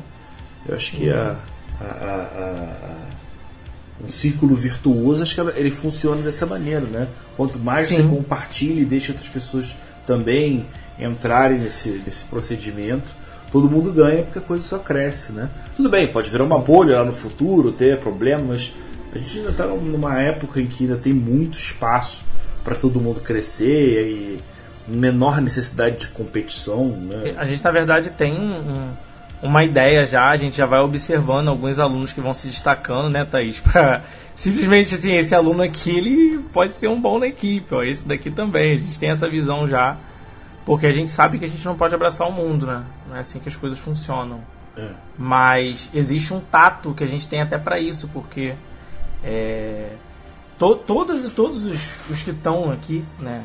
Eu 0.68 0.76
acho 0.76 0.92
que 0.94 1.10
a, 1.12 1.36
a- 1.80 1.86
a- 2.06 2.28
a- 2.44 3.04
um 4.04 4.10
círculo 4.10 4.56
virtuoso, 4.56 5.22
acho 5.22 5.36
que 5.36 5.42
ele 5.60 5.70
funciona 5.70 6.22
dessa 6.22 6.46
maneira, 6.46 6.82
né? 6.82 7.08
Quanto 7.38 7.60
mais 7.60 7.88
Sim. 7.88 7.98
você 7.98 8.04
compartilha 8.04 8.82
e 8.82 8.86
deixa 8.86 9.12
outras 9.12 9.30
pessoas 9.30 9.76
também 10.08 10.66
entrarem 11.00 11.60
nesse, 11.60 11.90
nesse 12.06 12.24
procedimento, 12.26 13.08
todo 13.52 13.70
mundo 13.70 13.92
ganha 13.92 14.24
porque 14.24 14.40
a 14.40 14.42
coisa 14.42 14.64
só 14.64 14.80
cresce, 14.80 15.32
né? 15.32 15.50
Tudo 15.76 15.90
bem, 15.90 16.08
pode 16.08 16.30
virar 16.30 16.44
uma 16.44 16.60
bolha 16.60 17.00
lá 17.00 17.06
no 17.06 17.14
futuro, 17.14 17.72
ter 17.72 17.98
problemas. 18.00 18.72
A 19.14 19.18
gente 19.18 19.38
ainda 19.40 19.50
está 19.52 19.68
numa 19.68 20.20
época 20.22 20.60
em 20.60 20.68
que 20.68 20.84
ainda 20.86 20.98
tem 20.98 21.14
muito 21.14 21.58
espaço 21.58 22.24
para 22.64 22.76
todo 22.76 23.00
mundo 23.00 23.20
crescer 23.20 24.08
e 24.08 24.40
menor 24.88 25.40
necessidade 25.42 25.98
de 25.98 26.08
competição, 26.08 26.88
né? 26.88 27.36
A 27.38 27.46
gente, 27.46 27.64
na 27.64 27.72
verdade, 27.72 28.10
tem 28.10 28.34
um- 28.34 28.92
uma 29.42 29.64
ideia 29.64 30.06
já, 30.06 30.30
a 30.30 30.36
gente 30.38 30.58
já 30.58 30.66
vai 30.66 30.80
observando 30.80 31.50
alguns 31.50 31.78
alunos 31.80 32.12
que 32.14 32.22
vão 32.22 32.34
se 32.34 32.48
destacando, 32.48 33.10
né, 33.10 33.26
Thaís? 33.26 33.60
Pra 33.62 34.02
simplesmente 34.36 34.96
assim, 34.96 35.14
esse 35.16 35.36
aluno 35.36 35.62
aqui, 35.62 35.92
ele 35.92 36.40
pode 36.52 36.74
ser 36.76 36.88
um 36.88 37.00
bom 37.00 37.20
na 37.20 37.28
equipe, 37.28 37.74
ó, 37.76 37.84
esse 37.84 38.08
daqui 38.08 38.32
também. 38.32 38.74
A 38.76 38.78
gente 38.78 38.98
tem 38.98 39.10
essa 39.10 39.30
visão 39.30 39.68
já, 39.68 39.98
porque 40.66 40.86
a 40.86 40.92
gente 40.92 41.10
sabe 41.10 41.38
que 41.38 41.46
a 41.46 41.48
gente 41.48 41.66
não 41.66 41.76
pode 41.76 41.94
abraçar 41.94 42.28
o 42.28 42.32
mundo, 42.32 42.66
né? 42.66 42.84
Não 43.08 43.16
é 43.16 43.20
assim 43.20 43.40
que 43.40 43.50
as 43.50 43.56
coisas 43.56 43.80
funcionam. 43.80 44.42
É. 44.78 44.90
Mas 45.18 45.90
existe 45.94 46.34
um 46.34 46.40
tato 46.40 46.94
que 46.94 47.04
a 47.04 47.08
gente 47.08 47.28
tem 47.28 47.42
até 47.42 47.58
para 47.58 47.80
isso, 47.80 48.08
porque 48.08 48.56
é, 49.24 49.90
to, 50.58 50.76
todos, 50.76 51.32
todos 51.34 51.66
os, 51.66 52.10
os 52.10 52.22
que 52.22 52.32
estão 52.32 52.72
aqui, 52.72 53.04
né? 53.20 53.44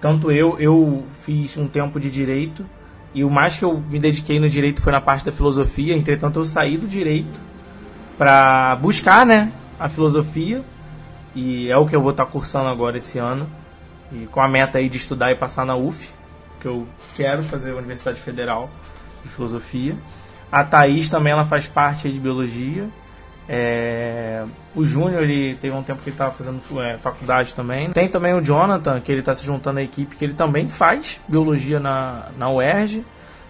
Tanto 0.00 0.32
eu, 0.32 0.58
eu 0.58 1.04
fiz 1.24 1.56
um 1.58 1.68
tempo 1.68 2.00
de 2.00 2.10
direito 2.10 2.64
e 3.12 3.24
o 3.24 3.30
mais 3.30 3.56
que 3.58 3.64
eu 3.64 3.78
me 3.78 3.98
dediquei 3.98 4.38
no 4.40 4.48
direito 4.48 4.80
foi 4.80 4.92
na 4.92 5.00
parte 5.00 5.26
da 5.26 5.32
filosofia. 5.32 5.94
Entretanto, 5.94 6.38
eu 6.38 6.44
saí 6.44 6.78
do 6.78 6.86
direito 6.86 7.38
para 8.16 8.76
buscar, 8.76 9.26
né, 9.26 9.52
a 9.78 9.88
filosofia 9.88 10.62
e 11.34 11.70
é 11.70 11.76
o 11.76 11.86
que 11.86 11.96
eu 11.96 12.00
vou 12.00 12.10
estar 12.10 12.26
cursando 12.26 12.68
agora 12.68 12.98
esse 12.98 13.18
ano 13.18 13.46
e 14.12 14.26
com 14.26 14.40
a 14.40 14.48
meta 14.48 14.78
aí 14.78 14.88
de 14.88 14.96
estudar 14.96 15.30
e 15.30 15.36
passar 15.36 15.64
na 15.64 15.76
UF, 15.76 16.10
que 16.60 16.66
eu 16.66 16.86
quero 17.16 17.42
fazer 17.42 17.72
a 17.72 17.76
Universidade 17.76 18.20
Federal 18.20 18.70
de 19.24 19.30
Filosofia. 19.30 19.94
A 20.50 20.64
Thaís 20.64 21.08
também 21.08 21.32
ela 21.32 21.44
faz 21.44 21.66
parte 21.66 22.10
de 22.10 22.18
biologia. 22.18 22.88
É, 23.48 24.44
o 24.76 24.84
Júnior 24.84 25.24
ele 25.24 25.56
teve 25.56 25.74
um 25.74 25.82
tempo 25.82 26.02
que 26.02 26.10
ele 26.10 26.14
estava 26.14 26.30
fazendo 26.30 26.60
é, 26.80 26.98
faculdade 26.98 27.54
também. 27.54 27.90
Tem 27.90 28.08
também 28.08 28.32
o 28.34 28.40
Jonathan, 28.40 29.00
que 29.00 29.10
ele 29.10 29.20
está 29.20 29.34
se 29.34 29.44
juntando 29.44 29.80
à 29.80 29.82
equipe, 29.82 30.14
que 30.14 30.24
ele 30.24 30.34
também 30.34 30.68
faz 30.68 31.20
biologia 31.26 31.80
na, 31.80 32.26
na 32.38 32.48
UERJ. 32.48 33.04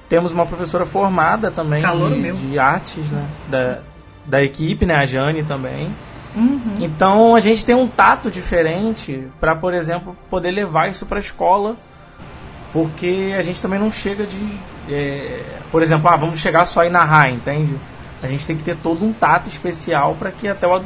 Temos 0.08 0.32
uma 0.32 0.46
professora 0.46 0.86
formada 0.86 1.50
também 1.50 1.82
de, 1.82 2.32
de 2.32 2.58
artes 2.58 3.08
né, 3.10 3.26
da, 3.48 3.78
da 4.24 4.42
equipe, 4.42 4.86
né, 4.86 4.94
a 4.94 5.04
Jane 5.04 5.42
também. 5.42 5.94
Uhum. 6.34 6.78
Então 6.80 7.34
a 7.34 7.40
gente 7.40 7.64
tem 7.64 7.74
um 7.74 7.86
tato 7.86 8.30
diferente 8.30 9.28
para, 9.38 9.54
por 9.54 9.74
exemplo, 9.74 10.16
poder 10.28 10.50
levar 10.50 10.88
isso 10.88 11.04
para 11.06 11.18
a 11.18 11.20
escola, 11.20 11.76
porque 12.72 13.34
a 13.38 13.42
gente 13.42 13.60
também 13.60 13.78
não 13.78 13.90
chega 13.90 14.24
de, 14.26 14.38
é, 14.88 15.40
por 15.70 15.82
exemplo, 15.82 16.08
ah, 16.08 16.16
vamos 16.16 16.38
chegar 16.38 16.64
só 16.66 16.84
e 16.84 16.90
narrar, 16.90 17.30
entende? 17.30 17.74
A 18.22 18.26
gente 18.28 18.46
tem 18.46 18.56
que 18.56 18.62
ter 18.62 18.76
todo 18.76 19.04
um 19.04 19.12
tato 19.12 19.48
especial 19.48 20.14
para 20.18 20.30
que 20.30 20.46
até 20.46 20.66
o, 20.66 20.76
o, 20.76 20.82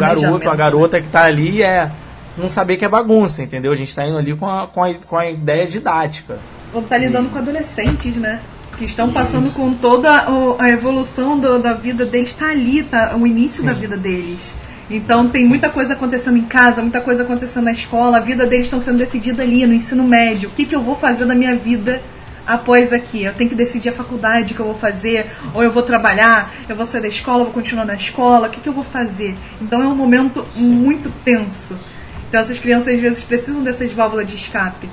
garoto, 0.00 0.48
a 0.50 0.54
garota 0.56 1.00
que 1.00 1.06
está 1.06 1.24
ali 1.24 1.62
é 1.62 1.90
não 2.36 2.48
saber 2.48 2.76
que 2.76 2.84
é 2.84 2.88
bagunça, 2.88 3.42
entendeu? 3.42 3.72
A 3.72 3.76
gente 3.76 3.88
está 3.88 4.06
indo 4.06 4.16
ali 4.18 4.34
com 4.36 4.48
a, 4.48 4.66
com 4.66 4.84
a, 4.84 4.94
com 4.94 5.16
a 5.16 5.30
ideia 5.30 5.66
didática. 5.66 6.38
Ou 6.72 6.82
tá 6.82 6.96
lidando 6.98 7.30
com 7.30 7.38
adolescentes, 7.38 8.16
né? 8.16 8.40
Que 8.76 8.84
estão 8.84 9.10
passando 9.10 9.50
com 9.54 9.72
toda 9.72 10.26
a 10.58 10.68
evolução 10.70 11.38
do- 11.38 11.58
da 11.58 11.72
vida 11.72 12.04
deles, 12.04 12.34
tá 12.34 12.50
ali, 12.50 12.82
tá 12.82 13.16
o 13.16 13.26
início 13.26 13.64
da 13.64 13.72
vida 13.72 13.96
deles. 13.96 14.54
Então 14.88 15.28
tem 15.28 15.46
muita 15.46 15.68
coisa 15.68 15.94
acontecendo 15.94 16.36
em 16.36 16.44
casa, 16.44 16.80
muita 16.80 17.00
coisa 17.00 17.22
acontecendo 17.24 17.64
na 17.64 17.72
escola, 17.72 18.18
a 18.18 18.20
vida 18.20 18.46
deles 18.46 18.66
estão 18.66 18.80
sendo 18.80 18.98
decidida 18.98 19.42
ali 19.42 19.66
no 19.66 19.74
ensino 19.74 20.04
médio. 20.04 20.48
O 20.48 20.52
que, 20.52 20.64
que 20.64 20.76
eu 20.76 20.80
vou 20.80 20.94
fazer 20.94 21.24
da 21.24 21.34
minha 21.34 21.56
vida 21.56 22.00
após 22.46 22.92
aqui? 22.92 23.24
Eu 23.24 23.34
tenho 23.34 23.50
que 23.50 23.56
decidir 23.56 23.88
a 23.88 23.92
faculdade 23.92 24.54
que 24.54 24.60
eu 24.60 24.66
vou 24.66 24.76
fazer, 24.78 25.26
ou 25.52 25.62
eu 25.64 25.72
vou 25.72 25.82
trabalhar, 25.82 26.54
eu 26.68 26.76
vou 26.76 26.86
sair 26.86 27.00
da 27.00 27.08
escola, 27.08 27.42
vou 27.44 27.52
continuar 27.52 27.84
na 27.84 27.94
escola, 27.96 28.46
o 28.46 28.50
que, 28.50 28.60
que 28.60 28.68
eu 28.68 28.72
vou 28.72 28.84
fazer? 28.84 29.34
Então 29.60 29.82
é 29.82 29.86
um 29.88 29.94
momento 29.96 30.46
muito 30.56 31.10
tenso. 31.24 31.76
Então 32.28 32.40
essas 32.40 32.58
crianças 32.60 32.94
às 32.94 33.00
vezes 33.00 33.24
precisam 33.24 33.64
dessas 33.64 33.90
válvulas 33.92 34.28
de 34.28 34.36
escape, 34.36 34.88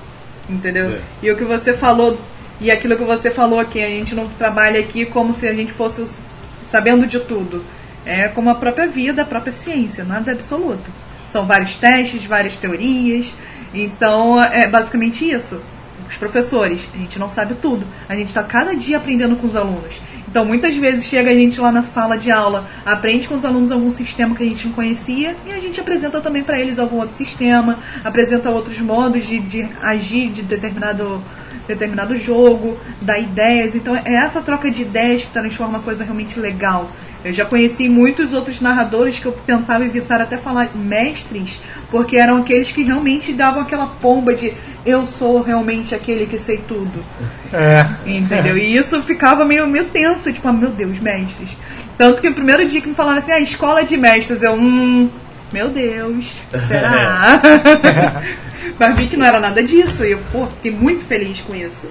entendeu? 0.49 0.85
É. 0.87 0.99
E 1.21 1.29
o 1.31 1.37
que 1.37 1.43
você 1.43 1.71
falou, 1.73 2.19
e 2.59 2.71
aquilo 2.71 2.95
que 2.97 3.03
você 3.03 3.29
falou 3.29 3.59
aqui, 3.59 3.79
a 3.83 3.87
gente 3.87 4.15
não 4.15 4.27
trabalha 4.27 4.79
aqui 4.79 5.05
como 5.05 5.33
se 5.33 5.47
a 5.47 5.53
gente 5.53 5.71
fosse 5.71 6.01
os- 6.01 6.17
sabendo 6.65 7.05
de 7.05 7.19
tudo. 7.19 7.63
É 8.05 8.27
como 8.27 8.49
a 8.49 8.55
própria 8.55 8.87
vida, 8.87 9.21
a 9.21 9.25
própria 9.25 9.53
ciência, 9.53 10.03
nada 10.03 10.31
é 10.31 10.33
absoluto. 10.33 10.91
São 11.29 11.45
vários 11.45 11.77
testes, 11.77 12.25
várias 12.25 12.57
teorias. 12.57 13.33
Então 13.73 14.41
é 14.41 14.67
basicamente 14.67 15.29
isso. 15.29 15.61
Os 16.09 16.17
professores, 16.17 16.87
a 16.93 16.97
gente 16.97 17.17
não 17.17 17.29
sabe 17.29 17.55
tudo. 17.55 17.85
A 18.07 18.15
gente 18.15 18.27
está 18.27 18.43
cada 18.43 18.75
dia 18.75 18.97
aprendendo 18.97 19.35
com 19.35 19.47
os 19.47 19.55
alunos. 19.55 19.99
Então 20.33 20.43
muitas 20.43 20.75
vezes 20.75 21.05
chega 21.05 21.29
a 21.29 21.33
gente 21.35 21.61
lá 21.61 21.71
na 21.71 21.83
sala 21.83 22.17
de 22.17 22.31
aula, 22.31 22.67
aprende 22.83 23.27
com 23.27 23.35
os 23.35 23.45
alunos 23.45 23.71
algum 23.71 23.91
sistema 23.91 24.35
que 24.35 24.41
a 24.41 24.45
gente 24.47 24.65
não 24.65 24.73
conhecia 24.73 25.35
e 25.45 25.53
a 25.53 25.59
gente 25.59 25.79
apresenta 25.79 26.19
também 26.19 26.43
para 26.43 26.59
eles 26.59 26.79
algum 26.79 26.95
outro 26.95 27.13
sistema, 27.13 27.77
apresenta 28.03 28.49
outros 28.49 28.79
modos 28.79 29.27
de, 29.27 29.39
de 29.39 29.69
agir 29.79 30.31
de 30.31 30.41
determinado 30.41 31.21
determinado 31.67 32.15
jogo, 32.17 32.77
dá 32.99 33.19
ideias. 33.19 33.75
Então 33.75 33.95
é 33.95 34.15
essa 34.15 34.41
troca 34.41 34.71
de 34.71 34.81
ideias 34.81 35.21
que 35.21 35.31
transforma 35.31 35.77
a 35.77 35.81
coisa 35.81 36.03
realmente 36.03 36.39
legal. 36.39 36.89
Eu 37.23 37.31
já 37.31 37.45
conheci 37.45 37.87
muitos 37.87 38.33
outros 38.33 38.59
narradores 38.59 39.19
que 39.19 39.27
eu 39.27 39.33
tentava 39.45 39.85
evitar 39.85 40.19
até 40.19 40.37
falar 40.37 40.75
mestres, 40.75 41.61
porque 41.91 42.17
eram 42.17 42.37
aqueles 42.37 42.71
que 42.71 42.81
realmente 42.83 43.31
davam 43.33 43.61
aquela 43.61 43.85
pomba 43.85 44.33
de 44.33 44.51
eu 44.85 45.07
sou 45.07 45.41
realmente 45.41 45.95
aquele 45.95 46.25
que 46.25 46.37
sei 46.37 46.57
tudo. 46.57 47.03
É. 47.51 47.85
Entendeu? 48.09 48.57
E 48.57 48.75
isso 48.75 49.01
ficava 49.01 49.45
meio, 49.45 49.67
meio 49.67 49.85
tenso, 49.85 50.31
tipo, 50.31 50.47
ah, 50.47 50.53
meu 50.53 50.69
Deus, 50.69 50.99
mestres. 50.99 51.57
Tanto 51.97 52.21
que 52.21 52.27
o 52.27 52.33
primeiro 52.33 52.65
dia 52.65 52.81
que 52.81 52.89
me 52.89 52.95
falaram 52.95 53.19
assim, 53.19 53.31
ah, 53.31 53.39
escola 53.39 53.83
de 53.83 53.95
mestres, 53.95 54.43
eu, 54.43 54.53
hum, 54.53 55.09
Meu 55.51 55.69
Deus, 55.69 56.41
será? 56.67 57.41
Mas 58.79 58.95
vi 58.95 59.07
que 59.07 59.17
não 59.17 59.25
era 59.25 59.39
nada 59.39 59.63
disso. 59.63 60.03
E 60.03 60.11
eu, 60.11 60.19
pô, 60.31 60.47
fiquei 60.47 60.71
muito 60.71 61.05
feliz 61.05 61.39
com 61.41 61.55
isso. 61.55 61.89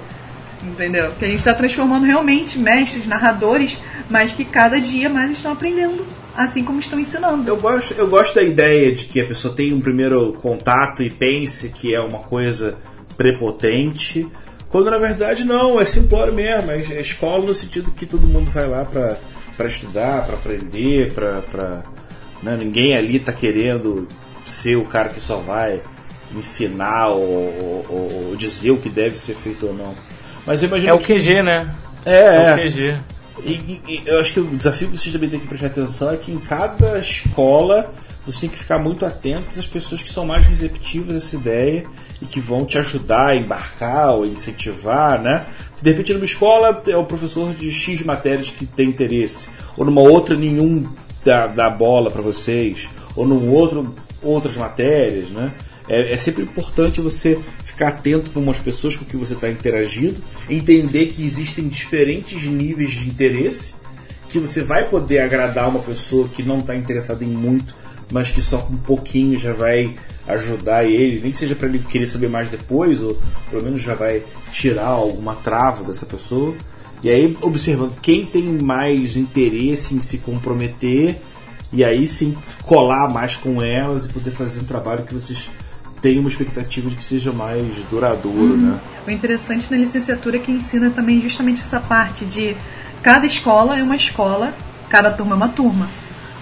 Entendeu? 0.62 1.10
Que 1.18 1.24
a 1.24 1.28
gente 1.28 1.38
está 1.38 1.54
transformando 1.54 2.04
realmente 2.04 2.58
mestres, 2.58 3.06
narradores, 3.06 3.80
mas 4.08 4.32
que 4.32 4.44
cada 4.44 4.80
dia 4.80 5.10
mais 5.10 5.32
estão 5.32 5.52
aprendendo, 5.52 6.06
assim 6.36 6.64
como 6.64 6.80
estão 6.80 6.98
ensinando. 6.98 7.48
Eu 7.48 7.56
gosto, 7.56 7.94
eu 7.94 8.08
gosto 8.08 8.34
da 8.34 8.42
ideia 8.42 8.92
de 8.92 9.04
que 9.04 9.20
a 9.20 9.26
pessoa 9.26 9.54
tenha 9.54 9.74
um 9.74 9.80
primeiro 9.80 10.32
contato 10.34 11.02
e 11.02 11.10
pense 11.10 11.68
que 11.70 11.94
é 11.94 12.00
uma 12.00 12.18
coisa 12.20 12.76
prepotente, 13.16 14.26
quando 14.68 14.90
na 14.90 14.98
verdade 14.98 15.44
não, 15.44 15.80
é 15.80 15.84
simplório 15.84 16.32
mesmo. 16.32 16.70
É 16.70 17.00
escola 17.00 17.44
no 17.44 17.54
sentido 17.54 17.90
que 17.92 18.06
todo 18.06 18.26
mundo 18.26 18.50
vai 18.50 18.66
lá 18.68 18.84
para 18.84 19.16
para 19.56 19.66
estudar, 19.68 20.24
para 20.24 20.34
aprender, 20.34 21.12
para 21.12 21.82
né, 22.42 22.56
ninguém 22.58 22.96
ali 22.96 23.18
tá 23.20 23.32
querendo 23.32 24.08
ser 24.46 24.76
o 24.76 24.84
cara 24.86 25.10
que 25.10 25.20
só 25.20 25.36
vai 25.36 25.82
ensinar 26.34 27.08
ou, 27.08 27.84
ou- 27.88 28.28
ou 28.30 28.36
dizer 28.36 28.70
o 28.70 28.78
que 28.78 28.88
deve 28.88 29.18
ser 29.18 29.34
feito 29.34 29.66
ou 29.66 29.74
não. 29.74 29.94
Mas 30.46 30.62
eu 30.62 30.68
imagino 30.68 30.88
É 30.90 30.94
o 30.94 30.98
que 30.98 31.14
QG, 31.14 31.42
né? 31.42 31.70
é, 32.06 32.14
É 32.14 32.36
é. 32.46 32.54
o 32.54 32.56
QG. 32.56 32.96
E, 33.44 33.80
e- 33.88 34.02
eu 34.06 34.20
acho 34.20 34.32
que 34.32 34.40
o 34.40 34.56
desafio 34.56 34.90
que 34.90 34.98
vocês 34.98 35.12
também 35.12 35.30
têm 35.30 35.40
que 35.40 35.46
prestar 35.46 35.68
atenção 35.68 36.10
é 36.10 36.16
que 36.16 36.30
em 36.30 36.38
cada 36.38 36.98
escola 36.98 37.92
você 38.24 38.42
tem 38.42 38.50
que 38.50 38.58
ficar 38.58 38.78
muito 38.78 39.04
atento 39.04 39.58
às 39.58 39.66
pessoas 39.66 40.02
que 40.02 40.10
são 40.10 40.24
mais 40.24 40.46
receptivas 40.46 41.14
a 41.14 41.18
essa 41.18 41.36
ideia 41.36 41.84
e 42.20 42.26
que 42.26 42.40
vão 42.40 42.64
te 42.64 42.78
ajudar 42.78 43.28
a 43.28 43.36
embarcar 43.36 44.14
ou 44.14 44.26
incentivar, 44.26 45.20
né? 45.20 45.46
De 45.80 45.90
repente 45.90 46.12
numa 46.12 46.24
escola 46.24 46.82
é 46.86 46.96
o 46.96 47.04
professor 47.04 47.52
de 47.54 47.72
X 47.72 48.02
matérias 48.04 48.50
que 48.50 48.64
tem 48.64 48.88
interesse, 48.88 49.48
ou 49.76 49.84
numa 49.84 50.02
outra 50.02 50.36
nenhum 50.36 50.86
dá, 51.24 51.48
dá 51.48 51.68
bola 51.68 52.10
para 52.10 52.22
vocês, 52.22 52.88
ou 53.16 53.26
num 53.26 53.50
outro 53.50 53.94
outras 54.22 54.56
matérias, 54.56 55.30
né? 55.30 55.52
É, 55.88 56.12
é 56.12 56.16
sempre 56.16 56.44
importante 56.44 57.00
você 57.00 57.40
ficar 57.72 57.88
atento 57.88 58.30
com 58.30 58.40
umas 58.40 58.58
pessoas 58.58 58.96
com 58.96 59.04
que 59.04 59.16
você 59.16 59.32
está 59.32 59.50
interagindo, 59.50 60.16
entender 60.48 61.06
que 61.06 61.24
existem 61.24 61.68
diferentes 61.68 62.42
níveis 62.44 62.92
de 62.92 63.08
interesse, 63.08 63.74
que 64.28 64.38
você 64.38 64.62
vai 64.62 64.88
poder 64.88 65.20
agradar 65.20 65.68
uma 65.68 65.80
pessoa 65.80 66.28
que 66.28 66.42
não 66.42 66.60
está 66.60 66.76
interessada 66.76 67.24
em 67.24 67.28
muito, 67.28 67.74
mas 68.10 68.30
que 68.30 68.42
só 68.42 68.58
com 68.58 68.74
um 68.74 68.78
pouquinho 68.78 69.38
já 69.38 69.54
vai 69.54 69.94
ajudar 70.28 70.84
ele, 70.84 71.20
nem 71.20 71.32
que 71.32 71.38
seja 71.38 71.56
para 71.56 71.66
ele 71.66 71.78
querer 71.78 72.06
saber 72.06 72.28
mais 72.28 72.48
depois, 72.48 73.02
ou 73.02 73.18
pelo 73.50 73.64
menos 73.64 73.80
já 73.80 73.94
vai 73.94 74.22
tirar 74.50 74.86
alguma 74.86 75.34
trava 75.34 75.82
dessa 75.82 76.04
pessoa. 76.04 76.54
E 77.02 77.08
aí, 77.10 77.36
observando 77.40 77.98
quem 78.00 78.24
tem 78.24 78.44
mais 78.44 79.16
interesse 79.16 79.94
em 79.94 80.02
se 80.02 80.18
comprometer, 80.18 81.16
e 81.72 81.82
aí 81.82 82.06
sim 82.06 82.36
colar 82.62 83.08
mais 83.08 83.34
com 83.34 83.62
elas 83.62 84.04
e 84.04 84.08
poder 84.10 84.30
fazer 84.30 84.60
um 84.60 84.64
trabalho 84.64 85.04
que 85.04 85.14
vocês 85.14 85.48
tenham 86.02 86.20
uma 86.20 86.28
expectativa 86.28 86.90
de 86.90 86.96
que 86.96 87.04
seja 87.04 87.32
mais 87.32 87.76
duradouro, 87.84 88.56
né? 88.56 88.80
O 89.06 89.10
interessante 89.10 89.70
na 89.70 89.76
licenciatura 89.76 90.36
é 90.36 90.40
que 90.40 90.50
ensina 90.50 90.90
também 90.90 91.22
justamente 91.22 91.62
essa 91.62 91.78
parte 91.78 92.24
de 92.24 92.56
cada 93.00 93.24
escola 93.24 93.78
é 93.78 93.82
uma 93.82 93.94
escola, 93.94 94.52
cada 94.90 95.12
turma 95.12 95.34
é 95.34 95.36
uma 95.36 95.48
turma. 95.48 95.88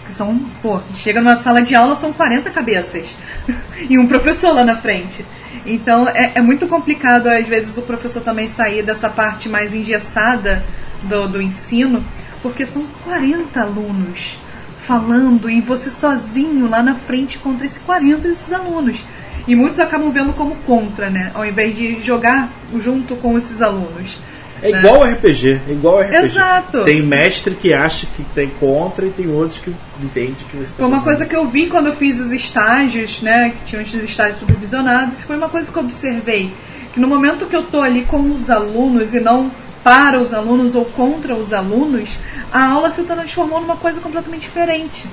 Que 0.06 0.14
são, 0.14 0.38
pô, 0.62 0.80
chega 0.96 1.20
numa 1.20 1.36
sala 1.36 1.60
de 1.60 1.74
aula, 1.74 1.94
são 1.94 2.12
40 2.12 2.50
cabeças. 2.50 3.14
e 3.88 3.98
um 3.98 4.06
professor 4.06 4.54
lá 4.54 4.64
na 4.64 4.76
frente. 4.76 5.24
Então 5.66 6.08
é, 6.08 6.32
é 6.36 6.40
muito 6.40 6.66
complicado, 6.66 7.26
às 7.28 7.46
vezes, 7.46 7.76
o 7.76 7.82
professor 7.82 8.22
também 8.22 8.48
sair 8.48 8.82
dessa 8.82 9.10
parte 9.10 9.48
mais 9.48 9.74
engessada 9.74 10.64
do, 11.02 11.28
do 11.28 11.42
ensino, 11.42 12.02
porque 12.42 12.64
são 12.64 12.82
40 13.04 13.60
alunos 13.60 14.38
falando 14.86 15.48
e 15.48 15.60
você 15.60 15.90
sozinho 15.90 16.68
lá 16.68 16.82
na 16.82 16.94
frente 16.94 17.38
contra 17.38 17.66
esses 17.66 17.78
40 17.78 18.28
desses 18.28 18.52
alunos. 18.52 19.04
E 19.50 19.56
muitos 19.56 19.80
acabam 19.80 20.12
vendo 20.12 20.32
como 20.32 20.54
contra, 20.64 21.10
né? 21.10 21.32
Ao 21.34 21.44
invés 21.44 21.74
de 21.74 21.98
jogar 22.00 22.52
junto 22.78 23.16
com 23.16 23.36
esses 23.36 23.60
alunos. 23.60 24.16
É 24.62 24.70
né? 24.70 24.78
igual 24.78 25.02
RPG, 25.02 25.60
é 25.68 25.72
igual 25.72 26.00
RPG. 26.00 26.16
Exato. 26.18 26.84
Tem 26.84 27.02
mestre 27.02 27.56
que 27.56 27.74
acha 27.74 28.06
que 28.14 28.22
tem 28.32 28.48
contra 28.48 29.06
e 29.06 29.10
tem 29.10 29.26
outros 29.28 29.58
que 29.58 29.74
entende 30.00 30.44
que 30.44 30.56
você 30.56 30.70
tá 30.70 30.76
Foi 30.76 30.86
uma 30.86 31.02
coisa 31.02 31.26
que 31.26 31.34
eu 31.34 31.48
vi 31.48 31.66
quando 31.66 31.86
eu 31.86 31.96
fiz 31.96 32.20
os 32.20 32.30
estágios, 32.30 33.20
né? 33.22 33.50
Que 33.50 33.70
tinham 33.70 33.82
esses 33.82 34.04
estágios 34.04 34.38
supervisionados. 34.38 35.20
Foi 35.22 35.36
uma 35.36 35.48
coisa 35.48 35.72
que 35.72 35.76
eu 35.76 35.82
observei. 35.82 36.54
Que 36.92 37.00
no 37.00 37.08
momento 37.08 37.46
que 37.46 37.56
eu 37.56 37.64
tô 37.64 37.82
ali 37.82 38.04
com 38.04 38.20
os 38.32 38.50
alunos 38.50 39.12
e 39.14 39.18
não 39.18 39.50
para 39.82 40.20
os 40.20 40.32
alunos 40.32 40.76
ou 40.76 40.84
contra 40.84 41.34
os 41.34 41.52
alunos, 41.52 42.10
a 42.52 42.66
aula 42.68 42.88
se 42.92 43.02
transformou 43.02 43.60
numa 43.60 43.76
coisa 43.76 44.00
completamente 44.00 44.42
diferente. 44.42 45.08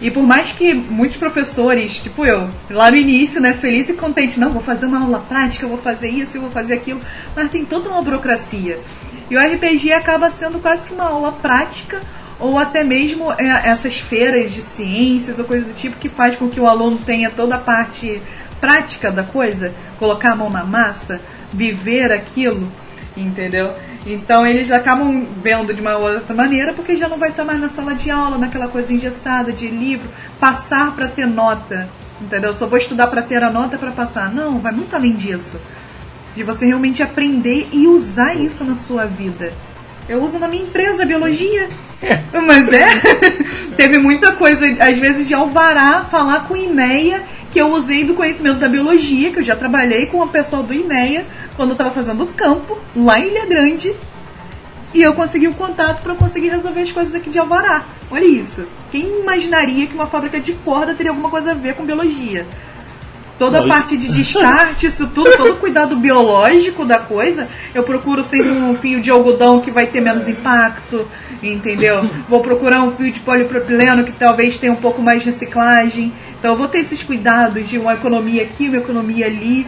E 0.00 0.10
por 0.10 0.22
mais 0.22 0.52
que 0.52 0.74
muitos 0.74 1.16
professores, 1.16 1.96
tipo 1.96 2.24
eu, 2.24 2.48
lá 2.70 2.90
no 2.90 2.96
início, 2.96 3.40
né, 3.40 3.54
feliz 3.54 3.88
e 3.88 3.94
contente, 3.94 4.38
não, 4.38 4.50
vou 4.50 4.62
fazer 4.62 4.86
uma 4.86 5.02
aula 5.02 5.20
prática, 5.20 5.66
vou 5.66 5.78
fazer 5.78 6.08
isso, 6.08 6.40
vou 6.40 6.50
fazer 6.50 6.74
aquilo, 6.74 7.00
mas 7.34 7.50
tem 7.50 7.64
toda 7.64 7.88
uma 7.88 8.02
burocracia. 8.02 8.80
E 9.30 9.36
o 9.36 9.40
RPG 9.40 9.92
acaba 9.92 10.30
sendo 10.30 10.58
quase 10.58 10.84
que 10.84 10.92
uma 10.92 11.04
aula 11.04 11.32
prática, 11.32 12.00
ou 12.38 12.58
até 12.58 12.82
mesmo 12.82 13.32
é, 13.32 13.68
essas 13.68 13.98
feiras 13.98 14.52
de 14.52 14.60
ciências 14.60 15.38
ou 15.38 15.44
coisa 15.44 15.64
do 15.64 15.74
tipo 15.74 15.96
que 15.96 16.08
faz 16.08 16.36
com 16.36 16.48
que 16.48 16.60
o 16.60 16.66
aluno 16.66 16.98
tenha 16.98 17.30
toda 17.30 17.54
a 17.54 17.58
parte 17.58 18.20
prática 18.60 19.10
da 19.10 19.22
coisa, 19.22 19.72
colocar 19.98 20.32
a 20.32 20.36
mão 20.36 20.50
na 20.50 20.64
massa, 20.64 21.20
viver 21.52 22.10
aquilo, 22.12 22.70
entendeu? 23.16 23.74
Então 24.06 24.46
eles 24.46 24.70
acabam 24.70 25.26
vendo 25.42 25.72
de 25.72 25.80
uma 25.80 25.96
outra 25.96 26.34
maneira 26.34 26.72
porque 26.74 26.96
já 26.96 27.08
não 27.08 27.18
vai 27.18 27.30
estar 27.30 27.44
mais 27.44 27.58
na 27.58 27.68
sala 27.68 27.94
de 27.94 28.10
aula, 28.10 28.36
naquela 28.36 28.68
coisa 28.68 28.92
engessada 28.92 29.50
de 29.50 29.68
livro, 29.68 30.08
passar 30.38 30.94
para 30.94 31.08
ter 31.08 31.26
nota, 31.26 31.88
entendeu? 32.20 32.52
Só 32.52 32.66
vou 32.66 32.78
estudar 32.78 33.06
para 33.06 33.22
ter 33.22 33.42
a 33.42 33.50
nota 33.50 33.78
para 33.78 33.92
passar. 33.92 34.32
Não, 34.32 34.58
vai 34.58 34.72
muito 34.72 34.94
além 34.94 35.12
disso. 35.12 35.58
De 36.36 36.42
você 36.42 36.66
realmente 36.66 37.02
aprender 37.02 37.68
e 37.72 37.86
usar 37.86 38.34
isso 38.34 38.64
na 38.64 38.76
sua 38.76 39.06
vida. 39.06 39.52
Eu 40.06 40.22
uso 40.22 40.38
na 40.38 40.48
minha 40.48 40.64
empresa 40.64 41.06
biologia. 41.06 41.68
Mas 42.46 42.70
é. 42.72 42.88
Teve 43.76 43.96
muita 43.96 44.32
coisa, 44.32 44.66
às 44.80 44.98
vezes, 44.98 45.26
de 45.26 45.32
alvará 45.32 46.02
falar 46.02 46.46
com 46.46 46.54
INEA, 46.56 47.22
que 47.50 47.58
eu 47.58 47.68
usei 47.68 48.04
do 48.04 48.14
conhecimento 48.14 48.58
da 48.58 48.68
biologia, 48.68 49.30
que 49.30 49.38
eu 49.38 49.42
já 49.42 49.56
trabalhei 49.56 50.06
com 50.06 50.18
uma 50.18 50.28
pessoa 50.28 50.62
do 50.62 50.74
INEA 50.74 51.24
quando 51.56 51.70
eu 51.70 51.74
estava 51.74 51.90
fazendo 51.90 52.26
campo, 52.28 52.78
lá 52.96 53.18
em 53.18 53.28
Ilha 53.28 53.46
Grande. 53.46 53.94
E 54.92 55.02
eu 55.02 55.12
consegui 55.12 55.48
o 55.48 55.54
contato 55.54 56.02
para 56.02 56.14
conseguir 56.14 56.48
resolver 56.48 56.82
as 56.82 56.92
coisas 56.92 57.14
aqui 57.14 57.28
de 57.28 57.38
Alvará. 57.38 57.84
Olha 58.10 58.24
isso. 58.24 58.64
Quem 58.92 59.20
imaginaria 59.20 59.88
que 59.88 59.94
uma 59.94 60.06
fábrica 60.06 60.38
de 60.38 60.52
corda 60.52 60.94
teria 60.94 61.10
alguma 61.10 61.28
coisa 61.28 61.50
a 61.50 61.54
ver 61.54 61.74
com 61.74 61.84
biologia? 61.84 62.46
Toda 63.36 63.58
Não, 63.58 63.66
a 63.66 63.68
parte 63.68 63.96
de 63.96 64.06
descarte, 64.06 64.86
isso 64.86 65.08
tudo, 65.08 65.36
todo 65.36 65.54
o 65.54 65.56
cuidado 65.56 65.96
biológico 65.96 66.84
da 66.84 67.00
coisa, 67.00 67.48
eu 67.74 67.82
procuro 67.82 68.22
sempre 68.22 68.50
um 68.50 68.76
fio 68.76 69.00
de 69.00 69.10
algodão 69.10 69.60
que 69.60 69.72
vai 69.72 69.88
ter 69.88 70.00
menos 70.00 70.28
impacto, 70.28 71.04
entendeu? 71.42 72.08
Vou 72.28 72.40
procurar 72.40 72.82
um 72.82 72.92
fio 72.92 73.10
de 73.10 73.18
polipropileno 73.18 74.04
que 74.04 74.12
talvez 74.12 74.56
tenha 74.56 74.72
um 74.72 74.76
pouco 74.76 75.02
mais 75.02 75.22
de 75.22 75.26
reciclagem. 75.26 76.12
Então 76.38 76.52
eu 76.52 76.56
vou 76.56 76.68
ter 76.68 76.78
esses 76.78 77.02
cuidados 77.02 77.68
de 77.68 77.76
uma 77.76 77.94
economia 77.94 78.44
aqui, 78.44 78.68
uma 78.68 78.78
economia 78.78 79.26
ali. 79.26 79.66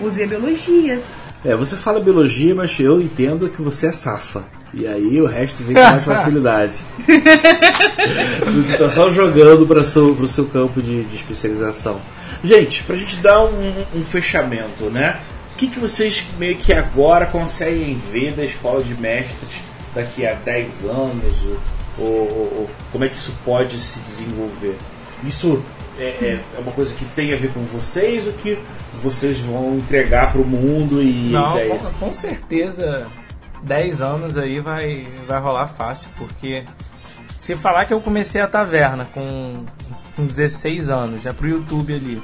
Usei 0.00 0.24
a 0.24 0.28
biologia. 0.28 1.02
É, 1.44 1.56
você 1.56 1.76
fala 1.76 1.98
biologia, 2.00 2.54
mas 2.54 2.78
eu 2.78 3.00
entendo 3.00 3.48
que 3.48 3.60
você 3.60 3.88
é 3.88 3.92
safa. 3.92 4.44
E 4.72 4.86
aí 4.86 5.20
o 5.20 5.26
resto 5.26 5.62
vem 5.64 5.74
com 5.74 5.82
mais 5.82 6.04
facilidade. 6.06 6.84
você 8.54 8.72
está 8.72 8.90
só 8.90 9.10
jogando 9.10 9.66
para 9.66 9.80
o 9.80 10.26
seu, 10.26 10.46
campo 10.46 10.80
de, 10.80 11.04
de 11.04 11.16
especialização. 11.16 12.00
Gente, 12.44 12.82
pra 12.84 12.96
gente 12.96 13.16
dar 13.16 13.44
um, 13.44 13.84
um 13.94 14.04
fechamento, 14.04 14.84
né? 14.90 15.20
O 15.52 15.56
que, 15.56 15.66
que 15.68 15.78
vocês 15.78 16.24
meio 16.38 16.56
que 16.56 16.72
agora 16.72 17.26
conseguem 17.26 18.00
ver 18.10 18.32
da 18.34 18.44
escola 18.44 18.82
de 18.82 18.94
mestres 18.94 19.60
daqui 19.94 20.26
a 20.26 20.34
10 20.34 20.84
anos? 20.84 21.36
Ou, 21.98 22.04
ou- 22.06 22.52
ou 22.60 22.70
como 22.90 23.04
é 23.04 23.08
que 23.08 23.16
isso 23.16 23.34
pode 23.44 23.78
se 23.78 23.98
desenvolver? 24.00 24.76
Isso 25.24 25.62
é, 25.98 26.02
é- 26.04 26.44
é 26.56 26.60
uma 26.60 26.72
coisa 26.72 26.94
que 26.94 27.04
tem 27.06 27.32
a 27.32 27.36
ver 27.36 27.52
com 27.52 27.62
vocês 27.64 28.26
ou 28.26 28.32
que 28.34 28.58
vocês 28.94 29.38
vão 29.38 29.76
entregar 29.76 30.32
para 30.32 30.40
o 30.40 30.44
mundo 30.44 31.02
e 31.02 31.30
Não, 31.30 31.52
com, 31.68 32.06
com 32.06 32.12
certeza 32.12 33.06
10 33.62 34.02
anos 34.02 34.36
aí 34.36 34.60
vai, 34.60 35.06
vai 35.26 35.40
rolar 35.40 35.66
fácil, 35.68 36.08
porque 36.16 36.64
se 37.38 37.56
falar 37.56 37.84
que 37.84 37.92
eu 37.94 38.00
comecei 38.00 38.40
a 38.40 38.46
taverna 38.48 39.04
com, 39.12 39.64
com 40.16 40.26
16 40.26 40.90
anos, 40.90 41.22
já 41.22 41.32
pro 41.34 41.48
YouTube 41.48 41.94
ali, 41.94 42.22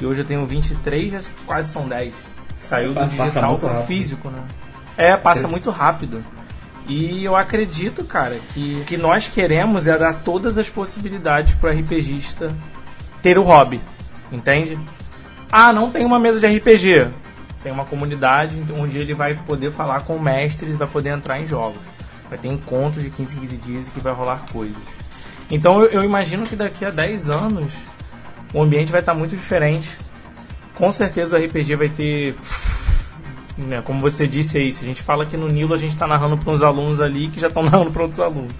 e 0.00 0.06
hoje 0.06 0.20
eu 0.20 0.24
tenho 0.26 0.44
23, 0.46 1.12
já 1.12 1.20
quase 1.46 1.72
são 1.72 1.86
10. 1.86 2.14
Saiu 2.58 2.92
do 2.94 3.00
digital 3.06 3.58
pro 3.58 3.82
físico, 3.86 4.30
né? 4.30 4.42
É, 4.96 5.16
passa 5.16 5.48
muito 5.48 5.70
rápido. 5.70 6.22
E 6.86 7.24
eu 7.24 7.34
acredito, 7.36 8.04
cara, 8.04 8.36
que 8.52 8.78
o 8.80 8.84
que 8.84 8.96
nós 8.96 9.28
queremos 9.28 9.86
é 9.86 9.96
dar 9.96 10.22
todas 10.22 10.58
as 10.58 10.68
possibilidades 10.68 11.54
pro 11.54 11.70
RPGista 11.70 12.48
ter 13.22 13.38
o 13.38 13.42
hobby, 13.42 13.80
entende? 14.30 14.78
Ah, 15.50 15.72
não 15.72 15.90
tem 15.90 16.04
uma 16.04 16.18
mesa 16.18 16.40
de 16.40 16.46
RPG. 16.46 17.08
Tem 17.62 17.70
uma 17.70 17.84
comunidade 17.84 18.60
onde 18.76 18.98
ele 18.98 19.14
vai 19.14 19.36
poder 19.36 19.70
falar 19.70 20.00
com 20.00 20.18
mestres, 20.18 20.76
vai 20.76 20.88
poder 20.88 21.10
entrar 21.10 21.40
em 21.40 21.46
jogos. 21.46 21.80
Vai 22.28 22.38
ter 22.38 22.48
encontros 22.48 23.04
de 23.04 23.10
15 23.10 23.36
em 23.36 23.40
15 23.40 23.56
dias 23.58 23.88
que 23.88 24.00
vai 24.00 24.12
rolar 24.12 24.44
coisas. 24.52 24.82
Então 25.50 25.80
eu, 25.82 25.90
eu 25.90 26.04
imagino 26.04 26.44
que 26.44 26.56
daqui 26.56 26.84
a 26.84 26.90
10 26.90 27.30
anos 27.30 27.74
o 28.52 28.62
ambiente 28.62 28.90
vai 28.90 29.00
estar 29.00 29.14
muito 29.14 29.36
diferente. 29.36 29.96
Com 30.74 30.90
certeza 30.90 31.38
o 31.38 31.44
RPG 31.44 31.76
vai 31.76 31.88
ter. 31.88 32.34
Né, 33.56 33.82
como 33.82 34.00
você 34.00 34.26
disse 34.26 34.56
aí, 34.56 34.72
se 34.72 34.82
a 34.82 34.86
gente 34.86 35.02
fala 35.02 35.26
que 35.26 35.36
no 35.36 35.46
Nilo 35.46 35.74
a 35.74 35.76
gente 35.76 35.92
está 35.92 36.06
narrando 36.06 36.38
para 36.38 36.50
uns 36.50 36.62
alunos 36.62 37.00
ali 37.00 37.28
que 37.28 37.38
já 37.38 37.48
estão 37.48 37.62
narrando 37.62 37.92
para 37.92 38.02
outros 38.02 38.20
alunos. 38.20 38.52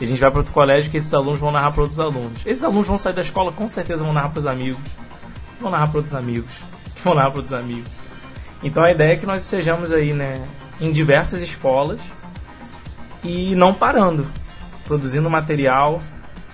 E 0.00 0.04
a 0.04 0.06
gente 0.06 0.20
vai 0.20 0.30
para 0.30 0.40
outro 0.40 0.52
colégio 0.52 0.90
que 0.90 0.96
esses 0.96 1.12
alunos 1.12 1.40
vão 1.40 1.50
narrar 1.50 1.72
para 1.72 1.82
outros 1.82 1.98
alunos. 1.98 2.46
Esses 2.46 2.62
alunos 2.62 2.86
vão 2.86 2.96
sair 2.96 3.14
da 3.14 3.22
escola, 3.22 3.50
com 3.50 3.66
certeza 3.66 4.04
vão 4.04 4.12
narrar 4.12 4.28
para 4.28 4.38
os 4.38 4.46
amigos. 4.46 4.80
Vão 5.60 5.70
narrar 5.70 5.88
para 5.88 5.98
outros 5.98 6.14
amigos. 6.14 6.62
Vão 7.02 7.14
narrar 7.14 7.30
para 7.30 7.38
outros 7.38 7.54
amigos. 7.54 7.90
Então 8.62 8.82
a 8.82 8.90
ideia 8.90 9.12
é 9.12 9.16
que 9.16 9.26
nós 9.26 9.42
estejamos 9.42 9.92
aí, 9.92 10.12
né, 10.12 10.34
em 10.80 10.90
diversas 10.90 11.40
escolas 11.40 12.00
e 13.22 13.54
não 13.54 13.72
parando, 13.72 14.28
produzindo 14.84 15.30
material. 15.30 16.02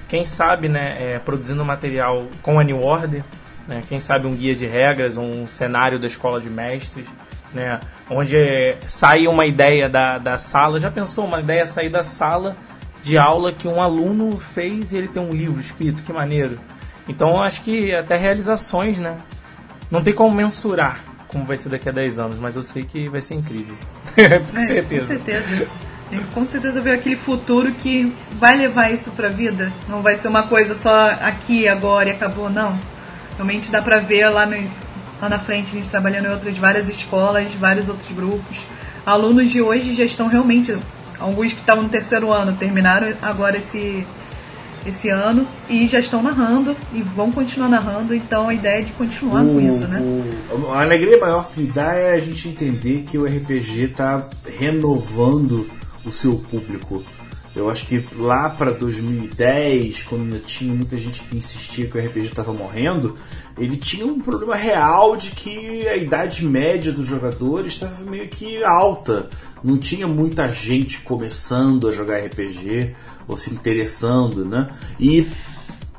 Quem 0.07 0.25
sabe, 0.27 0.69
né, 0.69 0.97
é, 0.99 1.19
produzindo 1.19 1.65
material 1.65 2.27
com 2.43 2.59
a 2.59 2.65
New 2.65 2.81
Order, 2.81 3.23
né, 3.67 3.81
quem 3.89 4.01
sabe 4.01 4.27
um 4.27 4.35
guia 4.35 4.55
de 4.55 4.67
regras, 4.67 5.17
um 5.17 5.47
cenário 5.47 5.99
da 5.99 6.07
escola 6.07 6.41
de 6.41 6.51
mestres, 6.51 7.07
né, 7.55 7.81
onde 8.11 8.37
é, 8.37 8.79
sai 8.87 9.27
uma 9.27 9.47
ideia 9.47 9.89
da, 9.89 10.19
da 10.19 10.37
sala. 10.37 10.79
Já 10.79 10.91
pensou 10.91 11.25
uma 11.25 11.41
ideia 11.41 11.67
sair 11.67 11.89
da 11.89 12.03
sala 12.03 12.55
de 13.05 13.19
aula 13.19 13.53
que 13.53 13.69
um 13.69 13.81
aluno 13.83 14.39
fez 14.39 14.93
e 14.93 14.97
ele 14.97 15.09
tem 15.09 15.23
um 15.23 15.31
livro 15.31 15.61
escrito? 15.61 16.03
Que 16.03 16.13
maneiro! 16.13 16.59
Então 17.07 17.43
acho 17.43 17.63
que 17.63 17.95
até 17.95 18.17
realizações, 18.17 18.99
né? 18.99 19.19
Não 19.91 20.03
tem 20.03 20.15
como 20.15 20.35
mensurar 20.35 21.05
como 21.29 21.45
vai 21.45 21.57
ser 21.57 21.69
daqui 21.69 21.89
a 21.89 21.93
10 21.93 22.19
anos, 22.19 22.39
mas 22.39 22.55
eu 22.55 22.63
sei 22.63 22.85
que 22.85 23.09
vai 23.09 23.21
ser 23.21 23.35
incrível. 23.35 23.77
com 24.15 24.21
É, 24.59 24.67
certeza. 24.67 25.07
Com 25.07 25.13
certeza. 25.25 25.67
E 26.13 26.19
com 26.33 26.47
certeza 26.47 26.81
ver 26.81 26.93
aquele 26.93 27.17
futuro 27.17 27.73
que 27.73 28.15
vai 28.39 28.57
levar 28.57 28.93
isso 28.93 29.11
pra 29.11 29.29
vida. 29.29 29.73
Não 29.89 30.01
vai 30.01 30.17
ser 30.17 30.29
uma 30.29 30.45
coisa 30.45 30.75
só 30.77 31.11
aqui, 31.11 31.67
agora 31.67 32.09
e 32.09 32.13
acabou, 32.13 32.49
não. 32.49 32.79
Realmente 33.37 33.71
dá 33.71 33.83
pra 33.83 33.99
ver 33.99 34.29
lá, 34.29 34.47
no, 34.47 34.57
lá 35.21 35.29
na 35.29 35.39
frente 35.41 35.71
a 35.73 35.75
gente 35.75 35.89
trabalhando 35.89 36.27
em 36.27 36.31
outras 36.31 36.57
várias 36.57 36.89
escolas, 36.89 37.53
vários 37.55 37.89
outros 37.89 38.11
grupos. 38.13 38.59
Alunos 39.05 39.51
de 39.51 39.61
hoje 39.61 39.95
já 39.95 40.05
estão 40.05 40.29
realmente, 40.29 40.77
alguns 41.19 41.53
que 41.53 41.61
estavam 41.61 41.85
no 41.85 41.89
terceiro 41.89 42.33
ano, 42.33 42.55
terminaram 42.57 43.13
agora 43.23 43.57
esse, 43.59 44.07
esse 44.87 45.09
ano 45.09 45.47
e 45.69 45.87
já 45.87 45.99
estão 45.99 46.23
narrando 46.23 46.77
e 46.93 47.01
vão 47.03 47.31
continuar 47.33 47.69
narrando, 47.69 48.15
então 48.15 48.49
a 48.49 48.55
ideia 48.55 48.81
é 48.81 48.83
de 48.83 48.93
continuar 48.93 49.43
com 49.45 49.61
isso, 49.61 49.87
né? 49.89 50.01
o- 50.53 50.71
a 50.73 50.83
alegria 50.83 51.19
maior 51.19 51.49
que 51.51 51.61
me 51.61 51.67
dá 51.71 51.95
é 51.95 52.13
a 52.15 52.19
gente 52.21 52.49
entender 52.49 53.03
que 53.07 53.17
o 53.17 53.25
RPG 53.27 53.85
está 53.85 54.25
renovando 54.59 55.67
o 56.05 56.13
seu 56.13 56.35
público. 56.35 57.03
Eu 57.55 57.71
acho 57.71 57.87
que 57.87 58.05
lá 58.17 58.51
para 58.51 58.73
2010, 58.73 60.03
quando 60.03 60.43
tinha 60.45 60.75
muita 60.75 60.99
gente 60.99 61.23
que 61.23 61.37
insistia 61.37 61.87
que 61.87 61.97
o 61.97 62.01
RPG 62.01 62.27
estava 62.27 62.53
morrendo, 62.53 63.17
ele 63.57 63.77
tinha 63.77 64.05
um 64.05 64.21
problema 64.21 64.57
real 64.57 65.17
de 65.17 65.31
que 65.31 65.87
a 65.87 65.97
idade 65.97 66.45
média 66.45 66.91
dos 66.91 67.07
jogadores 67.07 67.75
estava 67.75 68.11
meio 68.11 68.29
que 68.29 68.65
alta. 68.65 69.29
Não 69.63 69.79
tinha 69.79 70.09
muita 70.09 70.49
gente 70.49 70.99
começando 71.01 71.87
a 71.87 71.93
jogar 71.93 72.19
RPG 72.19 72.93
ou 73.29 73.37
se 73.37 73.55
interessando, 73.55 74.45
né? 74.45 74.69
E 74.99 75.25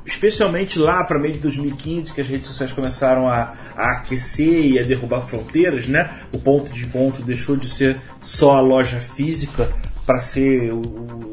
especialmente 0.04 0.78
lá 0.78 1.02
para 1.04 1.18
meio 1.18 1.34
de 1.34 1.40
2015 1.40 2.12
que 2.12 2.20
as 2.20 2.28
redes 2.28 2.48
sociais 2.48 2.70
começaram 2.70 3.26
a, 3.26 3.54
a 3.74 3.92
aquecer 3.92 4.66
e 4.66 4.78
a 4.78 4.84
derrubar 4.84 5.22
fronteiras, 5.22 5.88
né? 5.88 6.18
O 6.32 6.38
ponto 6.38 6.70
de 6.70 6.84
encontro 6.84 7.24
deixou 7.24 7.56
de 7.56 7.66
ser 7.66 7.98
só 8.20 8.56
a 8.56 8.60
loja 8.60 9.00
física 9.00 9.72
para 10.06 10.20
ser 10.20 10.72
o, 10.72 10.80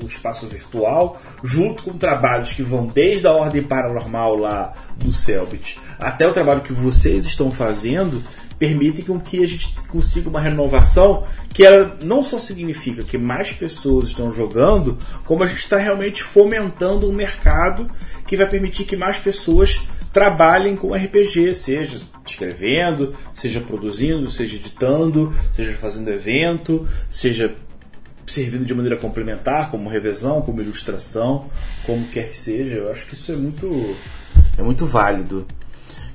o 0.04 0.08
espaço 0.08 0.48
virtual, 0.48 1.22
junto 1.44 1.84
com 1.84 1.94
trabalhos 1.94 2.54
que 2.54 2.64
vão 2.64 2.88
desde 2.88 3.28
a 3.28 3.32
ordem 3.32 3.62
paranormal 3.62 4.36
lá 4.36 4.74
do 4.98 5.12
Selbit 5.12 5.80
até 6.00 6.28
o 6.28 6.34
trabalho 6.34 6.62
que 6.62 6.74
vocês 6.74 7.26
estão 7.26 7.52
fazendo, 7.52 8.22
permitem 8.58 9.06
com 9.06 9.20
que 9.20 9.44
a 9.44 9.48
gente 9.48 9.74
consiga 9.88 10.30
uma 10.30 10.40
renovação 10.40 11.24
que 11.54 11.66
ela 11.66 11.98
não 12.04 12.24
só 12.24 12.38
significa 12.38 13.04
que 13.04 13.18
mais 13.18 13.52
pessoas 13.52 14.08
estão 14.08 14.32
jogando, 14.32 14.98
como 15.26 15.44
a 15.44 15.48
gente 15.48 15.60
está 15.60 15.78
realmente 15.78 16.24
fomentando 16.24 17.10
um 17.10 17.14
mercado 17.14 17.88
que 18.26 18.38
vai 18.38 18.50
permitir 18.50 18.86
que 18.86 18.96
mais 18.96 19.18
pessoas 19.18 19.82
trabalhem 20.12 20.76
com 20.76 20.94
RPG, 20.94 21.54
seja 21.56 22.00
escrevendo, 22.26 23.16
seja 23.34 23.60
produzindo, 23.60 24.30
seja 24.30 24.56
editando, 24.56 25.34
seja 25.56 25.74
fazendo 25.74 26.10
evento, 26.10 26.88
seja 27.10 27.56
servindo 28.34 28.66
de 28.66 28.74
maneira 28.74 28.98
complementar, 28.98 29.70
como 29.70 29.90
revisão, 29.90 30.42
como 30.42 30.62
ilustração, 30.62 31.50
como 31.86 32.06
quer 32.08 32.30
que 32.30 32.38
seja. 32.38 32.78
Eu 32.78 32.92
acho 32.92 33.06
que 33.06 33.14
isso 33.14 33.32
é 33.32 33.36
muito, 33.36 33.96
é 34.58 34.64
muito 34.64 34.86
válido. 34.86 35.46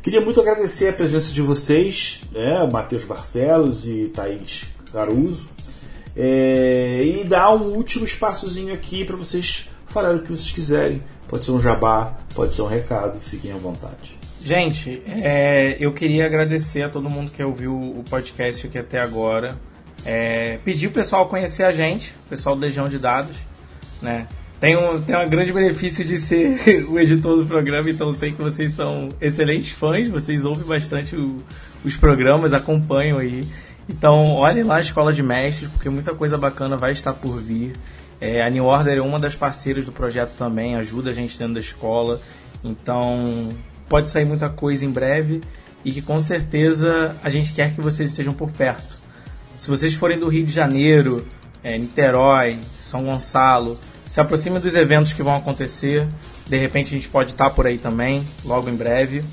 Queria 0.02 0.20
muito 0.20 0.40
agradecer 0.40 0.88
a 0.88 0.92
presença 0.92 1.32
de 1.32 1.42
vocês, 1.42 2.20
né, 2.32 2.68
Matheus 2.70 3.04
Barcelos 3.04 3.86
e 3.86 4.10
Thaís 4.14 4.64
Caruso, 4.92 5.48
é, 6.16 7.02
e 7.04 7.24
dar 7.24 7.50
um 7.54 7.74
último 7.74 8.04
espaçozinho 8.04 8.72
aqui 8.72 9.04
para 9.04 9.16
vocês 9.16 9.68
falarem 9.86 10.20
o 10.20 10.22
que 10.22 10.30
vocês 10.30 10.50
quiserem. 10.50 11.02
Pode 11.28 11.44
ser 11.44 11.50
um 11.50 11.60
jabá, 11.60 12.16
pode 12.34 12.54
ser 12.54 12.62
um 12.62 12.66
recado, 12.66 13.20
fiquem 13.20 13.52
à 13.52 13.56
vontade. 13.56 14.18
Gente, 14.42 15.02
é, 15.06 15.76
eu 15.78 15.92
queria 15.92 16.24
agradecer 16.24 16.82
a 16.82 16.88
todo 16.88 17.10
mundo 17.10 17.30
que 17.30 17.42
ouviu 17.42 17.74
o 17.74 18.02
podcast 18.08 18.66
aqui 18.66 18.78
até 18.78 18.98
agora. 18.98 19.58
É, 20.04 20.58
pedir 20.64 20.86
o 20.86 20.90
pessoal 20.90 21.26
conhecer 21.28 21.64
a 21.64 21.72
gente, 21.72 22.12
o 22.26 22.28
pessoal 22.30 22.54
do 22.54 22.60
Legião 22.62 22.86
de 22.86 22.98
Dados, 22.98 23.36
né? 24.00 24.26
Tem 24.60 24.76
um, 24.76 25.00
tem 25.00 25.16
um 25.16 25.28
grande 25.28 25.52
benefício 25.52 26.04
de 26.04 26.16
ser 26.18 26.84
o 26.90 26.98
editor 26.98 27.36
do 27.36 27.46
programa, 27.46 27.88
então 27.90 28.12
sei 28.12 28.32
que 28.32 28.42
vocês 28.42 28.72
são 28.72 29.08
excelentes 29.20 29.70
fãs, 29.70 30.08
vocês 30.08 30.44
ouvem 30.44 30.64
bastante 30.64 31.14
o- 31.16 31.42
os 31.84 31.96
programas, 31.96 32.52
acompanham 32.52 33.18
aí. 33.18 33.44
Então, 33.88 34.34
olhem 34.34 34.64
lá 34.64 34.76
a 34.76 34.80
Escola 34.80 35.12
de 35.12 35.22
Mestres, 35.22 35.70
porque 35.70 35.88
muita 35.88 36.12
coisa 36.14 36.36
bacana 36.36 36.76
vai 36.76 36.90
estar 36.90 37.12
por 37.12 37.38
vir. 37.40 37.72
É, 38.20 38.42
a 38.42 38.50
New 38.50 38.64
Order 38.64 38.98
é 38.98 39.00
uma 39.00 39.18
das 39.18 39.36
parceiras 39.36 39.86
do 39.86 39.92
projeto 39.92 40.32
também, 40.36 40.74
ajuda 40.74 41.10
a 41.10 41.12
gente 41.12 41.38
dentro 41.38 41.54
da 41.54 41.60
escola. 41.60 42.20
Então, 42.64 43.50
pode 43.88 44.08
sair 44.08 44.24
muita 44.24 44.48
coisa 44.48 44.84
em 44.84 44.90
breve 44.90 45.40
e 45.84 45.92
que 45.92 46.02
com 46.02 46.20
certeza 46.20 47.16
a 47.22 47.30
gente 47.30 47.52
quer 47.52 47.72
que 47.74 47.80
vocês 47.80 48.10
estejam 48.10 48.34
por 48.34 48.50
perto. 48.50 48.97
Se 49.58 49.68
vocês 49.68 49.94
forem 49.94 50.18
do 50.18 50.28
Rio 50.28 50.46
de 50.46 50.52
Janeiro, 50.52 51.26
é, 51.64 51.76
Niterói, 51.76 52.56
São 52.80 53.04
Gonçalo, 53.04 53.78
se 54.06 54.20
aproxime 54.20 54.60
dos 54.60 54.76
eventos 54.76 55.12
que 55.12 55.22
vão 55.22 55.34
acontecer. 55.34 56.06
De 56.46 56.56
repente 56.56 56.94
a 56.94 56.96
gente 56.96 57.08
pode 57.08 57.32
estar 57.32 57.50
por 57.50 57.66
aí 57.66 57.76
também, 57.76 58.24
logo 58.44 58.70
em 58.70 58.76
breve. 58.76 59.24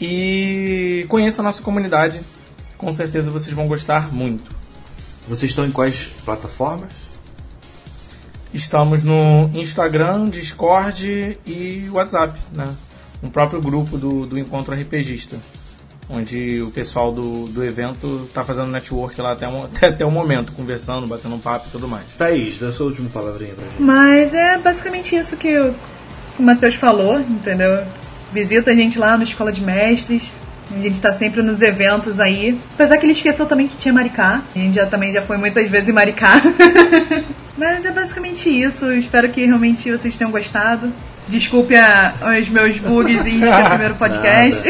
E 0.00 1.06
conheça 1.08 1.40
a 1.40 1.44
nossa 1.44 1.62
comunidade. 1.62 2.20
Com 2.76 2.92
certeza 2.92 3.30
vocês 3.30 3.54
vão 3.54 3.66
gostar 3.66 4.12
muito. 4.12 4.50
Vocês 5.28 5.52
estão 5.52 5.64
em 5.64 5.70
quais 5.70 6.10
plataformas? 6.24 7.06
Estamos 8.52 9.02
no 9.02 9.48
Instagram, 9.54 10.28
Discord 10.28 11.38
e 11.46 11.88
WhatsApp, 11.90 12.38
né? 12.52 12.74
Um 13.22 13.28
próprio 13.28 13.60
grupo 13.60 13.96
do, 13.96 14.26
do 14.26 14.38
Encontro 14.38 14.74
RPGista, 14.74 15.38
onde 16.08 16.62
o 16.62 16.70
pessoal 16.70 17.12
do, 17.12 17.46
do 17.46 17.64
evento 17.64 18.26
está 18.28 18.44
fazendo 18.44 18.70
network 18.70 19.20
lá 19.20 19.32
até, 19.32 19.48
um, 19.48 19.64
até, 19.66 19.88
até 19.88 20.04
o 20.04 20.10
momento, 20.10 20.52
conversando, 20.52 21.06
batendo 21.06 21.34
um 21.34 21.40
papo 21.40 21.68
e 21.68 21.70
tudo 21.70 21.88
mais. 21.88 22.04
Thaís, 22.16 22.58
dá 22.58 22.70
sua 22.72 22.86
última 22.86 23.08
palavrinha 23.10 23.54
pra 23.54 23.64
gente. 23.66 23.82
Mas 23.82 24.34
é 24.34 24.58
basicamente 24.58 25.16
isso 25.16 25.36
que 25.36 25.58
o 25.58 25.74
o 26.38 26.42
Matheus 26.42 26.74
falou, 26.74 27.18
entendeu? 27.20 27.84
Visita 28.32 28.70
a 28.70 28.74
gente 28.74 28.98
lá 28.98 29.16
na 29.16 29.24
Escola 29.24 29.52
de 29.52 29.62
Mestres. 29.62 30.30
A 30.74 30.78
gente 30.78 31.00
tá 31.00 31.12
sempre 31.12 31.42
nos 31.42 31.62
eventos 31.62 32.18
aí. 32.18 32.58
Apesar 32.74 32.98
que 32.98 33.06
ele 33.06 33.12
esqueceu 33.12 33.46
também 33.46 33.68
que 33.68 33.76
tinha 33.76 33.94
Maricá. 33.94 34.42
A 34.54 34.58
gente 34.58 34.74
já 34.74 34.86
também 34.86 35.12
já 35.12 35.22
foi 35.22 35.36
muitas 35.36 35.68
vezes 35.70 35.88
em 35.88 35.92
Maricá. 35.92 36.42
Mas 37.56 37.84
é 37.84 37.90
basicamente 37.90 38.48
isso. 38.48 38.86
Eu 38.86 38.98
espero 38.98 39.28
que 39.30 39.44
realmente 39.44 39.90
vocês 39.90 40.16
tenham 40.16 40.30
gostado. 40.30 40.92
Desculpe 41.28 41.74
a- 41.74 42.14
os 42.40 42.48
meus 42.48 42.78
bugs 42.78 43.22
que 43.22 43.42
é 43.44 43.62
o 43.64 43.68
primeiro 43.70 43.94
podcast. 43.96 44.62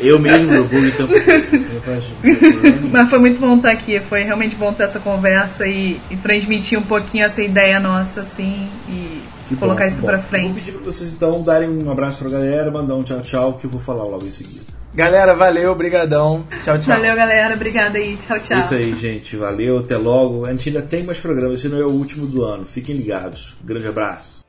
Eu 0.00 0.18
mesmo, 0.18 0.50
meu 0.52 0.64
bug 0.64 0.88
então. 0.88 1.06
Mas 2.90 3.10
foi 3.10 3.18
muito 3.18 3.40
bom 3.40 3.56
estar 3.56 3.70
aqui. 3.70 4.00
Foi 4.00 4.22
realmente 4.22 4.54
bom 4.54 4.72
ter 4.72 4.84
essa 4.84 4.98
conversa 5.00 5.66
e, 5.66 6.00
e 6.10 6.16
transmitir 6.16 6.78
um 6.78 6.82
pouquinho 6.82 7.24
essa 7.26 7.42
ideia 7.42 7.78
nossa, 7.80 8.20
assim, 8.22 8.68
e 8.88 9.20
Que 9.48 9.54
bom, 9.54 9.60
colocar 9.66 9.84
que 9.86 9.92
isso 9.92 10.00
bom. 10.00 10.06
pra 10.08 10.16
Eu 10.16 10.20
Vou 10.22 10.28
frente. 10.30 10.54
pedir 10.54 10.72
pra 10.72 10.84
vocês 10.84 11.10
então 11.12 11.42
darem 11.42 11.68
um 11.68 11.90
abraço 11.90 12.20
pra 12.24 12.30
galera, 12.32 12.70
mandar 12.70 12.94
um 12.94 13.02
tchau 13.02 13.20
tchau 13.20 13.52
que 13.54 13.66
eu 13.66 13.70
vou 13.70 13.80
falar 13.80 14.04
logo 14.04 14.24
em 14.26 14.30
seguida. 14.30 14.64
Galera, 14.94 15.34
valeu, 15.34 15.74
brigadão. 15.74 16.46
Tchau, 16.62 16.78
tchau. 16.78 16.96
Valeu, 16.96 17.14
galera. 17.14 17.54
Obrigada 17.54 17.98
aí. 17.98 18.16
Tchau, 18.16 18.38
tchau. 18.40 18.56
É 18.56 18.60
isso 18.62 18.74
aí, 18.74 18.94
gente. 18.94 19.36
Valeu, 19.36 19.78
até 19.78 19.94
logo. 19.98 20.46
A 20.46 20.52
gente 20.52 20.70
ainda 20.70 20.80
tem 20.80 21.02
mais 21.02 21.18
programas, 21.18 21.58
esse 21.58 21.68
não 21.68 21.78
é 21.78 21.84
o 21.84 21.90
último 21.90 22.26
do 22.26 22.42
ano. 22.42 22.64
Fiquem 22.64 22.96
ligados. 22.96 23.54
Grande 23.62 23.86
abraço. 23.86 24.45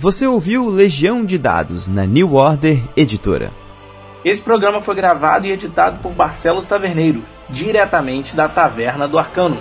Você 0.00 0.26
ouviu 0.26 0.70
Legião 0.70 1.26
de 1.26 1.36
Dados 1.36 1.86
na 1.86 2.06
New 2.06 2.32
Order 2.32 2.82
Editora. 2.96 3.50
Esse 4.24 4.40
programa 4.40 4.80
foi 4.80 4.94
gravado 4.94 5.46
e 5.46 5.52
editado 5.52 5.98
por 5.98 6.12
Barcelos 6.12 6.64
Taverneiro, 6.64 7.22
diretamente 7.50 8.34
da 8.34 8.48
Taverna 8.48 9.06
do 9.06 9.18
Arcano. 9.18 9.58